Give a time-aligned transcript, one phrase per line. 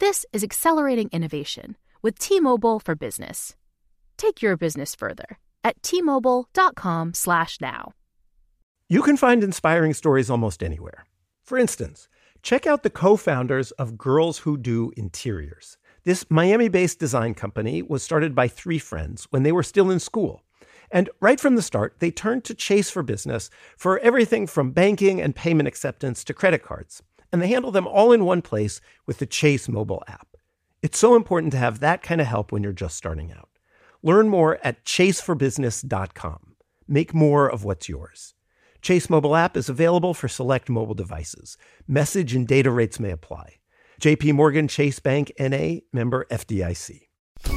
[0.00, 3.54] This is accelerating innovation with T-Mobile for Business.
[4.16, 7.92] Take your business further at t-mobile.com/now.
[8.88, 11.04] You can find inspiring stories almost anywhere.
[11.42, 12.08] For instance,
[12.40, 15.76] check out the co-founders of Girls Who Do Interiors.
[16.04, 20.42] This Miami-based design company was started by three friends when they were still in school.
[20.90, 25.20] And right from the start, they turned to Chase for Business for everything from banking
[25.20, 27.02] and payment acceptance to credit cards.
[27.32, 30.36] And they handle them all in one place with the Chase mobile app.
[30.82, 33.48] It's so important to have that kind of help when you're just starting out.
[34.02, 36.56] Learn more at chaseforbusiness.com.
[36.88, 38.34] Make more of what's yours.
[38.82, 41.58] Chase mobile app is available for select mobile devices.
[41.86, 43.56] Message and data rates may apply.
[44.00, 47.02] JP Morgan Chase Bank NA member FDIC.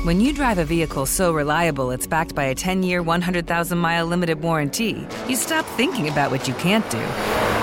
[0.03, 5.07] When you drive a vehicle so reliable it's backed by a 10-year, 100,000-mile limited warranty,
[5.27, 7.62] you stop thinking about what you can't do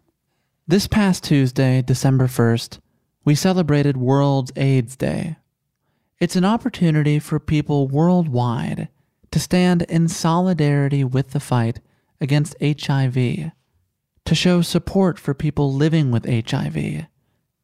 [0.67, 2.79] This past Tuesday, December 1st,
[3.25, 5.37] we celebrated World AIDS Day.
[6.19, 8.87] It's an opportunity for people worldwide
[9.31, 11.79] to stand in solidarity with the fight
[12.21, 17.07] against HIV, to show support for people living with HIV,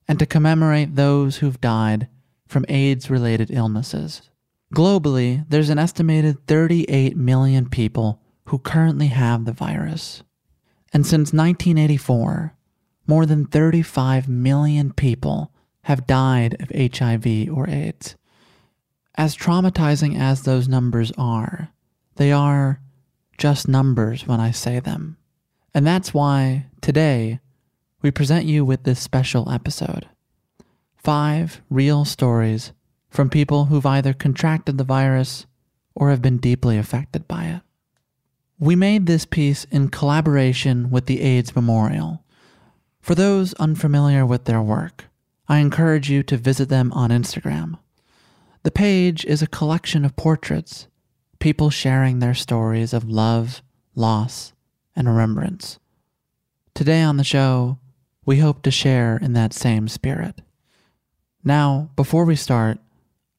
[0.08, 2.08] and to commemorate those who've died
[2.48, 4.24] from AIDS related illnesses.
[4.74, 10.24] Globally, there's an estimated 38 million people who currently have the virus.
[10.92, 12.57] And since 1984,
[13.08, 15.52] more than 35 million people
[15.84, 18.16] have died of HIV or AIDS.
[19.16, 21.70] As traumatizing as those numbers are,
[22.18, 22.82] they are
[23.38, 25.18] just numbers when I say them.
[25.74, 27.40] And that's why today
[28.02, 30.08] we present you with this special episode.
[30.98, 32.74] Five real stories
[33.10, 35.46] from people who've either contracted the virus
[35.96, 37.62] or have been deeply affected by it.
[38.60, 42.24] We made this piece in collaboration with the AIDS Memorial.
[43.08, 45.06] For those unfamiliar with their work,
[45.48, 47.80] I encourage you to visit them on Instagram.
[48.64, 50.90] The page is a collection of portraits,
[51.40, 53.62] people sharing their stories of love,
[53.96, 54.52] loss,
[54.94, 55.80] and remembrance.
[56.74, 57.80] Today on the show,
[58.26, 60.42] we hope to share in that same spirit.
[61.46, 62.78] Now, before we start,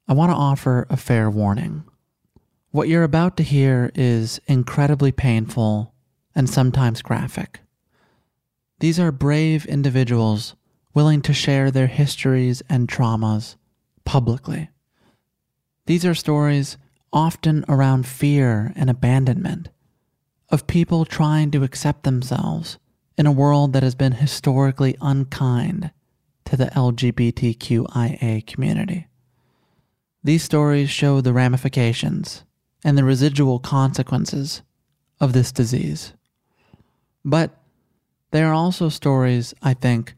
[0.09, 1.85] I want to offer a fair warning.
[2.71, 5.93] What you're about to hear is incredibly painful
[6.35, 7.61] and sometimes graphic.
[8.81, 10.55] These are brave individuals
[10.95, 13.57] willing to share their histories and traumas
[14.05, 14.71] publicly.
[15.87, 16.77] These are stories
[17.13, 19.71] often around fear and abandonment,
[20.51, 22.79] of people trying to accept themselves
[23.17, 25.91] in a world that has been historically unkind
[26.45, 29.07] to the LGBTQIA community.
[30.23, 32.45] These stories show the ramifications
[32.85, 34.63] and the residual consequences
[35.21, 36.13] of this disease.
[37.25, 37.59] But
[38.31, 40.15] they are also stories, I think,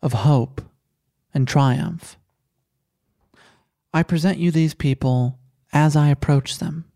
[0.00, 0.62] of hope
[1.34, 2.16] and triumph.
[3.94, 5.38] I present you these people
[5.72, 6.86] as I approach them,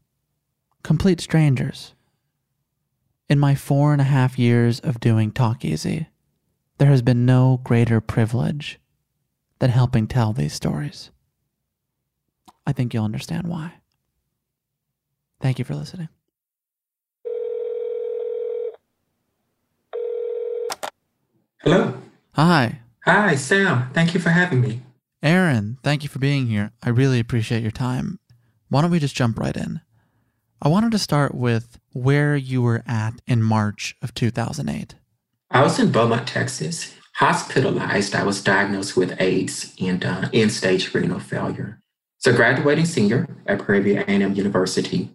[0.83, 1.95] complete strangers.
[3.29, 6.09] In my four and a half years of doing Talk Easy,
[6.79, 8.79] there has been no greater privilege
[9.59, 11.11] than helping tell these stories.
[12.67, 13.75] I think you'll understand why.
[15.41, 16.09] Thank you for listening.
[21.67, 21.95] Hello.
[22.35, 22.79] Hi.
[23.07, 23.91] Hi, Sam.
[23.93, 24.83] Thank you for having me.
[25.21, 26.71] Aaron, thank you for being here.
[26.81, 28.21] I really appreciate your time.
[28.69, 29.81] Why don't we just jump right in?
[30.63, 34.95] I wanted to start with where you were at in March of 2008.
[35.51, 38.15] I was in Beaumont, Texas, hospitalized.
[38.15, 41.81] I was diagnosed with AIDS and uh, end-stage renal failure.
[42.19, 45.11] So graduating senior at Prairie View A&M University,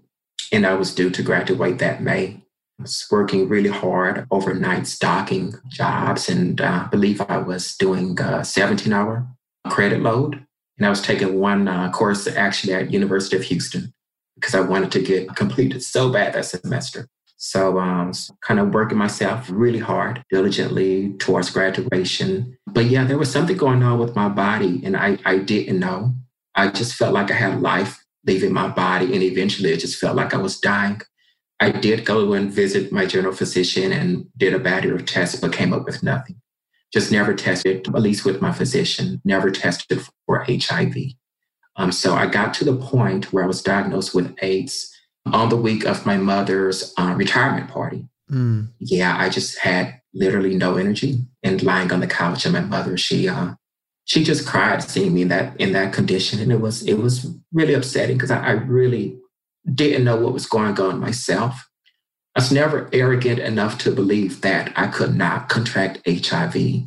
[0.51, 2.43] and I was due to graduate that May.
[2.81, 8.19] I was working really hard overnight stocking jobs, and uh, I believe I was doing
[8.19, 9.27] a 17 hour
[9.69, 10.43] credit load
[10.79, 13.93] And I was taking one uh, course actually at University of Houston
[14.33, 17.07] because I wanted to get completed so bad that semester.
[17.37, 22.57] So um, kind of working myself really hard, diligently towards graduation.
[22.65, 26.15] But yeah, there was something going on with my body and I, I didn't know.
[26.55, 30.15] I just felt like I had life leaving my body and eventually it just felt
[30.15, 31.01] like I was dying.
[31.61, 35.53] I did go and visit my general physician and did a battery of tests, but
[35.53, 36.41] came up with nothing.
[36.91, 40.95] Just never tested, at least with my physician, never tested for HIV.
[41.75, 44.91] Um, so I got to the point where I was diagnosed with AIDS
[45.31, 48.07] on the week of my mother's uh, retirement party.
[48.29, 48.69] Mm.
[48.79, 52.43] Yeah, I just had literally no energy and lying on the couch.
[52.43, 53.53] And my mother, she uh,
[54.05, 57.29] she just cried seeing me in that in that condition, and it was it was
[57.53, 59.17] really upsetting because I, I really
[59.73, 61.67] didn't know what was going on myself.
[62.35, 66.83] I was never arrogant enough to believe that I could not contract HIV.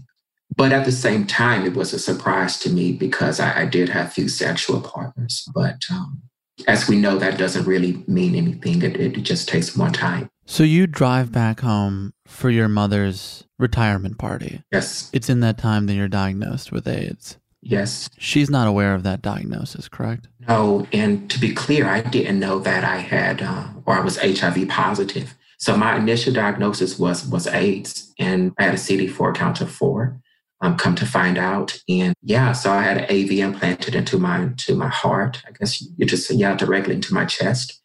[0.56, 3.88] But at the same time, it was a surprise to me because I, I did
[3.88, 5.46] have few sexual partners.
[5.54, 6.22] But um,
[6.66, 8.82] as we know, that doesn't really mean anything.
[8.82, 10.28] It, it just takes more time.
[10.46, 14.62] So you drive back home for your mother's retirement party.
[14.70, 15.10] Yes.
[15.12, 17.38] It's in that time that you're diagnosed with AIDS.
[17.64, 18.10] Yes.
[18.18, 20.28] She's not aware of that diagnosis, correct?
[20.46, 20.86] No.
[20.92, 24.68] And to be clear, I didn't know that I had uh, or I was HIV
[24.68, 25.34] positive.
[25.58, 30.20] So my initial diagnosis was was AIDS, and I had a CD4 count of four
[30.60, 31.78] um, come to find out.
[31.88, 35.42] And yeah, so I had an AV implanted into my to my heart.
[35.46, 37.80] I guess you just yeah directly into my chest,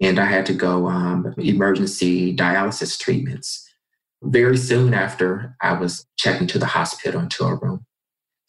[0.00, 3.68] and I had to go um, emergency dialysis treatments.
[4.22, 7.84] Very soon after, I was checked into the hospital into a room.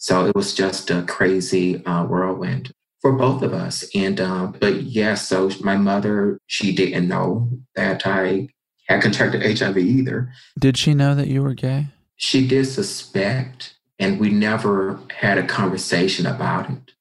[0.06, 2.72] So it was just a crazy uh, whirlwind
[3.02, 3.84] for both of us.
[3.96, 8.50] And uh, but yeah, so my mother she didn't know that I
[8.88, 10.32] had contracted HIV either.
[10.60, 11.88] Did she know that you were gay?
[12.18, 16.92] She did suspect, and we never had a conversation about it.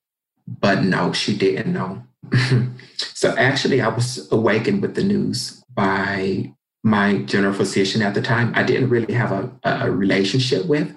[0.48, 2.02] But no, she didn't know.
[2.96, 8.50] so actually, I was awakened with the news by my general physician at the time.
[8.54, 10.90] I didn't really have a, a relationship with.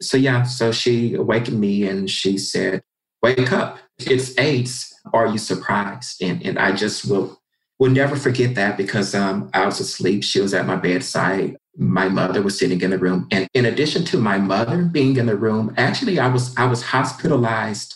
[0.00, 2.82] So, yeah, so she awakened me and she said,
[3.22, 4.92] Wake up, it's AIDS.
[5.12, 6.22] Are you surprised?
[6.22, 7.40] And, and I just will
[7.78, 10.24] will never forget that because um, I was asleep.
[10.24, 14.04] She was at my bedside my mother was sitting in the room and in addition
[14.04, 17.94] to my mother being in the room actually i was i was hospitalized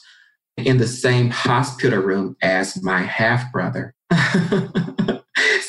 [0.59, 3.95] in the same hospital room as my half brother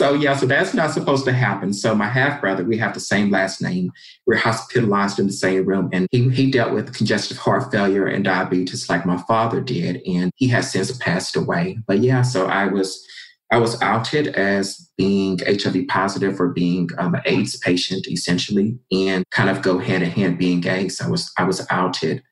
[0.02, 1.74] so yeah so that's not supposed to happen.
[1.74, 3.92] So my half brother we have the same last name.
[4.26, 8.24] We're hospitalized in the same room and he, he dealt with congestive heart failure and
[8.24, 11.78] diabetes like my father did and he has since passed away.
[11.88, 13.06] But yeah so i was
[13.54, 19.26] I was outed as being HIV positive or being um, an AIDS patient, essentially, and
[19.32, 20.88] kind of go hand in hand being gay.
[20.88, 22.24] So I was I was outed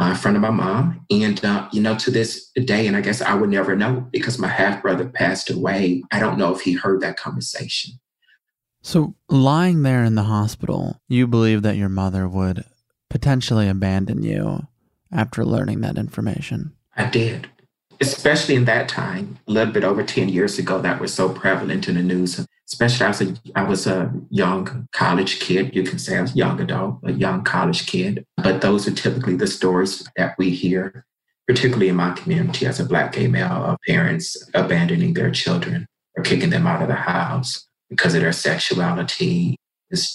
[0.00, 3.00] uh, in front of my mom, and uh, you know, to this day, and I
[3.00, 6.02] guess I would never know because my half brother passed away.
[6.12, 7.98] I don't know if he heard that conversation.
[8.80, 12.64] So, lying there in the hospital, you believe that your mother would
[13.10, 14.66] potentially abandon you
[15.12, 16.72] after learning that information.
[16.96, 17.48] I did
[18.00, 21.88] especially in that time, a little bit over 10 years ago, that was so prevalent
[21.88, 22.46] in the news.
[22.70, 25.74] Especially I was a, I was a young college kid.
[25.74, 28.24] You can say I was a young adult, a young college kid.
[28.36, 31.06] But those are typically the stories that we hear,
[31.46, 36.22] particularly in my community as a Black gay male, of parents abandoning their children or
[36.22, 39.56] kicking them out of the house because of their sexuality.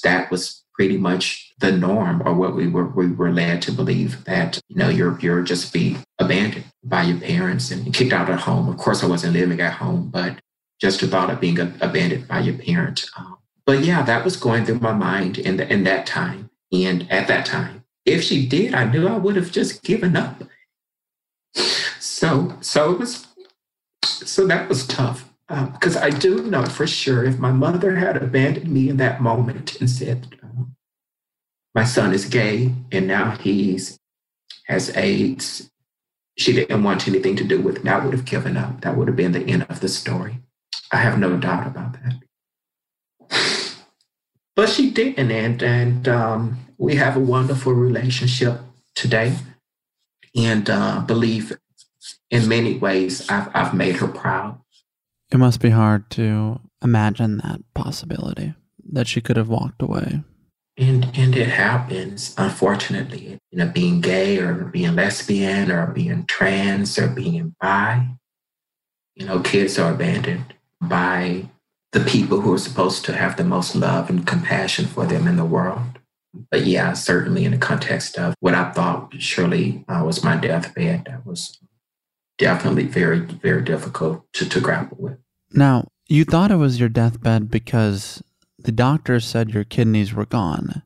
[0.04, 4.24] That was pretty much the norm or what we were we were led to believe
[4.26, 8.40] that you know you're you're just be abandoned by your parents and kicked out of
[8.40, 8.70] home.
[8.70, 10.40] Of course, I wasn't living at home, but
[10.84, 13.06] just thought of being abandoned by your parent.
[13.18, 17.10] Um, but yeah, that was going through my mind in the, in that time and
[17.10, 17.86] at that time.
[18.06, 20.44] If she did, I knew I would have just given up.
[22.00, 23.28] So so it was
[24.04, 28.18] so that was tough because um, I do know for sure if my mother had
[28.18, 30.38] abandoned me in that moment and said,
[31.74, 33.98] my son is gay and now he's
[34.66, 35.70] has AIDS.
[36.38, 37.92] She didn't want anything to do with me.
[37.92, 38.82] I would have given up.
[38.82, 40.42] That would have been the end of the story.
[40.94, 43.76] I have no doubt about that.
[44.56, 48.60] but she didn't, and and um, we have a wonderful relationship
[48.94, 49.36] today,
[50.36, 51.58] and uh, believe
[52.30, 54.60] in many ways I've I've made her proud.
[55.32, 58.54] It must be hard to imagine that possibility
[58.92, 60.22] that she could have walked away
[60.78, 63.40] and and it happens, unfortunately.
[63.52, 68.08] You know, being gay or being lesbian or being trans or being bi,
[69.16, 70.54] you know, kids are abandoned
[70.88, 71.50] by
[71.92, 75.36] the people who are supposed to have the most love and compassion for them in
[75.36, 76.00] the world.
[76.50, 81.06] But yeah, certainly in the context of what I thought surely uh, was my deathbed,
[81.06, 81.60] that was
[82.40, 85.18] definitely very, very difficult to, to grapple with.
[85.52, 88.24] Now, you thought it was your deathbed because
[88.58, 90.82] the doctors said your kidneys were gone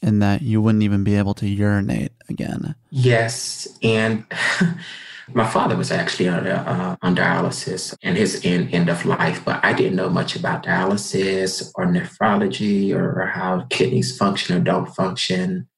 [0.00, 2.74] and that you wouldn't even be able to urinate again.
[2.90, 3.68] Yes.
[3.82, 4.24] And
[5.34, 9.64] my father was actually on, uh, on dialysis and his end, end of life, but
[9.64, 14.86] I didn't know much about dialysis or nephrology or, or how kidneys function or don't
[14.94, 15.68] function,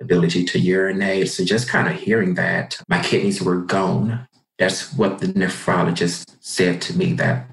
[0.00, 1.28] ability to urinate.
[1.30, 4.26] So just kind of hearing that my kidneys were gone,
[4.58, 7.46] that's what the nephrologist said to me that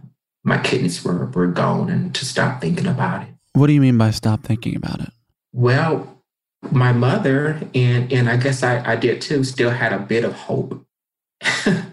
[0.44, 3.30] my kidneys were, were gone and to stop thinking about it.
[3.54, 5.10] What do you mean by stop thinking about it?
[5.52, 6.24] Well,
[6.72, 10.34] my mother and and I guess I, I did too, still had a bit of
[10.34, 10.87] hope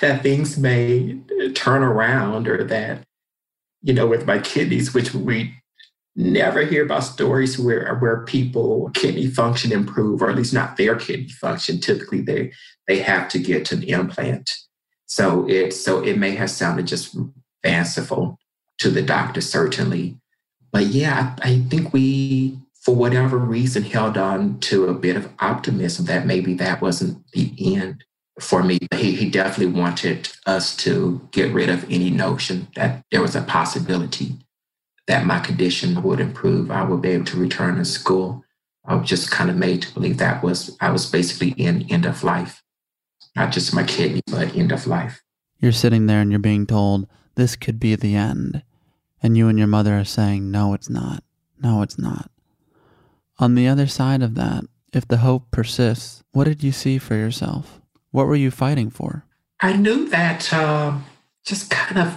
[0.00, 1.18] that things may
[1.54, 3.04] turn around or that,
[3.82, 5.54] you know, with my kidneys, which we
[6.16, 10.96] never hear about stories where where people kidney function improve, or at least not their
[10.96, 11.80] kidney function.
[11.80, 12.52] Typically they
[12.88, 14.50] they have to get an implant.
[15.06, 17.16] So it so it may have sounded just
[17.62, 18.38] fanciful
[18.78, 20.18] to the doctor, certainly.
[20.72, 25.28] But yeah, I, I think we, for whatever reason, held on to a bit of
[25.40, 28.04] optimism that maybe that wasn't the end
[28.38, 28.78] for me.
[28.94, 33.42] He, he definitely wanted us to get rid of any notion that there was a
[33.42, 34.36] possibility
[35.06, 36.70] that my condition would improve.
[36.70, 38.44] I would be able to return to school.
[38.84, 42.06] I was just kind of made to believe that was I was basically in end
[42.06, 42.62] of life,
[43.34, 45.22] not just my kidney, but end of life.
[45.58, 48.62] You're sitting there and you're being told this could be the end.
[49.22, 51.22] And you and your mother are saying, no, it's not.
[51.62, 52.30] No, it's not.
[53.38, 57.14] On the other side of that, if the hope persists, what did you see for
[57.14, 57.79] yourself?
[58.10, 59.24] What were you fighting for?
[59.60, 60.98] I knew that uh,
[61.44, 62.16] just kind of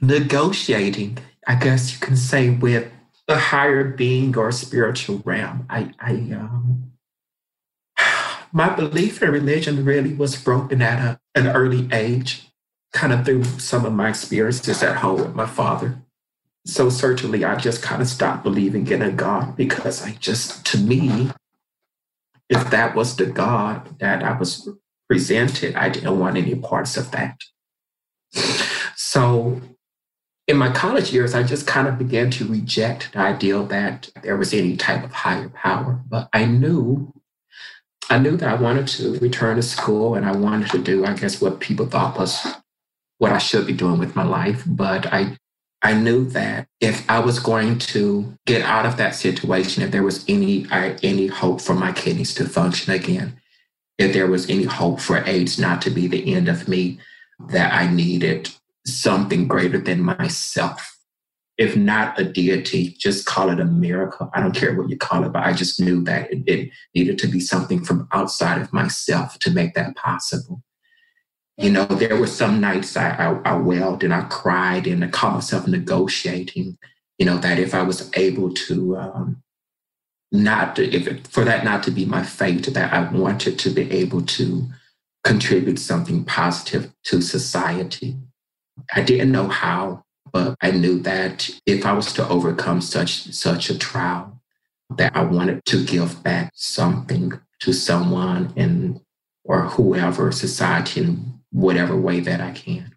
[0.00, 2.90] negotiating, I guess you can say, with
[3.28, 5.66] a higher being or spiritual realm.
[5.70, 6.92] I, I um,
[8.52, 12.48] my belief in religion really was broken at a, an early age
[12.92, 15.98] kind of through some of my experiences at home with my father.
[16.66, 20.78] So certainly I just kind of stopped believing in a God because I just, to
[20.78, 21.30] me,
[22.48, 24.68] if that was the God that I was
[25.12, 27.38] presented, I didn't want any parts of that.
[28.96, 29.60] So
[30.48, 34.38] in my college years, I just kind of began to reject the idea that there
[34.38, 36.00] was any type of higher power.
[36.08, 37.12] But I knew,
[38.08, 41.12] I knew that I wanted to return to school and I wanted to do, I
[41.12, 42.46] guess, what people thought was
[43.18, 44.62] what I should be doing with my life.
[44.66, 45.36] But I
[45.82, 50.04] I knew that if I was going to get out of that situation, if there
[50.04, 53.41] was any any hope for my kidneys to function again,
[53.98, 56.98] if there was any hope for AIDS not to be the end of me,
[57.50, 58.50] that I needed
[58.86, 60.98] something greater than myself.
[61.58, 64.30] If not a deity, just call it a miracle.
[64.34, 67.18] I don't care what you call it, but I just knew that it, it needed
[67.18, 70.62] to be something from outside of myself to make that possible.
[71.58, 75.08] You know, there were some nights I, I, I wailed and I cried and I
[75.08, 76.78] caught myself negotiating,
[77.18, 79.42] you know, that if I was able to um,
[80.32, 83.90] not, to, if for that not to be my fate, that I wanted to be
[83.90, 84.66] able to
[85.24, 88.16] contribute something positive to society.
[88.94, 93.68] I didn't know how, but I knew that if I was to overcome such such
[93.70, 94.40] a trial,
[94.96, 99.00] that I wanted to give back something to someone and
[99.44, 102.94] or whoever society in whatever way that I can.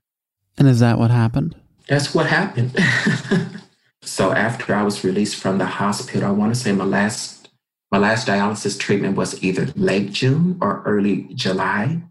[0.57, 1.55] And is that what happened?
[1.87, 2.75] That's what happened.
[4.05, 7.49] so after I was released from the hospital, I want to say my last
[7.91, 12.01] my last dialysis treatment was either late June or early July.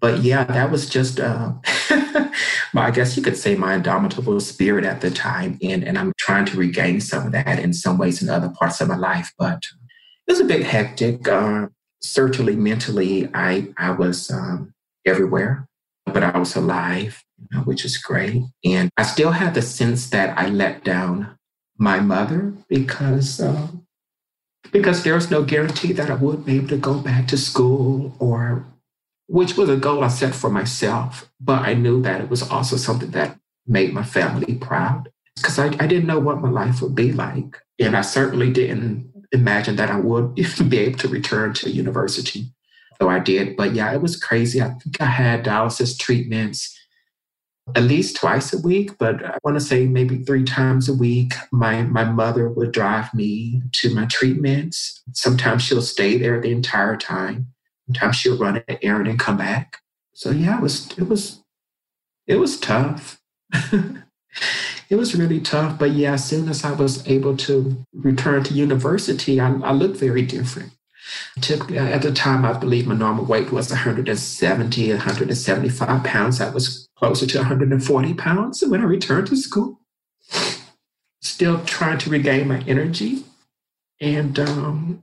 [0.00, 1.52] But yeah, that was just uh,
[2.74, 5.58] I guess you could say my indomitable spirit at the time.
[5.62, 8.80] And, and I'm trying to regain some of that in some ways in other parts
[8.80, 9.32] of my life.
[9.38, 9.66] But
[10.26, 11.26] it was a bit hectic.
[11.28, 11.68] Uh,
[12.00, 14.74] certainly mentally, I, I was um,
[15.06, 15.68] everywhere,
[16.04, 17.24] but I was alive,
[17.64, 18.42] which is great.
[18.64, 21.36] And I still had the sense that I let down
[21.78, 23.68] my mother because uh,
[24.72, 28.14] because there was no guarantee that I would be able to go back to school
[28.18, 28.66] or
[29.28, 31.30] which was a goal I set for myself.
[31.40, 35.66] But I knew that it was also something that made my family proud because I,
[35.66, 37.60] I didn't know what my life would be like.
[37.78, 40.34] And I certainly didn't imagine that I would
[40.68, 42.52] be able to return to university
[42.98, 43.56] though I did.
[43.56, 44.60] But yeah, it was crazy.
[44.60, 46.75] I think I had dialysis treatments
[47.74, 51.32] at least twice a week, but I want to say maybe three times a week.
[51.50, 55.02] My my mother would drive me to my treatments.
[55.12, 57.48] Sometimes she'll stay there the entire time.
[57.86, 59.80] Sometimes she'll run an errand and come back.
[60.14, 61.42] So yeah, it was it was
[62.26, 63.20] it was tough.
[63.52, 65.78] it was really tough.
[65.78, 69.96] But yeah, as soon as I was able to return to university, I, I looked
[69.96, 70.72] very different.
[71.36, 76.40] At the time, I believe my normal weight was 170, 175 pounds.
[76.40, 79.80] I was closer to 140 pounds when I returned to school.
[81.22, 83.24] Still trying to regain my energy.
[84.00, 85.02] And um,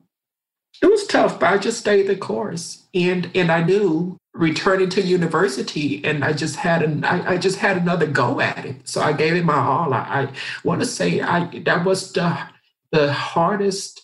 [0.81, 2.83] it was tough, but I just stayed the course.
[2.93, 7.59] And and I knew returning to university and I just had an I, I just
[7.59, 8.87] had another go at it.
[8.87, 9.93] So I gave it my all.
[9.93, 10.29] I, I
[10.63, 12.37] want to say I that was the
[12.91, 14.02] the hardest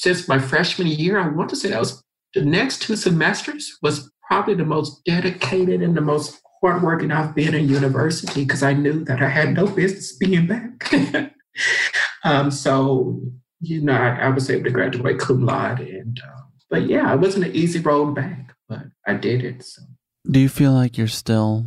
[0.00, 1.18] since my freshman year.
[1.18, 2.02] I want to say that was
[2.32, 7.54] the next two semesters was probably the most dedicated and the most hardworking I've been
[7.54, 10.90] in university because I knew that I had no business being back.
[12.24, 13.20] um, so
[13.60, 16.40] you know, I, I, was able to graduate cum laude, and uh,
[16.70, 19.62] but yeah, it wasn't an easy road back, but I did it.
[19.62, 19.82] So.
[20.30, 21.66] Do you feel like you're still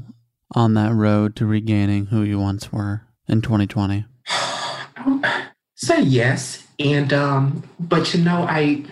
[0.55, 4.05] on that road to regaining who you once were in 2020?
[5.75, 8.83] say yes, and um, but you know, I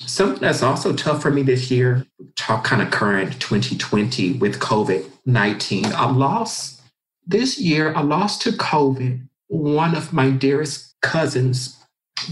[0.00, 2.04] something that's also tough for me this year.
[2.36, 5.86] Talk kind of current 2020 with COVID 19.
[5.86, 6.82] I lost
[7.26, 7.94] this year.
[7.94, 11.76] I lost to COVID one of my dearest cousins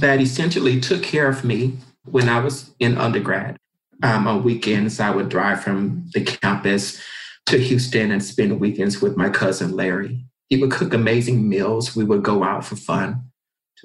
[0.00, 3.56] that essentially took care of me when I was in undergrad.
[4.02, 7.00] Um, on weekends, I would drive from the campus
[7.46, 10.26] to Houston and spend weekends with my cousin Larry.
[10.50, 11.96] He would cook amazing meals.
[11.96, 13.25] We would go out for fun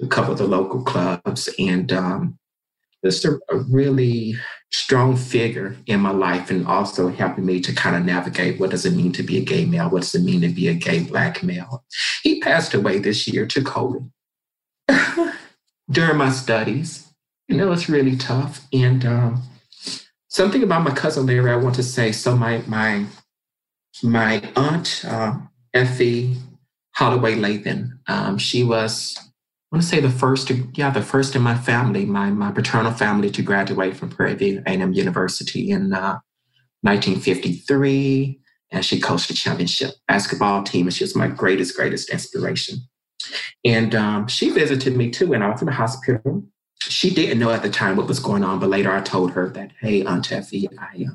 [0.02, 1.48] a couple of the local clubs.
[1.58, 2.38] And um,
[3.04, 4.34] just a, a, really
[4.70, 8.86] strong figure in my life and also helping me to kind of navigate what does
[8.86, 9.90] it mean to be a gay male?
[9.90, 11.84] What does it mean to be a gay black male?
[12.22, 14.10] He passed away this year to COVID.
[15.90, 17.08] during my studies.
[17.48, 18.66] And it was really tough.
[18.72, 19.42] And um,
[20.28, 22.12] something about my cousin Larry, I want to say.
[22.12, 23.04] So my my
[24.02, 25.36] my aunt uh,
[25.74, 26.36] Effie
[26.94, 29.18] Holloway Lathan, um, she was
[29.72, 33.30] want to say the first, yeah, the first in my family, my my paternal family,
[33.30, 36.18] to graduate from Prairie View A&M University in uh,
[36.82, 38.38] 1953,
[38.70, 42.80] and she coached the championship basketball team, and she was my greatest, greatest inspiration.
[43.64, 46.44] And um, she visited me too when I was in the hospital.
[46.80, 49.48] She didn't know at the time what was going on, but later I told her
[49.50, 51.14] that, hey, Aunt Effie, I, uh,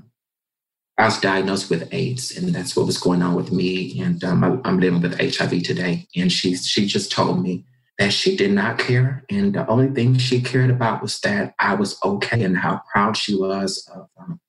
[0.98, 4.00] I was diagnosed with AIDS, and that's what was going on with me.
[4.02, 6.08] And um, I, am living with HIV today.
[6.16, 7.66] And she, she just told me
[7.98, 9.24] that she did not care.
[9.30, 13.18] And the only thing she cared about was that I was okay and how proud
[13.18, 14.40] she was of um,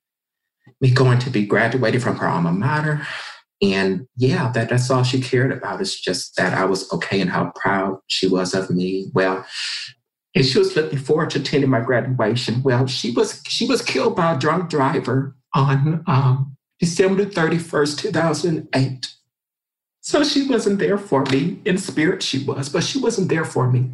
[0.81, 3.05] me going to be graduated from her alma mater
[3.61, 7.29] and yeah, that, that's all she cared about is just that I was okay and
[7.29, 9.11] how proud she was of me.
[9.13, 9.45] Well,
[10.33, 12.63] and she was looking forward to attending my graduation.
[12.63, 19.15] Well, she was she was killed by a drunk driver on um, December 31st, 2008.
[20.01, 21.59] So she wasn't there for me.
[21.65, 23.91] In spirit, she was, but she wasn't there for me.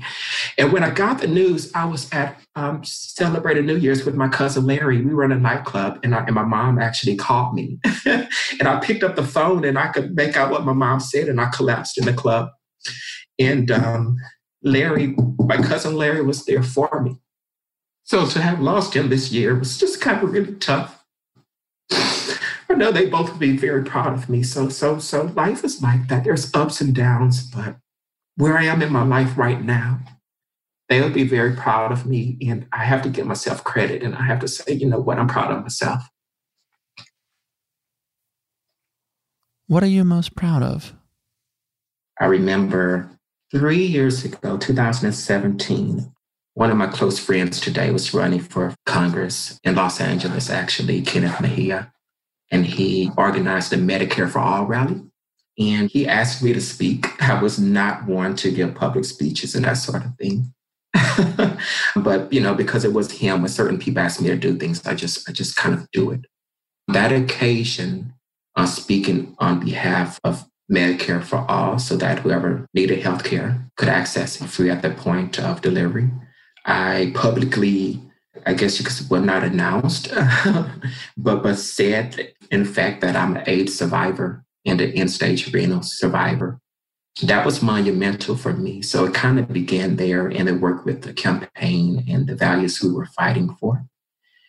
[0.57, 4.27] And when I got the news, I was at um, celebrating New Year's with my
[4.27, 5.01] cousin Larry.
[5.01, 7.79] We were in a nightclub, and, I, and my mom actually called me.
[8.05, 11.27] and I picked up the phone, and I could make out what my mom said,
[11.27, 12.49] and I collapsed in the club.
[13.39, 14.17] And um,
[14.61, 17.17] Larry, my cousin Larry, was there for me.
[18.03, 21.03] So to have lost him this year was just kind of really tough.
[22.75, 24.43] I know they both would be very proud of me.
[24.43, 26.25] So, so, so life is like that.
[26.25, 27.77] There's ups and downs, but
[28.35, 30.01] where I am in my life right now,
[30.89, 32.37] they would be very proud of me.
[32.45, 35.17] And I have to give myself credit and I have to say, you know what,
[35.17, 36.03] I'm proud of myself.
[39.67, 40.91] What are you most proud of?
[42.19, 43.09] I remember
[43.51, 46.11] three years ago, 2017,
[46.55, 51.39] one of my close friends today was running for Congress in Los Angeles, actually, Kenneth
[51.39, 51.93] Mejia
[52.51, 55.01] and he organized a Medicare for All rally.
[55.57, 57.21] And he asked me to speak.
[57.21, 60.53] I was not one to give public speeches and that sort of thing.
[61.95, 64.85] but you know, because it was him, when certain people asked me to do things,
[64.85, 66.25] I just I just kind of do it.
[66.87, 68.13] That occasion,
[68.55, 73.89] uh, speaking on behalf of Medicare for all, so that whoever needed health care could
[73.89, 76.09] access it free at the point of delivery.
[76.65, 78.01] I publicly
[78.45, 80.13] I guess you could well not announced,
[81.17, 86.59] but but said in fact that I'm an AIDS survivor and an end-stage renal survivor.
[87.23, 88.81] That was monumental for me.
[88.81, 92.81] So it kind of began there and it worked with the campaign and the values
[92.81, 93.85] we were fighting for.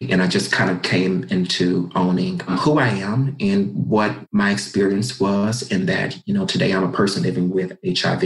[0.01, 5.19] And I just kind of came into owning who I am and what my experience
[5.19, 8.23] was, and that, you know, today I'm a person living with HIV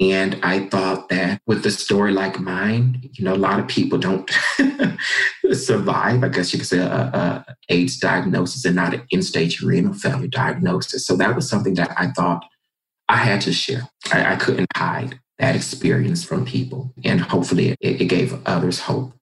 [0.00, 3.98] and I thought that with a story like mine, you know, a lot of people
[3.98, 4.28] don't
[5.52, 6.24] survive.
[6.24, 10.26] I guess you could say a, a AIDS diagnosis and not an end-stage renal failure
[10.26, 11.06] diagnosis.
[11.06, 12.44] So that was something that I thought
[13.08, 13.88] I had to share.
[14.12, 19.12] I, I couldn't hide that experience from people, and hopefully, it, it gave others hope.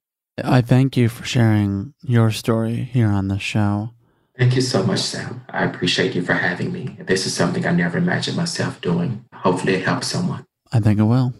[0.42, 3.90] I thank you for sharing your story here on the show.
[4.38, 5.44] Thank you so much, Sam.
[5.50, 6.96] I appreciate you for having me.
[7.00, 9.24] This is something I never imagined myself doing.
[9.34, 10.46] Hopefully, it helps someone.
[10.72, 11.34] I think it will.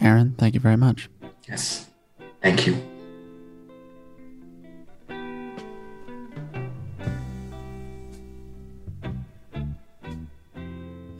[0.00, 1.08] Aaron, thank you very much.
[1.48, 1.86] Yes.
[2.42, 2.76] Thank you.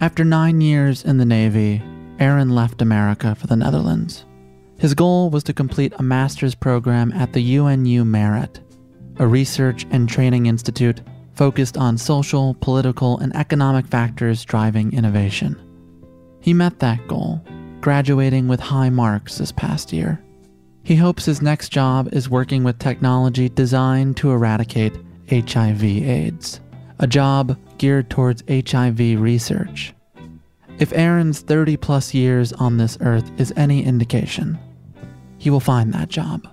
[0.00, 1.82] After nine years in the Navy,
[2.20, 4.24] Aaron left America for the Netherlands.
[4.78, 8.60] His goal was to complete a master's program at the UNU Merit,
[9.18, 11.00] a research and training institute
[11.34, 15.56] focused on social, political, and economic factors driving innovation.
[16.48, 17.42] He met that goal,
[17.82, 20.18] graduating with high marks this past year.
[20.82, 24.96] He hopes his next job is working with technology designed to eradicate
[25.28, 26.60] HIV/AIDS,
[27.00, 29.92] a job geared towards HIV research.
[30.78, 34.58] If Aaron's 30 plus years on this earth is any indication,
[35.36, 36.48] he will find that job.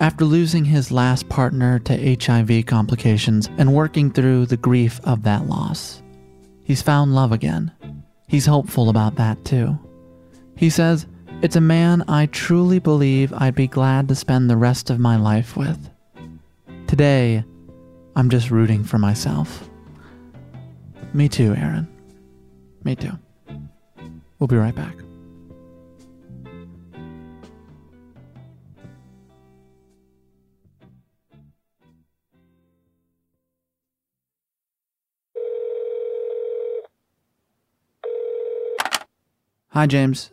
[0.00, 5.46] After losing his last partner to HIV complications and working through the grief of that
[5.46, 6.02] loss,
[6.64, 7.70] he's found love again.
[8.28, 9.78] He's hopeful about that too.
[10.54, 11.06] He says,
[11.42, 15.16] It's a man I truly believe I'd be glad to spend the rest of my
[15.16, 15.90] life with.
[16.86, 17.42] Today,
[18.14, 19.68] I'm just rooting for myself.
[21.14, 21.88] Me too, Aaron.
[22.84, 23.12] Me too.
[24.38, 24.94] We'll be right back.
[39.72, 40.30] Hi, James.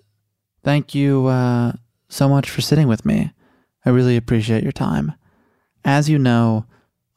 [0.63, 1.73] Thank you uh,
[2.07, 3.33] so much for sitting with me.
[3.85, 5.11] I really appreciate your time.
[5.83, 6.65] As you know,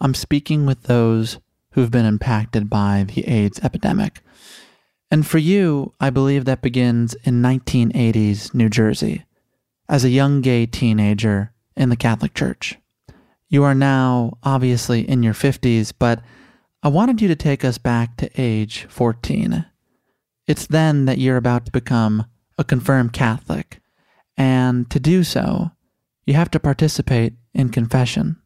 [0.00, 1.38] I'm speaking with those
[1.72, 4.20] who've been impacted by the AIDS epidemic.
[5.12, 9.24] And for you, I believe that begins in 1980s New Jersey,
[9.88, 12.78] as a young gay teenager in the Catholic Church.
[13.48, 16.20] You are now obviously in your 50s, but
[16.83, 19.64] I wanted you to take us back to age 14.
[20.49, 22.25] It's then that you're about to become
[22.57, 23.81] a confirmed Catholic.
[24.39, 25.71] And to do so,
[26.27, 28.41] you have to participate in confession.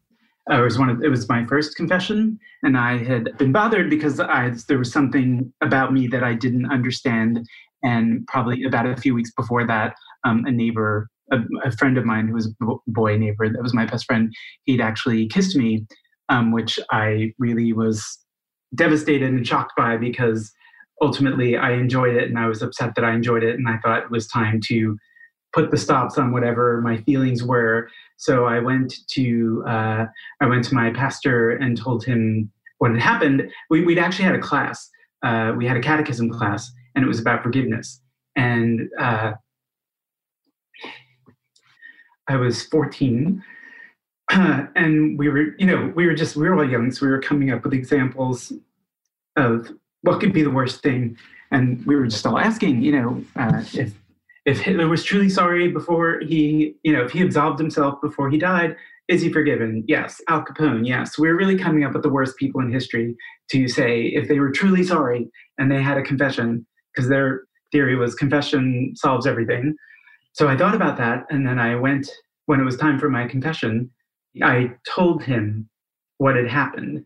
[0.49, 4.19] It was one of it was my first confession, and I had been bothered because
[4.19, 7.47] I there was something about me that I didn't understand.
[7.81, 12.05] And probably about a few weeks before that, um, a neighbor, a, a, friend of
[12.05, 15.85] mine who was a boy neighbor, that was my best friend, he'd actually kissed me,
[16.29, 18.19] um, which I really was
[18.73, 20.53] devastated and shocked by because
[21.01, 24.03] ultimately I enjoyed it and I was upset that I enjoyed it and I thought
[24.03, 24.97] it was time to
[25.53, 27.89] put the stops on whatever my feelings were.
[28.17, 30.05] So I went to uh,
[30.41, 33.49] I went to my pastor and told him what had happened.
[33.69, 34.89] We, would actually had a class.
[35.23, 38.01] Uh, we had a catechism class, and it was about forgiveness.
[38.35, 39.33] And uh,
[42.27, 43.43] I was 14,
[44.31, 47.21] and we were, you know, we were just we were all young, so we were
[47.21, 48.51] coming up with examples
[49.35, 49.71] of
[50.03, 51.17] what could be the worst thing?
[51.51, 53.93] And we were just all asking, you know, uh, if
[54.45, 58.37] if Hitler was truly sorry before he, you know, if he absolved himself before he
[58.37, 58.75] died,
[59.07, 59.83] is he forgiven?
[59.87, 60.21] Yes.
[60.27, 61.17] Al Capone, yes.
[61.17, 63.15] We're really coming up with the worst people in history
[63.51, 67.95] to say if they were truly sorry and they had a confession, because their theory
[67.95, 69.75] was confession solves everything.
[70.33, 72.09] So I thought about that, and then I went
[72.47, 73.89] when it was time for my confession.
[74.41, 75.69] I told him
[76.17, 77.05] what had happened,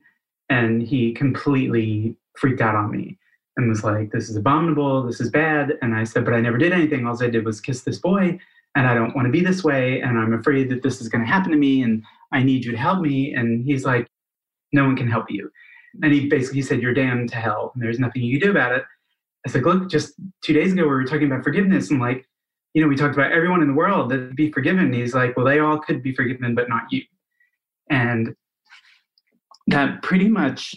[0.50, 3.18] and he completely freaked out on me
[3.58, 5.74] and was like, This is abominable, this is bad.
[5.82, 7.06] And I said, But I never did anything.
[7.06, 8.40] All I did was kiss this boy,
[8.76, 10.02] and I don't want to be this way.
[10.02, 12.72] And I'm afraid that this is going to happen to me, and I need you
[12.72, 13.34] to help me.
[13.34, 14.08] And he's like,
[14.72, 15.52] No one can help you.
[16.04, 18.74] And he basically said, You're damned to hell, and there's nothing you can do about
[18.74, 18.84] it.
[19.46, 22.26] I said, Look, just two days ago, we were talking about forgiveness, and like,
[22.74, 24.86] you know, we talked about everyone in the world that be forgiven.
[24.86, 27.02] And he's like, Well, they all could be forgiven, but not you.
[27.90, 28.36] And
[29.68, 30.76] that pretty much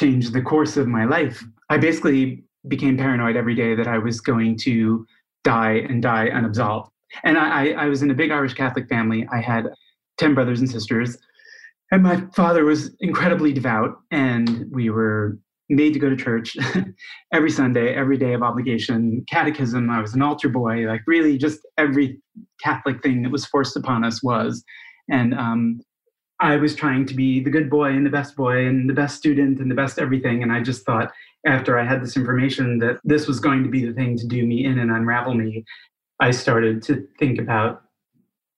[0.00, 1.44] changed the course of my life.
[1.68, 5.06] I basically became paranoid every day that I was going to
[5.44, 6.90] die and die unabsolved.
[7.24, 9.26] And I, I, was in a big Irish Catholic family.
[9.30, 9.68] I had
[10.18, 11.18] 10 brothers and sisters.
[11.92, 16.56] And my father was incredibly devout, and we were made to go to church
[17.34, 19.90] every Sunday, every day of obligation, catechism.
[19.90, 22.20] I was an altar boy, like really just every
[22.62, 24.62] Catholic thing that was forced upon us was.
[25.10, 25.80] And um,
[26.40, 29.16] I was trying to be the good boy and the best boy and the best
[29.16, 30.42] student and the best everything.
[30.42, 31.12] And I just thought,
[31.46, 34.46] after I had this information that this was going to be the thing to do
[34.46, 35.64] me in and unravel me,
[36.18, 37.82] I started to think about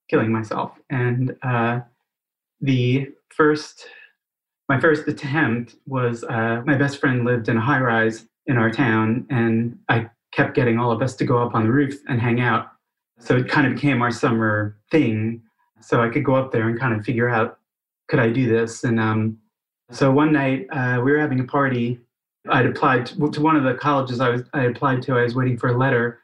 [0.08, 0.72] killing myself.
[0.90, 1.80] And uh,
[2.60, 3.86] the first,
[4.68, 8.70] my first attempt was uh, my best friend lived in a high rise in our
[8.70, 12.20] town, and I kept getting all of us to go up on the roof and
[12.20, 12.68] hang out.
[13.18, 15.42] So it kind of became our summer thing
[15.80, 17.58] so I could go up there and kind of figure out
[18.12, 18.84] could I do this.
[18.84, 19.38] And um,
[19.90, 21.98] so one night uh, we were having a party.
[22.50, 25.16] I'd applied to, to, one of the colleges I was I applied to.
[25.16, 26.20] I was waiting for a letter,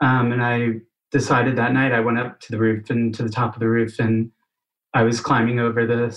[0.00, 3.28] um, and I decided that night I went up to the roof and to the
[3.28, 4.30] top of the roof, and
[4.94, 6.16] I was climbing over the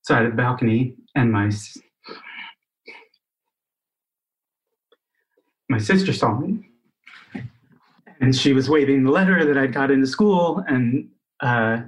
[0.00, 1.50] side of the balcony, and my
[5.68, 6.70] my sister saw me,
[8.22, 11.80] and she was waving the letter that I'd got into school, and uh,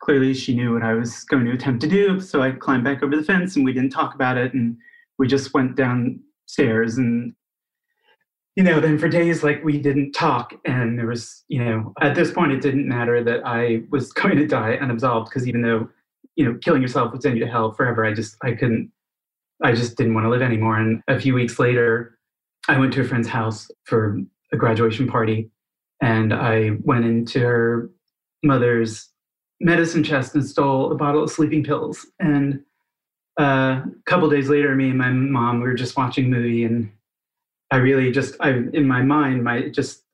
[0.00, 2.20] clearly she knew what I was going to attempt to do.
[2.20, 4.76] So I climbed back over the fence, and we didn't talk about it, and
[5.18, 7.34] we just went downstairs and
[8.56, 12.14] you know, then for days like we didn't talk, and there was, you know, at
[12.14, 15.88] this point it didn't matter that I was going to die unabsolved because even though,
[16.36, 18.90] you know, killing yourself would send you to hell forever, I just I couldn't,
[19.62, 20.78] I just didn't want to live anymore.
[20.78, 22.18] And a few weeks later,
[22.68, 24.18] I went to a friend's house for
[24.52, 25.50] a graduation party,
[26.02, 27.90] and I went into her
[28.42, 29.08] mother's
[29.60, 32.06] medicine chest and stole a bottle of sleeping pills.
[32.18, 32.62] And
[33.38, 36.64] uh, a couple days later, me and my mom we were just watching a movie,
[36.64, 36.90] and
[37.70, 40.04] I really just I in my mind my just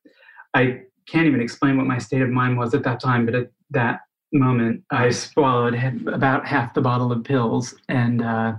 [0.55, 3.51] I can't even explain what my state of mind was at that time, but at
[3.71, 4.01] that
[4.33, 5.75] moment I swallowed
[6.07, 8.55] about half the bottle of pills, and uh,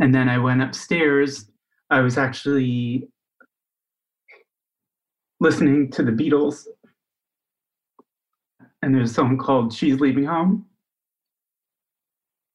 [0.00, 1.50] and then I went upstairs.
[1.90, 3.08] I was actually
[5.40, 6.66] listening to the Beatles,
[8.82, 10.66] and there's a song called "She's Leaving Home,"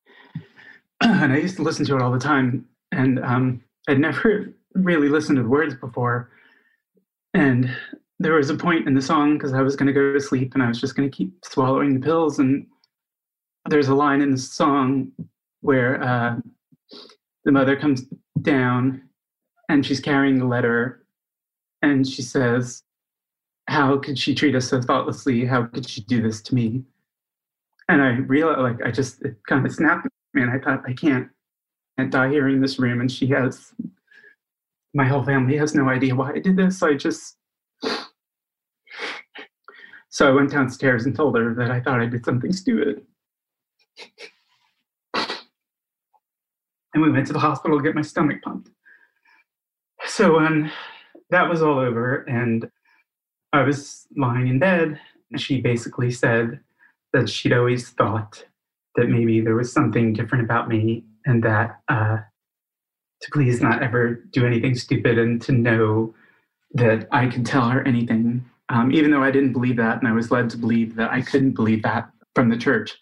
[1.02, 5.10] and I used to listen to it all the time, and um, I'd never really
[5.10, 6.30] listened to the words before.
[7.34, 7.76] And
[8.20, 10.54] there was a point in the song because I was going to go to sleep
[10.54, 12.40] and I was just going to keep swallowing the pills.
[12.40, 12.68] And
[13.70, 15.12] there's a line in the song
[15.62, 16.36] where uh,
[17.44, 18.04] the mother comes
[18.42, 19.02] down
[19.70, 21.06] and she's carrying the letter
[21.82, 22.84] and she says,
[23.68, 25.46] How could she treat us so thoughtlessly?
[25.46, 26.84] How could she do this to me?
[27.90, 30.94] And I realized, like, I just, it kind of snapped me and I thought, I
[30.94, 31.30] can't,
[31.98, 33.02] can't die here in this room.
[33.02, 33.74] And she has
[34.94, 36.82] my whole family has no idea why I did this.
[36.84, 37.38] I just.
[40.10, 43.02] So I went downstairs and told her that I thought I did something stupid.
[45.16, 48.70] And we went to the hospital to get my stomach pumped.
[50.06, 50.72] So when
[51.32, 52.70] that was all over and
[53.54, 55.00] I was lying in bed,
[55.32, 56.60] and she basically said
[57.14, 58.44] that she'd always thought
[58.96, 62.18] that maybe there was something different about me and that uh,
[63.22, 66.16] to please not ever do anything stupid and to know
[66.74, 70.14] that I could tell her anything, um, even though I didn't believe that and I
[70.14, 72.98] was led to believe that I couldn't believe that from the church,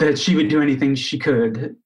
[0.00, 1.76] that she would do anything she could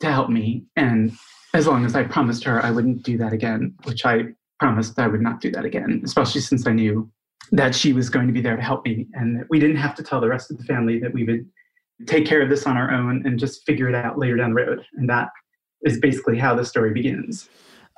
[0.00, 0.64] to help me.
[0.74, 1.12] And
[1.54, 4.24] as long as I promised her I wouldn't do that again, which I
[4.58, 7.08] promised I would not do that again, especially since I knew
[7.52, 9.94] that she was going to be there to help me and that we didn't have
[9.96, 11.48] to tell the rest of the family that we would
[12.06, 14.62] take care of this on our own and just figure it out later down the
[14.62, 14.84] road.
[14.94, 15.28] And that
[15.84, 17.48] is basically how the story begins.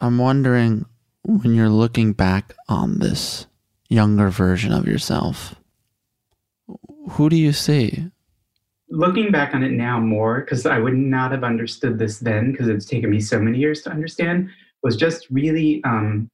[0.00, 0.87] I'm wondering
[1.24, 3.46] when you're looking back on this
[3.88, 5.54] younger version of yourself,
[7.11, 8.06] who do you see?
[8.90, 12.68] Looking back on it now more, because I would not have understood this then, because
[12.68, 14.48] it's taken me so many years to understand,
[14.82, 16.30] was just really um,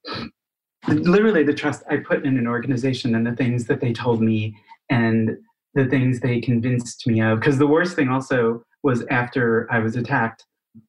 [0.88, 4.57] literally the trust I put in an organization and the things that they told me
[4.90, 5.37] and
[5.75, 7.40] the things they convinced me of.
[7.40, 10.44] Because the worst thing also was after I was attacked,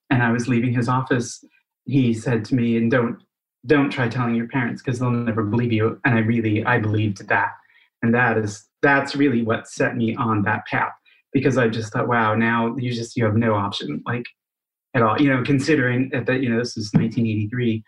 [0.09, 1.43] and I was leaving his office,
[1.85, 3.21] he said to me, "And don't
[3.65, 7.27] don't try telling your parents because they'll never believe you." And I really I believed
[7.27, 7.51] that,
[8.01, 10.93] and that is that's really what set me on that path
[11.33, 14.25] because I just thought, wow, now you just you have no option like
[14.93, 15.19] at all.
[15.19, 17.83] You know, considering that you know this was 1983,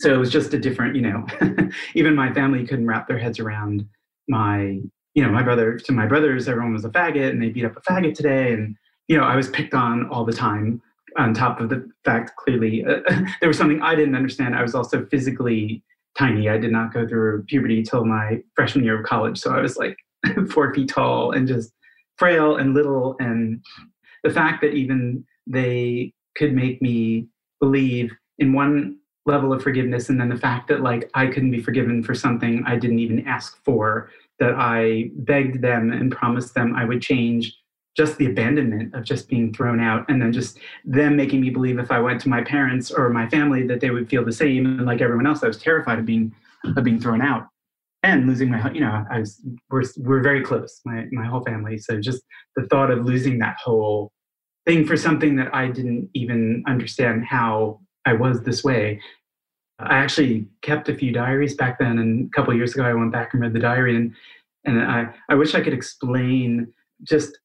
[0.00, 0.96] so it was just a different.
[0.96, 1.26] You know,
[1.94, 3.86] even my family couldn't wrap their heads around
[4.28, 4.80] my
[5.14, 7.76] you know my brother to my brothers everyone was a faggot and they beat up
[7.76, 8.76] a faggot today and
[9.08, 10.80] you know i was picked on all the time
[11.16, 13.00] on top of the fact clearly uh,
[13.40, 14.54] there was something I didn't understand.
[14.54, 15.82] I was also physically
[16.18, 16.48] tiny.
[16.48, 19.38] I did not go through puberty till my freshman year of college.
[19.38, 19.96] So I was like
[20.50, 21.72] four feet tall and just
[22.16, 23.16] frail and little.
[23.20, 23.62] And
[24.22, 27.26] the fact that even they could make me
[27.60, 31.62] believe in one level of forgiveness and then the fact that like I couldn't be
[31.62, 36.74] forgiven for something I didn't even ask for, that I begged them and promised them
[36.74, 37.56] I would change
[37.96, 41.78] just the abandonment of just being thrown out and then just them making me believe
[41.78, 44.64] if I went to my parents or my family that they would feel the same
[44.64, 46.32] and like everyone else I was terrified of being
[46.76, 47.48] of being thrown out
[48.02, 51.78] and losing my you know I was we're we're very close my my whole family.
[51.78, 52.22] So just
[52.56, 54.12] the thought of losing that whole
[54.66, 59.00] thing for something that I didn't even understand how I was this way
[59.78, 63.12] I actually kept a few diaries back then and a couple years ago I went
[63.12, 64.14] back and read the diary and
[64.64, 67.38] and I I wish I could explain just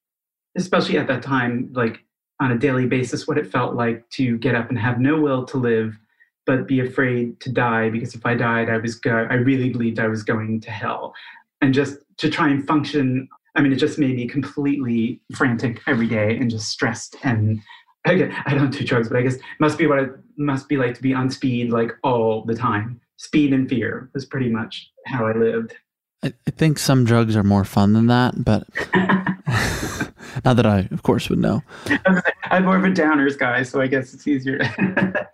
[0.56, 2.04] especially at that time, like
[2.42, 5.46] on a daily basis, what it felt like to get up and have no will
[5.46, 5.98] to live,
[6.46, 10.00] but be afraid to die because if I died, I was go- I really believed
[10.00, 11.14] I was going to hell,
[11.62, 13.28] and just to try and function.
[13.58, 17.16] I mean, it just made me completely frantic every day and just stressed.
[17.24, 17.62] And
[18.06, 20.96] I, I don't do drugs, but I guess must be what it must be like
[20.96, 23.02] to be on speed like all the time.
[23.18, 25.76] Speed and fear was pretty much how I lived.
[26.24, 28.68] I, I think some drugs are more fun than that, but
[30.44, 31.64] not that I, of course, would know.
[32.46, 34.60] I'm more of a downers guy, so I guess it's easier.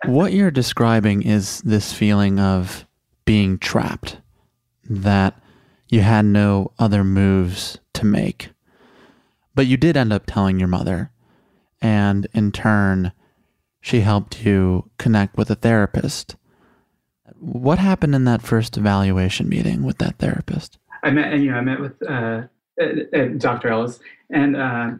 [0.06, 2.86] what you're describing is this feeling of
[3.24, 4.18] being trapped,
[4.88, 5.40] that
[5.88, 8.50] you had no other moves to make.
[9.54, 11.10] But you did end up telling your mother,
[11.82, 13.12] and in turn,
[13.80, 16.36] she helped you connect with a therapist.
[17.40, 20.78] What happened in that first evaluation meeting with that therapist?
[21.02, 22.42] I met, you know, I met with uh,
[22.80, 23.68] uh, uh Dr.
[23.68, 23.98] Ellis,
[24.30, 24.90] and uh,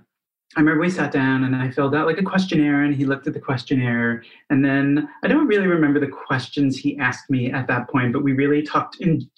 [0.57, 3.29] I remember we sat down and I filled out like a questionnaire, and he looked
[3.29, 7.69] at the questionnaire, and then I don't really remember the questions he asked me at
[7.69, 9.31] that point, but we really talked in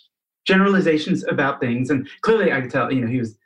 [0.46, 3.36] generalizations about things, and clearly I could tell, you know, he was.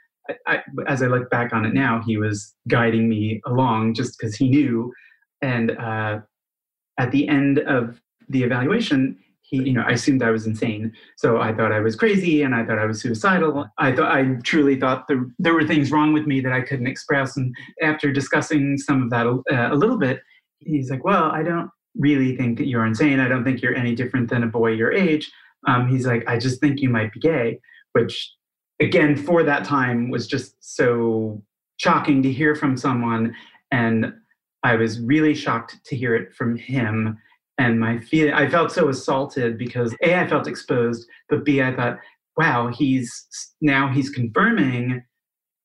[0.46, 4.36] I, as I look back on it now, he was guiding me along just because
[4.36, 4.92] he knew.
[5.42, 6.20] And uh,
[6.98, 10.92] at the end of the evaluation, he, you know, I assumed I was insane.
[11.16, 13.66] So I thought I was crazy and I thought I was suicidal.
[13.78, 16.86] I thought I truly thought there, there were things wrong with me that I couldn't
[16.86, 17.36] express.
[17.36, 20.20] And after discussing some of that uh, a little bit,
[20.58, 23.20] he's like, well, I don't really think that you're insane.
[23.20, 25.30] I don't think you're any different than a boy your age.
[25.66, 27.58] Um, he's like, I just think you might be gay,
[27.92, 28.32] which
[28.80, 31.42] again, for that time was just so
[31.78, 33.34] shocking to hear from someone.
[33.70, 34.12] And
[34.62, 37.18] I was really shocked to hear it from him
[37.58, 41.74] and my feel i felt so assaulted because a i felt exposed but b i
[41.74, 41.98] thought
[42.36, 43.26] wow he's
[43.60, 45.02] now he's confirming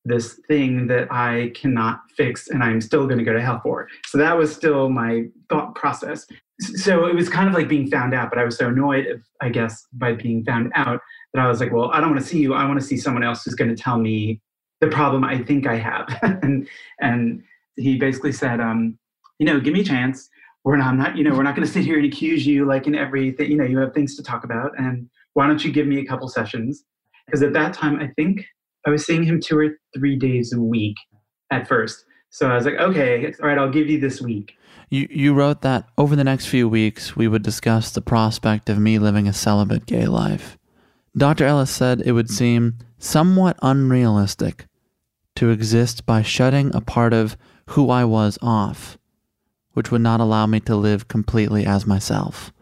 [0.04, 3.88] this thing that i cannot fix and i'm still going to go to hell for
[4.06, 6.26] so that was still my thought process
[6.60, 9.48] so it was kind of like being found out but i was so annoyed i
[9.48, 11.00] guess by being found out
[11.32, 12.96] that i was like well i don't want to see you i want to see
[12.96, 14.40] someone else who's going to tell me
[14.80, 16.06] the problem i think i have
[16.42, 16.68] and
[17.00, 17.42] and
[17.76, 18.98] he basically said um
[19.38, 20.28] you know give me a chance
[20.64, 22.64] we're not, I'm not, you know, we're not going to sit here and accuse you
[22.64, 24.72] like in everything, you know, you have things to talk about.
[24.78, 26.84] And why don't you give me a couple sessions?
[27.26, 28.46] Because at that time, I think
[28.86, 30.96] I was seeing him two or three days a week
[31.50, 32.04] at first.
[32.30, 34.56] So I was like, okay, all right, I'll give you this week.
[34.90, 38.78] You, you wrote that over the next few weeks, we would discuss the prospect of
[38.78, 40.58] me living a celibate gay life.
[41.16, 41.44] Dr.
[41.44, 44.66] Ellis said it would seem somewhat unrealistic
[45.36, 47.36] to exist by shutting a part of
[47.70, 48.98] who I was off
[49.74, 52.52] which would not allow me to live completely as myself.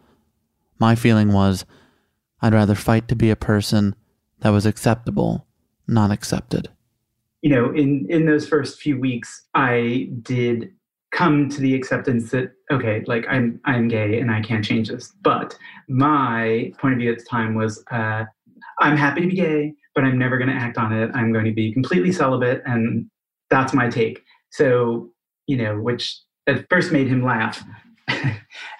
[0.78, 1.64] My feeling was
[2.40, 3.94] I'd rather fight to be a person
[4.40, 5.46] that was acceptable,
[5.92, 6.68] not accepted.
[7.42, 10.72] You know, in, in those first few weeks, I did
[11.12, 15.12] come to the acceptance that okay like i'm i'm gay and i can't change this
[15.20, 15.54] but
[15.86, 18.24] my point of view at the time was uh,
[18.80, 21.44] i'm happy to be gay but i'm never going to act on it i'm going
[21.44, 23.04] to be completely celibate and
[23.50, 25.10] that's my take so
[25.46, 27.64] you know which at first made him laugh.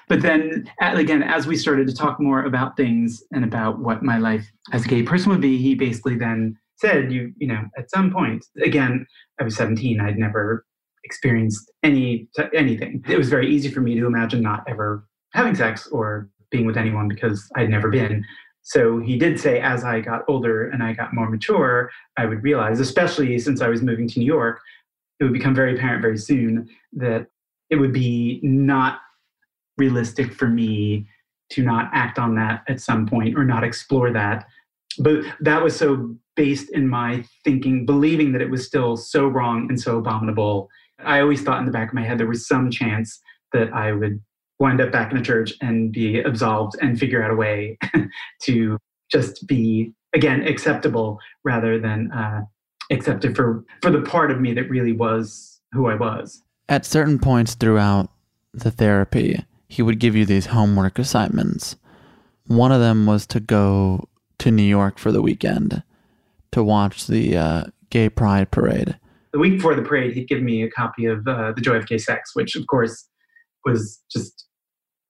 [0.09, 4.19] but then again, as we started to talk more about things and about what my
[4.19, 7.91] life as a gay person would be, he basically then said, you, you know, at
[7.91, 9.07] some point, again,
[9.41, 10.67] I was 17, I'd never
[11.05, 13.03] experienced any anything.
[13.09, 16.77] It was very easy for me to imagine not ever having sex or being with
[16.77, 18.25] anyone because I'd never been.
[18.63, 22.43] So he did say, as I got older and I got more mature, I would
[22.43, 24.61] realize, especially since I was moving to New York,
[25.19, 27.27] it would become very apparent very soon that
[27.71, 29.01] it would be not
[29.79, 31.07] realistic for me
[31.51, 34.47] to not act on that at some point or not explore that.
[34.99, 39.67] But that was so based in my thinking, believing that it was still so wrong
[39.69, 40.69] and so abominable.
[40.99, 43.21] I always thought in the back of my head there was some chance
[43.53, 44.21] that I would
[44.59, 47.79] wind up back in a church and be absolved and figure out a way
[48.43, 48.79] to
[49.11, 52.43] just be again acceptable rather than uh,
[52.91, 57.19] accepted for for the part of me that really was who I was at certain
[57.19, 58.11] points throughout
[58.55, 61.77] the therapy, he would give you these homework assignments.
[62.47, 64.09] One of them was to go
[64.43, 65.85] to New York for the weekend
[66.51, 68.99] to watch the uh, Gay Pride Parade.
[69.33, 71.87] The week before the parade, he'd give me a copy of uh, The Joy of
[71.87, 73.09] Gay Sex, which, of course,
[73.65, 74.49] was just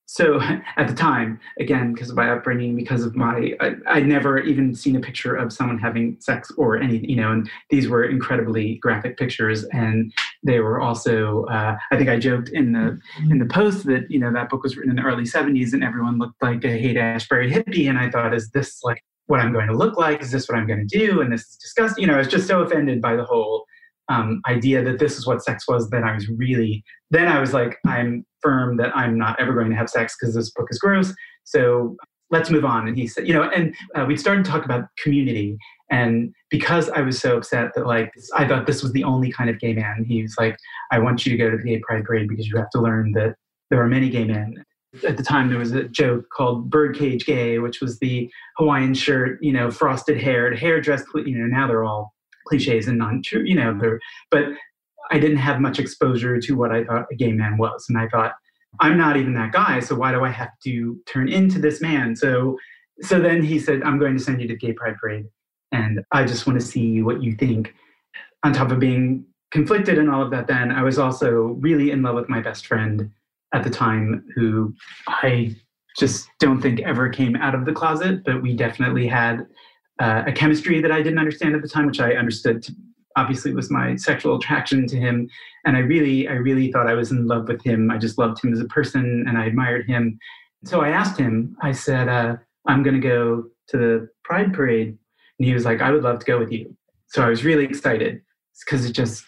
[0.04, 0.38] so
[0.76, 4.74] at the time, again, because of my upbringing, because of my, I, would never even
[4.74, 8.74] seen a picture of someone having sex or any, you know, and these were incredibly
[8.82, 10.12] graphic pictures, and
[10.44, 11.44] they were also.
[11.46, 14.62] Uh, I think I joked in the in the post that you know that book
[14.62, 17.98] was written in the early '70s, and everyone looked like a Haight Ashbury hippie, and
[17.98, 20.22] I thought, is this like what I'm going to look like?
[20.22, 21.20] Is this what I'm going to do?
[21.20, 22.02] And this is disgusting.
[22.02, 23.64] You know, I was just so offended by the whole
[24.08, 27.52] um, idea that this is what sex was, then I was really, then I was
[27.52, 30.78] like, I'm firm that I'm not ever going to have sex because this book is
[30.78, 31.14] gross.
[31.44, 31.96] So
[32.30, 32.88] let's move on.
[32.88, 35.56] And he said, you know, and uh, we started to talk about community.
[35.90, 39.50] And because I was so upset that like I thought this was the only kind
[39.50, 40.56] of gay man, he was like,
[40.90, 43.12] I want you to go to the gay pride parade because you have to learn
[43.12, 43.36] that
[43.70, 44.64] there are many gay men.
[45.06, 49.42] At the time, there was a joke called "birdcage gay," which was the Hawaiian shirt,
[49.42, 51.06] you know, frosted haired, hair dressed.
[51.14, 52.14] You know, now they're all
[52.46, 53.42] cliches and non-true.
[53.44, 54.44] You know, they're but
[55.10, 58.08] I didn't have much exposure to what I thought a gay man was, and I
[58.08, 58.32] thought
[58.80, 62.16] I'm not even that guy, so why do I have to turn into this man?
[62.16, 62.58] So,
[63.02, 65.26] so then he said, I'm going to send you to Gay Pride Parade,
[65.72, 67.74] and I just want to see what you think.
[68.44, 72.02] On top of being conflicted and all of that, then I was also really in
[72.02, 73.10] love with my best friend
[73.52, 74.74] at the time, who
[75.06, 75.54] I
[75.98, 79.46] just don't think ever came out of the closet, but we definitely had
[80.00, 82.72] uh, a chemistry that I didn't understand at the time, which I understood to
[83.16, 85.28] obviously was my sexual attraction to him.
[85.64, 87.90] And i really i really thought i was in love with him.
[87.90, 90.18] I just loved him as a person and i admired him.
[90.64, 92.36] So i asked him i said uh,
[92.66, 94.96] i'm going to go to the pride parade.
[95.38, 96.76] And he was like i would love to go with you.
[97.08, 98.22] So i was really excited
[98.64, 99.24] because it just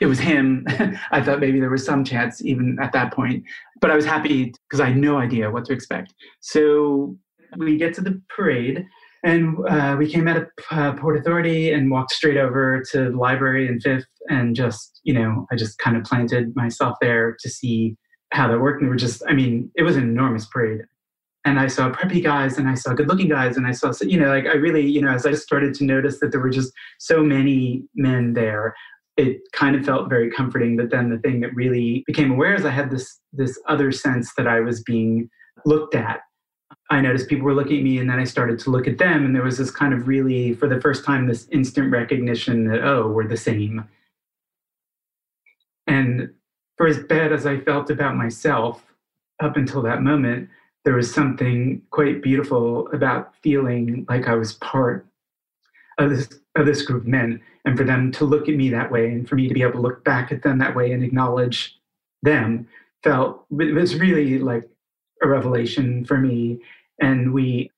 [0.00, 0.64] it was him
[1.12, 3.42] i thought maybe there was some chance even at that point
[3.80, 7.16] but i was happy because i had no idea what to expect so
[7.58, 8.84] we get to the parade
[9.26, 13.16] and uh, we came out of uh, Port Authority and walked straight over to the
[13.16, 17.48] library in Fifth, and just you know, I just kind of planted myself there to
[17.48, 17.96] see
[18.32, 18.80] how that worked.
[18.80, 20.82] And we were just, I mean, it was an enormous parade,
[21.44, 24.28] and I saw preppy guys, and I saw good-looking guys, and I saw, you know,
[24.28, 27.20] like I really, you know, as I started to notice that there were just so
[27.20, 28.76] many men there.
[29.16, 30.76] It kind of felt very comforting.
[30.76, 34.34] But then the thing that really became aware is I had this this other sense
[34.34, 35.30] that I was being
[35.64, 36.20] looked at
[36.90, 39.24] I noticed people were looking at me and then I started to look at them.
[39.24, 42.84] And there was this kind of really, for the first time, this instant recognition that,
[42.84, 43.88] oh, we're the same.
[45.86, 46.30] And
[46.76, 48.84] for as bad as I felt about myself
[49.42, 50.48] up until that moment,
[50.84, 55.06] there was something quite beautiful about feeling like I was part
[55.98, 57.40] of this, of this group of men.
[57.64, 59.72] And for them to look at me that way and for me to be able
[59.72, 61.78] to look back at them that way and acknowledge
[62.22, 62.68] them
[63.02, 64.68] felt, it was really like
[65.22, 66.60] a revelation for me.
[67.00, 67.70] And we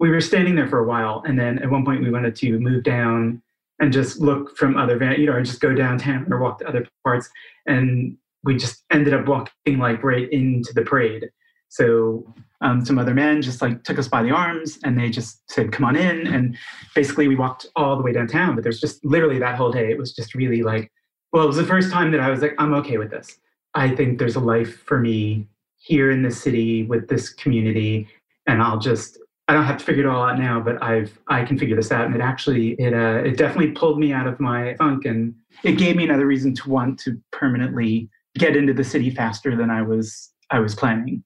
[0.00, 2.58] we were standing there for a while, and then at one point we wanted to
[2.58, 3.40] move down
[3.80, 6.68] and just look from other van, you know, or just go downtown or walk to
[6.68, 7.28] other parts.
[7.66, 11.30] And we just ended up walking like right into the parade.
[11.74, 12.24] So
[12.60, 15.72] um, some other men just like took us by the arms and they just said,
[15.72, 16.56] "Come on in." And
[16.94, 18.54] basically, we walked all the way downtown.
[18.54, 19.90] But there's just literally that whole day.
[19.90, 20.90] It was just really like,
[21.32, 23.38] well, it was the first time that I was like, "I'm okay with this."
[23.74, 28.08] I think there's a life for me here in the city with this community
[28.46, 31.44] and I'll just I don't have to figure it all out now, but I've I
[31.44, 32.06] can figure this out.
[32.06, 35.72] And it actually it uh, it definitely pulled me out of my funk and it
[35.72, 38.08] gave me another reason to want to permanently
[38.38, 41.22] get into the city faster than I was I was planning.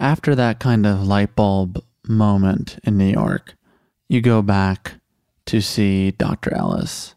[0.00, 3.54] After that kind of light bulb moment in New York,
[4.08, 4.94] you go back
[5.44, 6.54] to see Dr.
[6.54, 7.14] Ellis.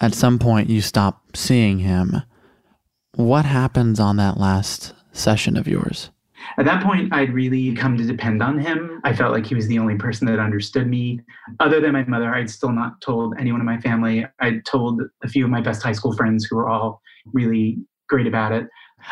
[0.00, 2.22] At some point you stop seeing him.
[3.14, 6.10] What happens on that last session of yours?
[6.58, 9.00] At that point, I'd really come to depend on him.
[9.04, 11.20] I felt like he was the only person that understood me.
[11.60, 14.26] Other than my mother, I'd still not told anyone in my family.
[14.40, 18.26] I'd told a few of my best high school friends who were all really great
[18.26, 18.66] about it.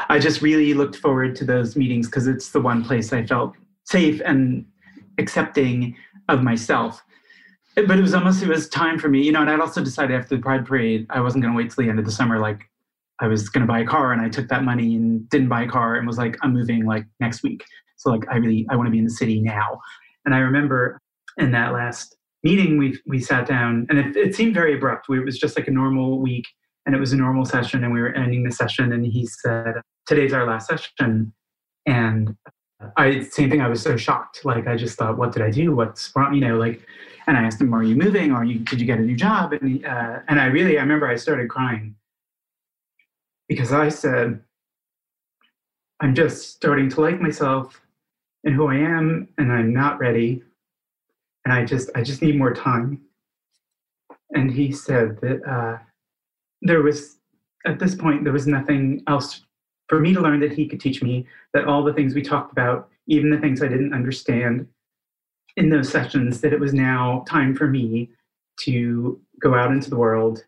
[0.08, 3.54] I just really looked forward to those meetings because it's the one place I felt
[3.84, 4.64] safe and
[5.18, 5.96] accepting
[6.28, 7.02] of myself.
[7.74, 9.40] But it was almost it was time for me, you know.
[9.40, 11.90] And I'd also decided after the Pride Parade, I wasn't going to wait till the
[11.90, 12.38] end of the summer.
[12.38, 12.68] Like
[13.20, 15.62] I was going to buy a car and I took that money and didn't buy
[15.62, 17.64] a car and was like, I'm moving like next week.
[17.96, 19.80] So like, I really, I want to be in the city now.
[20.24, 21.00] And I remember
[21.36, 25.06] in that last meeting, we, we sat down and it, it seemed very abrupt.
[25.08, 26.46] It was just like a normal week
[26.88, 29.74] and it was a normal session and we were ending the session and he said,
[30.06, 31.34] today's our last session.
[31.84, 32.34] And
[32.96, 33.60] I, same thing.
[33.60, 34.42] I was so shocked.
[34.46, 35.74] Like, I just thought, what did I do?
[35.74, 36.32] What's wrong?
[36.32, 36.80] You know, like,
[37.26, 38.32] and I asked him, are you moving?
[38.32, 39.52] Or you, did you get a new job?
[39.52, 41.94] And, uh, and I really, I remember I started crying
[43.50, 44.40] because I said,
[46.00, 47.82] I'm just starting to like myself
[48.44, 50.42] and who I am, and I'm not ready.
[51.44, 53.02] And I just, I just need more time.
[54.30, 55.78] And he said that uh,
[56.62, 57.18] there was,
[57.66, 59.42] at this point, there was nothing else
[59.88, 62.52] for me to learn that he could teach me, that all the things we talked
[62.52, 64.66] about, even the things I didn't understand
[65.56, 68.10] in those sessions, that it was now time for me
[68.60, 70.44] to go out into the world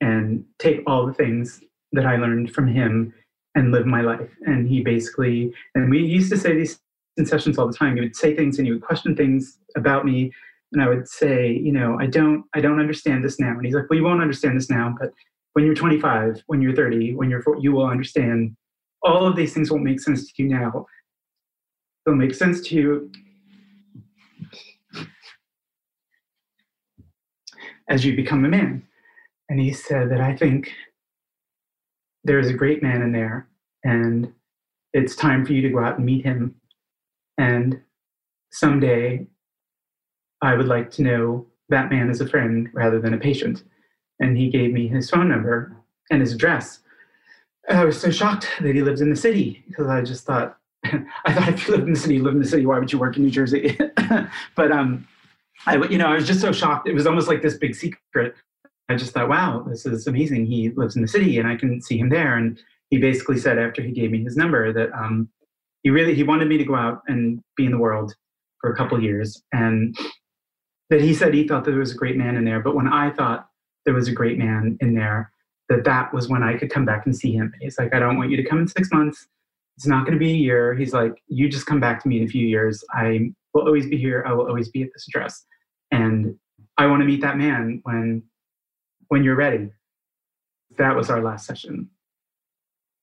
[0.00, 3.12] and take all the things that I learned from him
[3.54, 4.30] and live my life.
[4.46, 6.80] And he basically, and we used to say these
[7.16, 7.96] in sessions all the time.
[7.96, 10.32] He would say things and he would question things about me.
[10.72, 13.50] And I would say, you know, I don't, I don't understand this now.
[13.50, 15.12] And he's like, well, you won't understand this now, but
[15.52, 18.56] when you're 25, when you're 30, when you're 40, you will understand
[19.02, 20.86] all of these things won't make sense to you now.
[22.04, 23.12] They'll make sense to you
[27.88, 28.86] as you become a man.
[29.48, 30.72] And he said that I think
[32.22, 33.48] there's a great man in there,
[33.84, 34.32] and
[34.92, 36.54] it's time for you to go out and meet him.
[37.38, 37.80] And
[38.52, 39.26] someday
[40.42, 43.64] I would like to know that man as a friend rather than a patient.
[44.20, 45.74] And he gave me his phone number
[46.10, 46.80] and his address.
[47.68, 51.32] I was so shocked that he lives in the city because I just thought, I
[51.32, 52.98] thought if you lived in the city, you live in the city, why would you
[52.98, 53.78] work in New Jersey?
[54.56, 55.06] but um,
[55.66, 56.88] I, you know, I was just so shocked.
[56.88, 58.34] It was almost like this big secret.
[58.88, 60.46] I just thought, wow, this is amazing.
[60.46, 62.36] He lives in the city, and I can see him there.
[62.36, 65.28] And he basically said after he gave me his number that um,
[65.82, 68.14] he really he wanted me to go out and be in the world
[68.60, 69.96] for a couple years, and
[70.88, 72.60] that he said he thought that there was a great man in there.
[72.60, 73.49] But when I thought
[73.84, 75.32] there was a great man in there,
[75.68, 77.52] that that was when I could come back and see him.
[77.60, 79.26] He's like, I don't want you to come in six months.
[79.76, 80.74] It's not going to be a year.
[80.74, 82.84] He's like, you just come back to me in a few years.
[82.92, 84.24] I will always be here.
[84.26, 85.44] I will always be at this address.
[85.90, 86.36] And
[86.76, 88.22] I want to meet that man when
[89.08, 89.70] when you're ready.
[90.78, 91.88] That was our last session.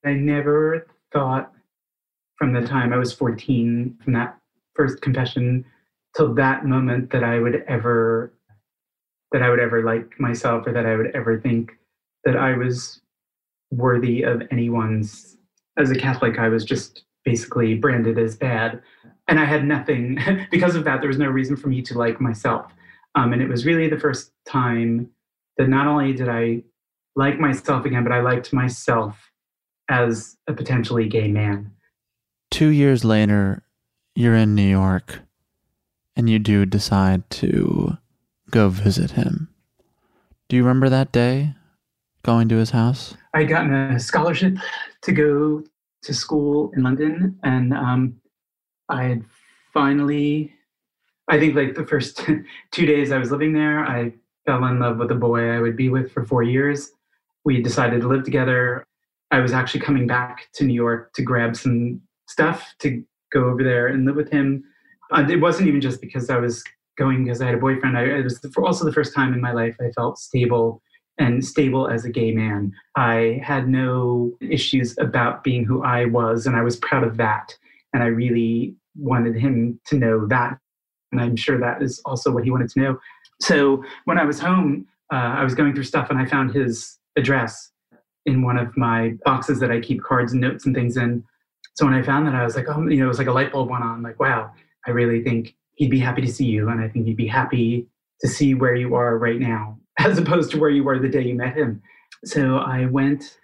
[0.04, 1.52] I never thought
[2.36, 4.38] from the time I was 14, from that
[4.74, 5.64] first confession
[6.16, 8.32] till that moment that I would ever
[9.32, 11.72] that I would ever like myself or that I would ever think
[12.24, 13.00] that I was
[13.70, 15.36] worthy of anyone's
[15.78, 18.82] as a Catholic, I was just basically branded as bad.
[19.28, 20.18] And I had nothing
[20.50, 22.72] because of that, there was no reason for me to like myself.
[23.14, 25.10] Um, and it was really the first time
[25.56, 26.62] that not only did I
[27.16, 29.30] like myself again, but I liked myself
[29.88, 31.72] as a potentially gay man.
[32.50, 33.62] Two years later,
[34.14, 35.20] you're in New York
[36.16, 37.96] and you do decide to
[38.50, 39.48] go visit him.
[40.48, 41.54] Do you remember that day
[42.22, 43.14] going to his house?
[43.34, 44.56] I had gotten a scholarship
[45.02, 45.62] to go
[46.02, 48.20] to school in London, and um,
[48.88, 49.24] I had
[49.72, 50.52] finally
[51.28, 52.20] I think like the first
[52.72, 54.12] two days I was living there, I
[54.46, 56.90] fell in love with a boy I would be with for four years.
[57.44, 58.84] We decided to live together.
[59.30, 63.62] I was actually coming back to New York to grab some stuff to go over
[63.62, 64.64] there and live with him.
[65.12, 66.64] Uh, it wasn't even just because I was
[66.98, 67.96] going because I had a boyfriend.
[67.96, 70.82] I, it was also the first time in my life I felt stable
[71.18, 72.72] and stable as a gay man.
[72.96, 77.56] I had no issues about being who I was, and I was proud of that.
[77.92, 80.58] And I really wanted him to know that
[81.12, 82.98] and I'm sure that is also what he wanted to know.
[83.40, 86.98] So when I was home, uh, I was going through stuff and I found his
[87.16, 87.70] address
[88.26, 91.24] in one of my boxes that I keep cards and notes and things in.
[91.74, 93.32] So when I found that, I was like, oh, you know, it was like a
[93.32, 94.02] light bulb went on.
[94.02, 94.52] Like, wow,
[94.86, 97.86] I really think he'd be happy to see you, and I think he'd be happy
[98.20, 101.22] to see where you are right now, as opposed to where you were the day
[101.22, 101.80] you met him.
[102.24, 103.38] So I went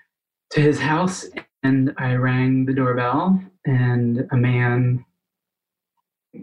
[0.50, 1.26] to his house
[1.62, 5.04] and I rang the doorbell, and a man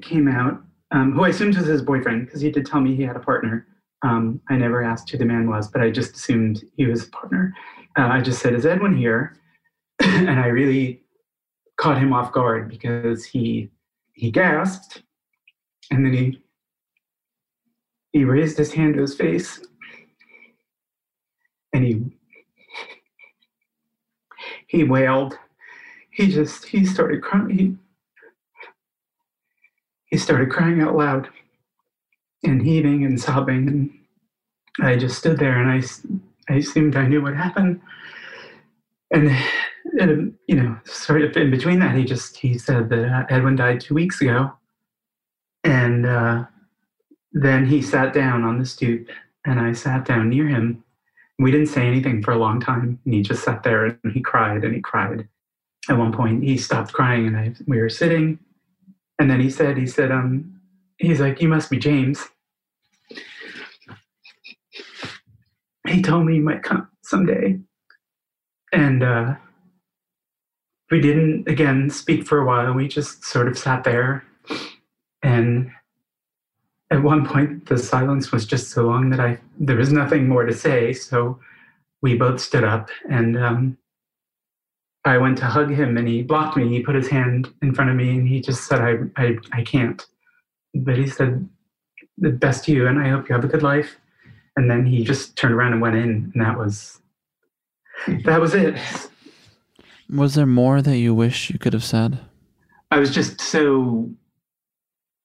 [0.01, 0.61] came out
[0.91, 3.19] um, who I assumed was his boyfriend because he did tell me he had a
[3.19, 3.67] partner.
[4.03, 7.09] Um, I never asked who the man was, but I just assumed he was a
[7.11, 7.53] partner.
[7.97, 9.37] Uh, I just said, "Is Edwin here?"
[10.03, 11.01] and I really
[11.77, 13.69] caught him off guard because he
[14.13, 15.03] he gasped,
[15.91, 16.41] and then he
[18.13, 19.61] he raised his hand to his face,
[21.73, 22.01] and he
[24.67, 25.37] he wailed.
[26.11, 27.57] He just he started crying.
[27.57, 27.75] He,
[30.11, 31.29] he started crying out loud
[32.43, 33.67] and heaving and sobbing.
[34.77, 37.81] And I just stood there and I, I assumed I knew what happened.
[39.11, 39.35] And,
[39.99, 43.55] and you know, sort of in between that, he just, he said that uh, Edwin
[43.55, 44.51] died two weeks ago.
[45.63, 46.45] And uh,
[47.33, 49.07] then he sat down on the stoop
[49.45, 50.83] and I sat down near him.
[51.39, 52.99] We didn't say anything for a long time.
[53.05, 55.27] And he just sat there and he cried and he cried.
[55.89, 58.37] At one point, he stopped crying and I, we were sitting
[59.21, 60.59] and then he said, he said, um,
[60.97, 62.27] he's like, you must be James.
[65.87, 67.59] He told me he might come someday.
[68.73, 69.35] And uh,
[70.89, 72.73] we didn't, again, speak for a while.
[72.73, 74.23] We just sort of sat there.
[75.23, 75.71] And
[76.91, 80.45] at one point, the silence was just so long that I there was nothing more
[80.45, 80.93] to say.
[80.93, 81.39] So
[82.01, 83.77] we both stood up and um,
[85.05, 86.67] I went to hug him and he blocked me.
[86.67, 89.63] He put his hand in front of me and he just said, I, I, I
[89.63, 90.05] can't.
[90.73, 91.47] But he said,
[92.17, 93.97] the best to you and I hope you have a good life.
[94.55, 96.99] And then he just turned around and went in and that was,
[98.25, 98.77] that was it.
[100.09, 102.19] Was there more that you wish you could have said?
[102.91, 104.09] I was just so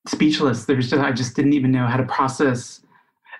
[0.07, 0.65] speechless.
[0.65, 2.81] There's just, I just didn't even know how to process,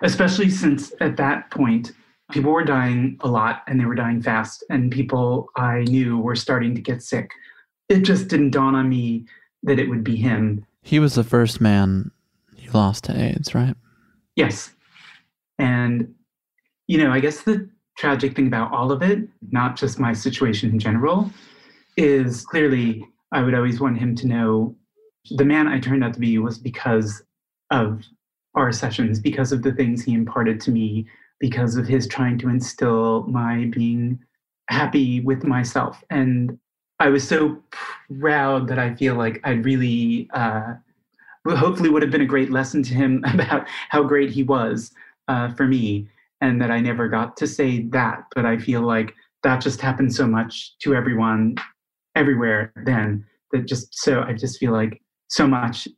[0.03, 1.93] especially since at that point,
[2.33, 6.37] people were dying a lot and they were dying fast, and people I knew were
[6.37, 7.31] starting to get sick.
[7.89, 9.27] It just didn't dawn on me
[9.63, 10.67] that it would be him.
[10.83, 12.11] He was the first man
[12.57, 13.77] you lost to AIDS, right?
[14.35, 14.73] Yes.
[15.59, 16.15] And,
[16.89, 20.71] you know, I guess the tragic thing about all of it, not just my situation
[20.71, 21.31] in general,
[21.97, 24.77] is clearly I would always want him to know
[25.31, 27.23] the man I turned out to be was because
[27.71, 28.05] of
[28.55, 31.07] our sessions, because of the things he imparted to me,
[31.41, 34.19] because of his trying to instill my being
[34.69, 36.03] happy with myself.
[36.11, 36.59] And
[36.99, 37.63] I was so
[38.19, 40.75] proud that I feel like I really, uh,
[41.47, 44.93] hopefully, would have been a great lesson to him about how great he was
[45.29, 46.09] uh, for me,
[46.41, 48.25] and that I never got to say that.
[48.35, 51.57] But I feel like that just happened so much to everyone,
[52.15, 52.73] everywhere.
[52.85, 55.89] Then that just so I just feel like so much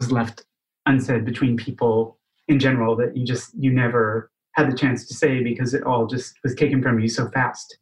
[0.00, 0.44] was left
[0.86, 2.18] unsaid between people
[2.48, 6.06] in general that you just you never had the chance to say because it all
[6.06, 7.78] just was taken from you so fast.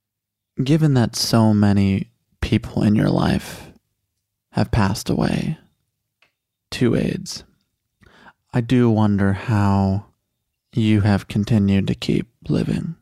[0.62, 3.72] Given that so many people in your life
[4.52, 5.58] have passed away
[6.72, 7.44] to AIDS,
[8.52, 10.06] I do wonder how
[10.72, 12.96] you have continued to keep living.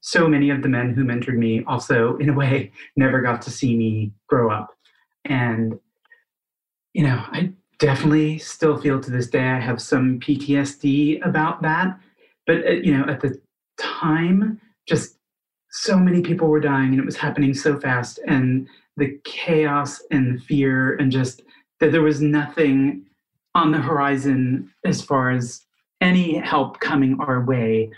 [0.00, 3.50] So many of the men who mentored me also, in a way, never got to
[3.50, 4.70] see me grow up.
[5.24, 5.78] And,
[6.94, 11.98] you know, I definitely still feel to this day I have some PTSD about that.
[12.46, 13.40] But, uh, you know, at the
[13.78, 15.16] time, just
[15.70, 18.20] so many people were dying and it was happening so fast.
[18.26, 21.42] And the chaos and the fear, and just
[21.80, 23.06] that there was nothing
[23.54, 25.62] on the horizon as far as
[26.00, 27.90] any help coming our way.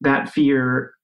[0.00, 0.94] That fear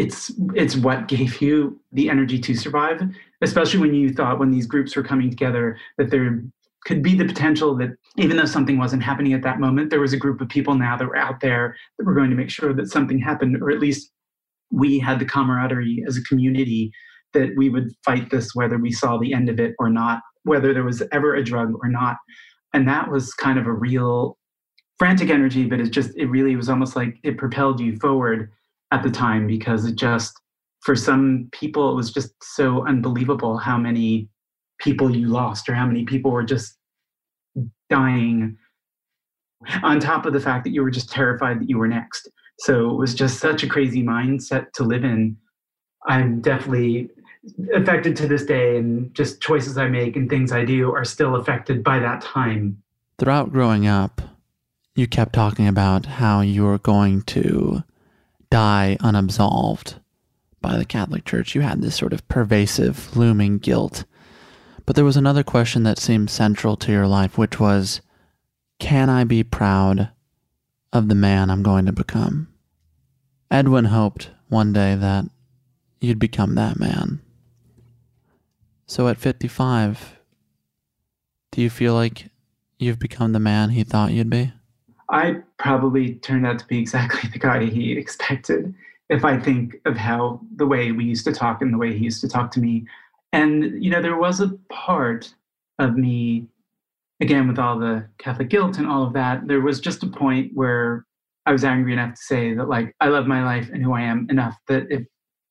[0.00, 3.02] it's it's what gave you the energy to survive
[3.42, 6.42] especially when you thought when these groups were coming together that there
[6.86, 10.14] could be the potential that even though something wasn't happening at that moment there was
[10.14, 12.72] a group of people now that were out there that were going to make sure
[12.72, 14.10] that something happened or at least
[14.70, 16.90] we had the camaraderie as a community
[17.34, 20.72] that we would fight this whether we saw the end of it or not whether
[20.72, 22.16] there was ever a drug or not.
[22.72, 24.38] And that was kind of a real
[24.98, 28.50] frantic energy but it just it really was almost like it propelled you forward
[28.92, 30.38] at the time because it just
[30.80, 34.28] for some people it was just so unbelievable how many
[34.80, 36.76] people you lost or how many people were just
[37.88, 38.56] dying
[39.82, 42.28] on top of the fact that you were just terrified that you were next.
[42.60, 45.36] So it was just such a crazy mindset to live in.
[46.06, 47.10] I'm definitely
[47.74, 51.36] affected to this day and just choices i make and things i do are still
[51.36, 52.82] affected by that time.
[53.18, 54.20] Throughout growing up
[54.94, 57.82] you kept talking about how you were going to
[58.50, 59.96] die unabsolved
[60.60, 61.54] by the Catholic Church.
[61.54, 64.04] You had this sort of pervasive, looming guilt.
[64.86, 68.00] But there was another question that seemed central to your life, which was
[68.78, 70.10] Can I be proud
[70.92, 72.48] of the man I'm going to become?
[73.50, 75.26] Edwin hoped one day that
[76.00, 77.20] you'd become that man.
[78.86, 80.18] So at 55,
[81.52, 82.30] do you feel like
[82.78, 84.52] you've become the man he thought you'd be?
[85.08, 88.74] I probably turned out to be exactly the guy he expected
[89.10, 92.04] if I think of how the way we used to talk and the way he
[92.04, 92.86] used to talk to me.
[93.32, 95.34] And, you know, there was a part
[95.78, 96.46] of me,
[97.20, 100.52] again, with all the Catholic guilt and all of that, there was just a point
[100.54, 101.06] where
[101.44, 104.02] I was angry enough to say that, like, I love my life and who I
[104.02, 105.02] am enough that if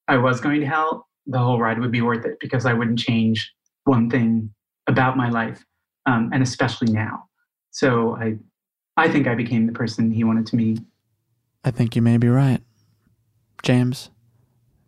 [0.07, 2.99] I was going to hell, the whole ride would be worth it because I wouldn't
[2.99, 3.53] change
[3.83, 4.51] one thing
[4.87, 5.63] about my life,
[6.05, 7.25] um, and especially now.
[7.71, 8.37] So I
[8.99, 10.77] I think I became the person he wanted to be.
[11.63, 12.61] I think you may be right.
[13.63, 14.09] James,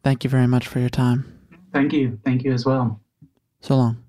[0.03, 1.39] thank you very much for your time.
[1.71, 2.19] Thank you.
[2.25, 2.99] Thank you as well.
[3.61, 4.03] So long.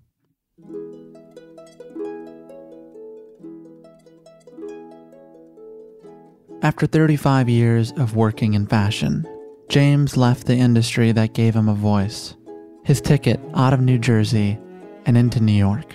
[6.62, 9.24] After 35 years of working in fashion,
[9.68, 12.34] James left the industry that gave him a voice,
[12.82, 14.59] his ticket out of New Jersey
[15.07, 15.94] and into New York.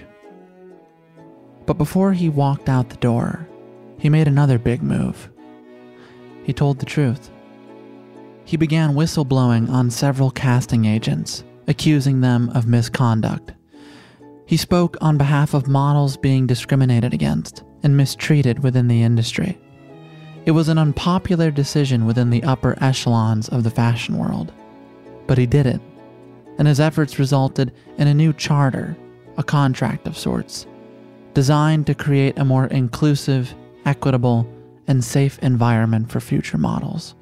[1.66, 3.46] But before he walked out the door,
[3.98, 5.30] he made another big move.
[6.44, 7.30] He told the truth.
[8.46, 13.52] He began whistleblowing on several casting agents, accusing them of misconduct.
[14.46, 19.58] He spoke on behalf of models being discriminated against and mistreated within the industry.
[20.46, 24.54] It was an unpopular decision within the upper echelons of the fashion world.
[25.28, 25.82] But he did it,
[26.58, 28.96] and his efforts resulted in a new charter,
[29.36, 30.66] a contract of sorts,
[31.34, 33.54] designed to create a more inclusive
[33.88, 34.48] equitable,
[34.86, 37.16] and safe environment for future models.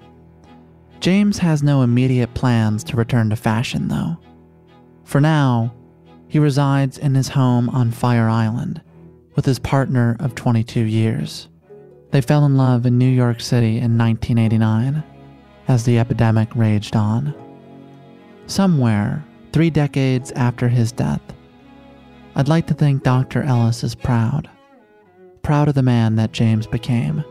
[0.99, 4.17] James has no immediate plans to return to fashion, though.
[5.03, 5.73] For now,
[6.27, 8.81] he resides in his home on Fire Island
[9.35, 11.47] with his partner of 22 years.
[12.11, 15.03] They fell in love in New York City in 1989.
[15.67, 17.33] as the epidemic raged on.
[18.45, 21.21] Somewhere, three decades after his death,
[22.35, 23.41] I'd like to think Dr.
[23.41, 24.47] Ellis is proud.
[25.45, 27.23] Proud of the man that James became,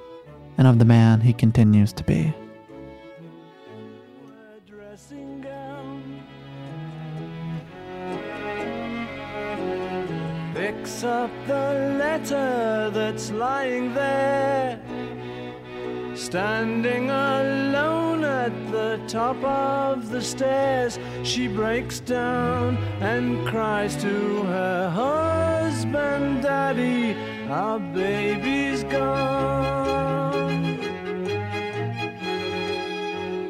[0.57, 2.33] and of the man he continues to be.
[10.55, 14.81] Picks up the letter that's lying there
[16.17, 24.91] Standing alone at the top of the stairs, she breaks down and cries to her
[24.91, 27.17] husband, Daddy,
[27.51, 29.55] our baby's gone.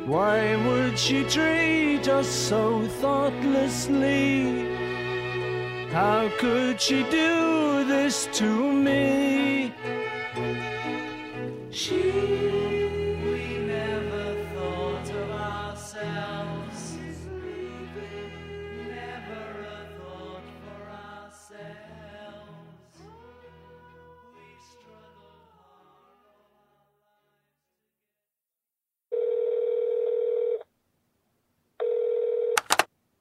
[0.07, 4.69] Why would she treat us so thoughtlessly?
[5.91, 9.73] How could she do this to me?
[11.75, 11.97] She
[13.67, 16.99] never thought of ourselves.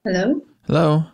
[0.05, 0.41] Hello.
[0.67, 1.05] Hello.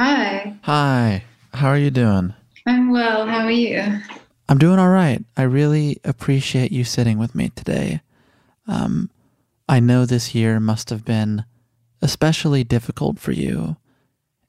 [0.00, 0.56] Hi.
[0.62, 1.22] Hi.
[1.54, 2.34] How are you doing?
[2.66, 3.24] I'm well.
[3.24, 4.00] How are you?
[4.48, 5.24] I'm doing all right.
[5.36, 8.00] I really appreciate you sitting with me today.
[8.68, 9.10] Um,
[9.68, 11.44] I know this year must have been
[12.00, 13.76] especially difficult for you,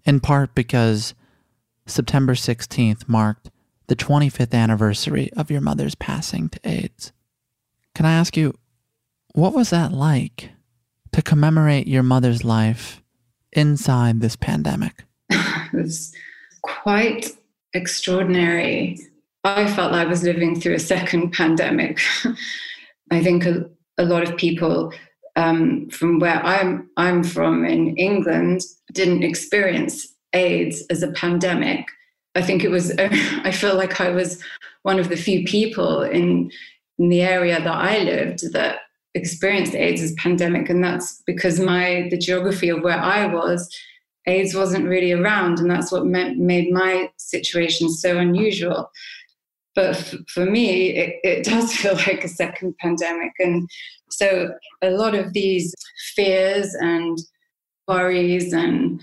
[0.06, 1.16] in part because
[1.88, 3.50] September 16th marked
[3.88, 7.12] the 25th anniversary of your mother's passing to AIDS.
[7.96, 8.54] Can I ask you,
[9.34, 10.52] what was that like
[11.14, 13.02] to commemorate your mother's life
[13.54, 15.06] inside this pandemic?
[15.30, 16.14] it was
[16.62, 17.32] quite
[17.74, 19.00] extraordinary.
[19.48, 22.00] I felt like I was living through a second pandemic.
[23.12, 24.92] I think a, a, lot of people
[25.38, 31.86] um, from where I'm I'm from in England didn't experience AIDS as a pandemic.
[32.36, 32.92] I think it was.
[33.00, 34.44] I feel like I was
[34.84, 36.52] one of the few people in
[37.00, 38.80] in the area that I lived that
[39.14, 43.74] experienced AIDS as a pandemic, and that's because my the geography of where I was,
[44.26, 48.92] AIDS wasn't really around, and that's what made my situation so unusual.
[49.78, 53.70] But f- for me, it, it does feel like a second pandemic, and
[54.10, 54.52] so
[54.82, 55.74] a lot of these
[56.16, 57.18] fears and
[57.88, 59.02] worries and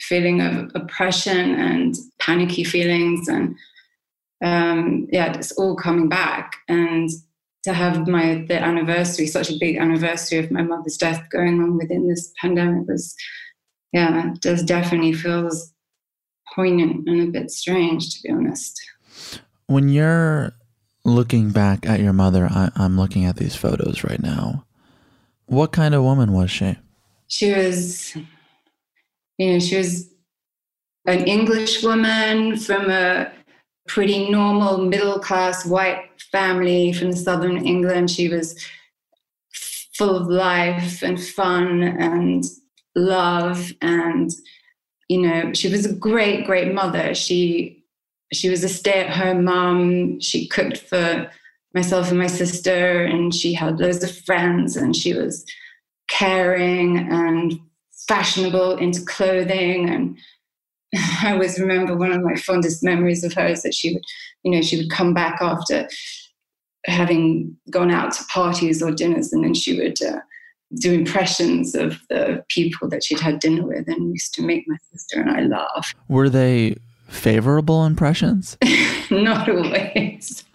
[0.00, 3.56] feeling of oppression and panicky feelings and
[4.44, 7.08] um, yeah, it's all coming back and
[7.64, 11.76] to have my the anniversary, such a big anniversary of my mother's death going on
[11.76, 13.14] within this pandemic was,
[13.92, 15.72] yeah, does definitely feels
[16.54, 18.80] poignant and a bit strange to be honest.
[19.66, 20.52] When you're
[21.04, 24.64] looking back at your mother, I, I'm looking at these photos right now.
[25.46, 26.76] What kind of woman was she?
[27.28, 28.14] She was,
[29.38, 30.08] you know, she was
[31.06, 33.32] an English woman from a
[33.88, 38.10] pretty normal middle class white family from southern England.
[38.10, 38.56] She was
[39.96, 42.44] full of life and fun and
[42.94, 44.30] love and
[45.08, 47.84] you know she was a great great mother she
[48.32, 51.30] she was a stay-at-home mom she cooked for
[51.74, 55.44] myself and my sister and she had loads of friends and she was
[56.08, 57.58] caring and
[58.08, 60.18] fashionable into clothing and
[61.22, 64.02] I always remember one of my fondest memories of her is that she would,
[64.42, 65.88] you know, she would come back after
[66.86, 70.20] having gone out to parties or dinners, and then she would uh,
[70.78, 74.76] do impressions of the people that she'd had dinner with, and used to make my
[74.92, 75.92] sister and I laugh.
[76.08, 76.76] Were they
[77.08, 78.56] favorable impressions?
[79.10, 80.44] Not always.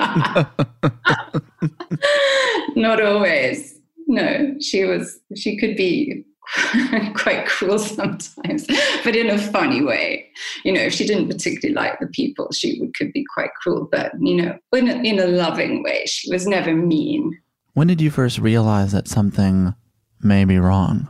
[2.76, 3.80] Not always.
[4.08, 5.20] No, she was.
[5.36, 6.26] She could be
[7.16, 8.68] quite cruel sometimes,
[9.04, 10.30] but in a funny way.
[10.66, 13.88] You know, if she didn't particularly like the people, she would, could be quite cruel,
[13.92, 16.04] but, you know, in a, in a loving way.
[16.06, 17.40] She was never mean.
[17.74, 19.76] When did you first realize that something
[20.22, 21.08] may be wrong?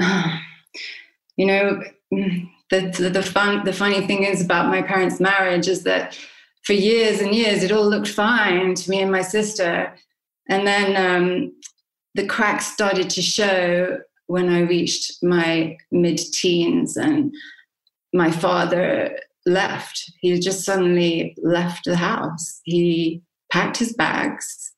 [1.36, 1.82] you know,
[2.70, 6.16] the, the, fun, the funny thing is about my parents' marriage is that
[6.62, 9.92] for years and years, it all looked fine to me and my sister.
[10.48, 11.52] And then um,
[12.14, 17.34] the cracks started to show when I reached my mid teens and
[18.12, 20.12] my father left.
[20.20, 22.60] He just suddenly left the house.
[22.64, 24.72] He packed his bags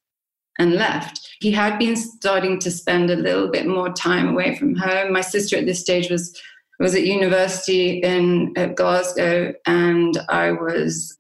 [0.59, 1.29] and left.
[1.41, 5.13] He had been starting to spend a little bit more time away from home.
[5.13, 6.39] My sister at this stage was
[6.83, 11.17] was at university in at Glasgow, and I was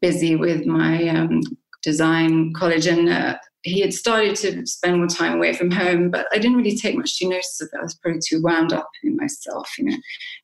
[0.00, 1.42] busy with my um,
[1.82, 6.10] design college, and uh, he had started to spend more time away from home.
[6.10, 7.80] But I didn't really take much to notice of that.
[7.80, 9.96] I was probably too wound up in myself, you know,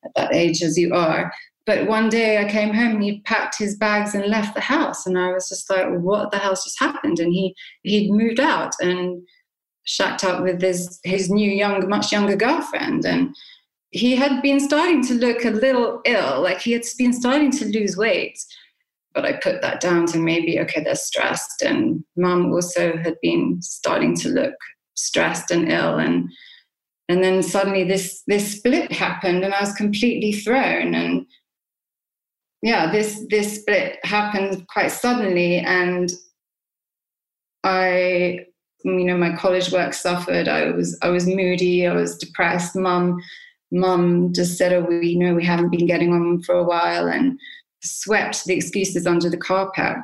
[0.05, 1.32] at that age as you are.
[1.64, 5.07] But one day I came home and he packed his bags and left the house,
[5.07, 8.74] and I was just like, "What the hell's just happened?" And he he'd moved out
[8.82, 9.22] and
[9.84, 13.34] shacked up with his his new young, much younger girlfriend, and
[13.93, 17.66] he had been starting to look a little ill, like he had been starting to
[17.66, 18.38] lose weight.
[19.14, 23.61] But I put that down to maybe okay, they're stressed, and mum also had been
[23.62, 24.55] starting to look
[24.95, 26.28] stressed and ill, and
[27.09, 31.26] and then suddenly this this split happened, and I was completely thrown and
[32.62, 36.11] yeah, this this split happened quite suddenly, and
[37.64, 38.47] I,
[38.84, 40.47] you know, my college work suffered.
[40.47, 41.86] I was I was moody.
[41.86, 42.76] I was depressed.
[42.76, 43.20] Mum,
[43.73, 47.09] mum just said, "Oh, we you know we haven't been getting on for a while,"
[47.09, 47.39] and
[47.83, 49.97] swept the excuses under the carpet.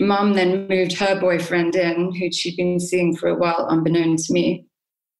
[0.00, 4.32] Mum then moved her boyfriend in, who she'd been seeing for a while, unbeknown to
[4.32, 4.66] me,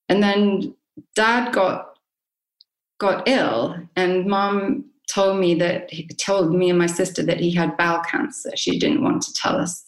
[0.08, 0.74] and then
[1.14, 1.98] Dad got
[2.98, 7.50] got ill, and Mum told me that he told me and my sister that he
[7.50, 8.50] had bowel cancer.
[8.56, 9.84] She didn't want to tell us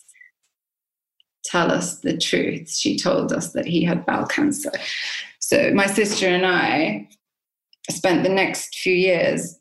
[1.45, 2.71] tell us the truth.
[2.71, 4.73] She told us that he had bowel cancer.
[5.39, 7.09] So my sister and I
[7.91, 9.59] spent the next few years,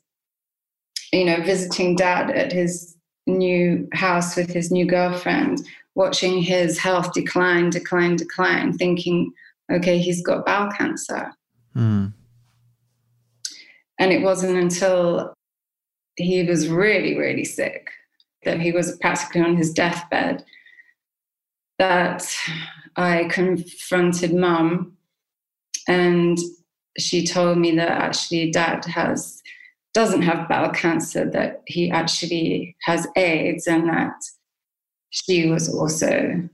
[1.12, 2.96] you know, visiting dad at his
[3.26, 5.60] new house with his new girlfriend,
[5.94, 9.32] watching his health decline, decline, decline, thinking,
[9.72, 11.32] okay, he's got bowel cancer.
[11.74, 12.12] Mm.
[13.98, 15.32] And it wasn't until
[16.16, 17.90] he was really, really sick,
[18.44, 20.44] that he was practically on his deathbed,
[21.78, 22.26] that
[22.96, 24.96] I confronted mum
[25.88, 26.38] and
[26.98, 29.42] she told me that actually dad has
[29.94, 34.12] doesn't have bowel cancer, that he actually has AIDS and that
[35.08, 36.46] she was also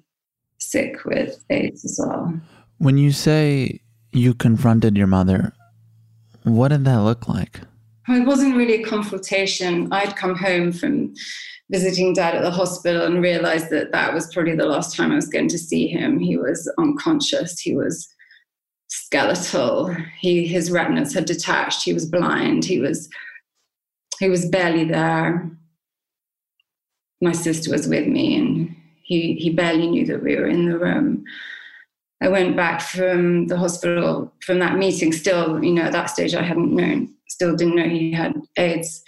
[0.58, 2.40] sick with AIDS as well.
[2.78, 3.80] When you say
[4.12, 5.52] you confronted your mother,
[6.44, 7.60] what did that look like?
[8.08, 9.92] it wasn't really a confrontation.
[9.92, 11.14] I'd come home from
[11.70, 15.16] visiting dad at the hospital and realized that that was probably the last time I
[15.16, 16.18] was going to see him.
[16.18, 17.58] He was unconscious.
[17.58, 18.11] He was
[18.92, 19.94] skeletal.
[20.18, 21.84] He his retinas had detached.
[21.84, 22.64] He was blind.
[22.64, 23.08] He was
[24.18, 25.50] he was barely there.
[27.20, 30.78] My sister was with me, and he he barely knew that we were in the
[30.78, 31.24] room.
[32.22, 35.12] I went back from the hospital from that meeting.
[35.12, 39.02] Still, you know, at that stage, I hadn't known still didn't know he had AIDS.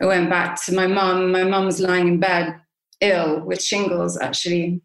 [0.00, 1.32] I went back to my mum.
[1.32, 2.60] My mum was lying in bed,
[3.00, 4.82] ill with shingles, actually.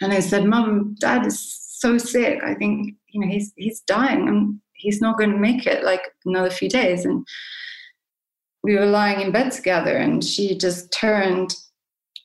[0.00, 1.40] And I said, Mum, Dad is
[1.80, 2.42] so sick.
[2.42, 6.02] I think, you know, he's he's dying and he's not going to make it like
[6.24, 7.04] another few days.
[7.04, 7.26] And
[8.62, 11.54] we were lying in bed together and she just turned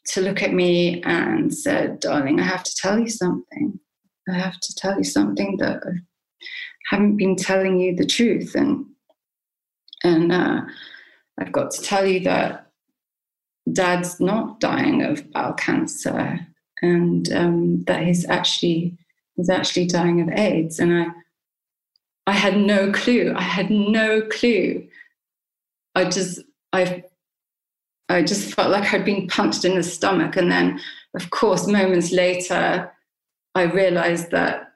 [0.08, 3.80] to look at me and said, Darling, I have to tell you something.
[4.30, 5.92] I have to tell you something that I
[6.90, 8.56] haven't been telling you the truth.
[8.56, 8.86] And
[10.04, 10.62] and uh,
[11.38, 12.72] I've got to tell you that
[13.72, 16.40] dad's not dying of bowel cancer
[16.82, 18.98] and um, that he's actually
[19.42, 20.80] he's actually dying of AIDS.
[20.80, 21.08] And I
[22.28, 23.34] I had no clue.
[23.36, 24.88] I had no clue.
[25.96, 27.04] I just I
[28.08, 30.36] I just felt like I'd been punched in the stomach.
[30.38, 30.80] And then
[31.16, 32.92] of course moments later
[33.56, 34.68] I realized that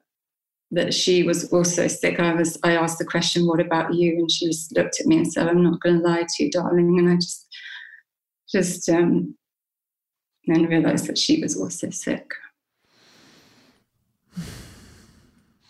[0.72, 2.20] that she was also sick.
[2.20, 5.18] I was I asked the question, "What about you?" And she just looked at me
[5.18, 7.48] and said, "I'm not going to lie to you, darling." And I just
[8.52, 9.36] just um,
[10.48, 12.32] then realized that she was also sick.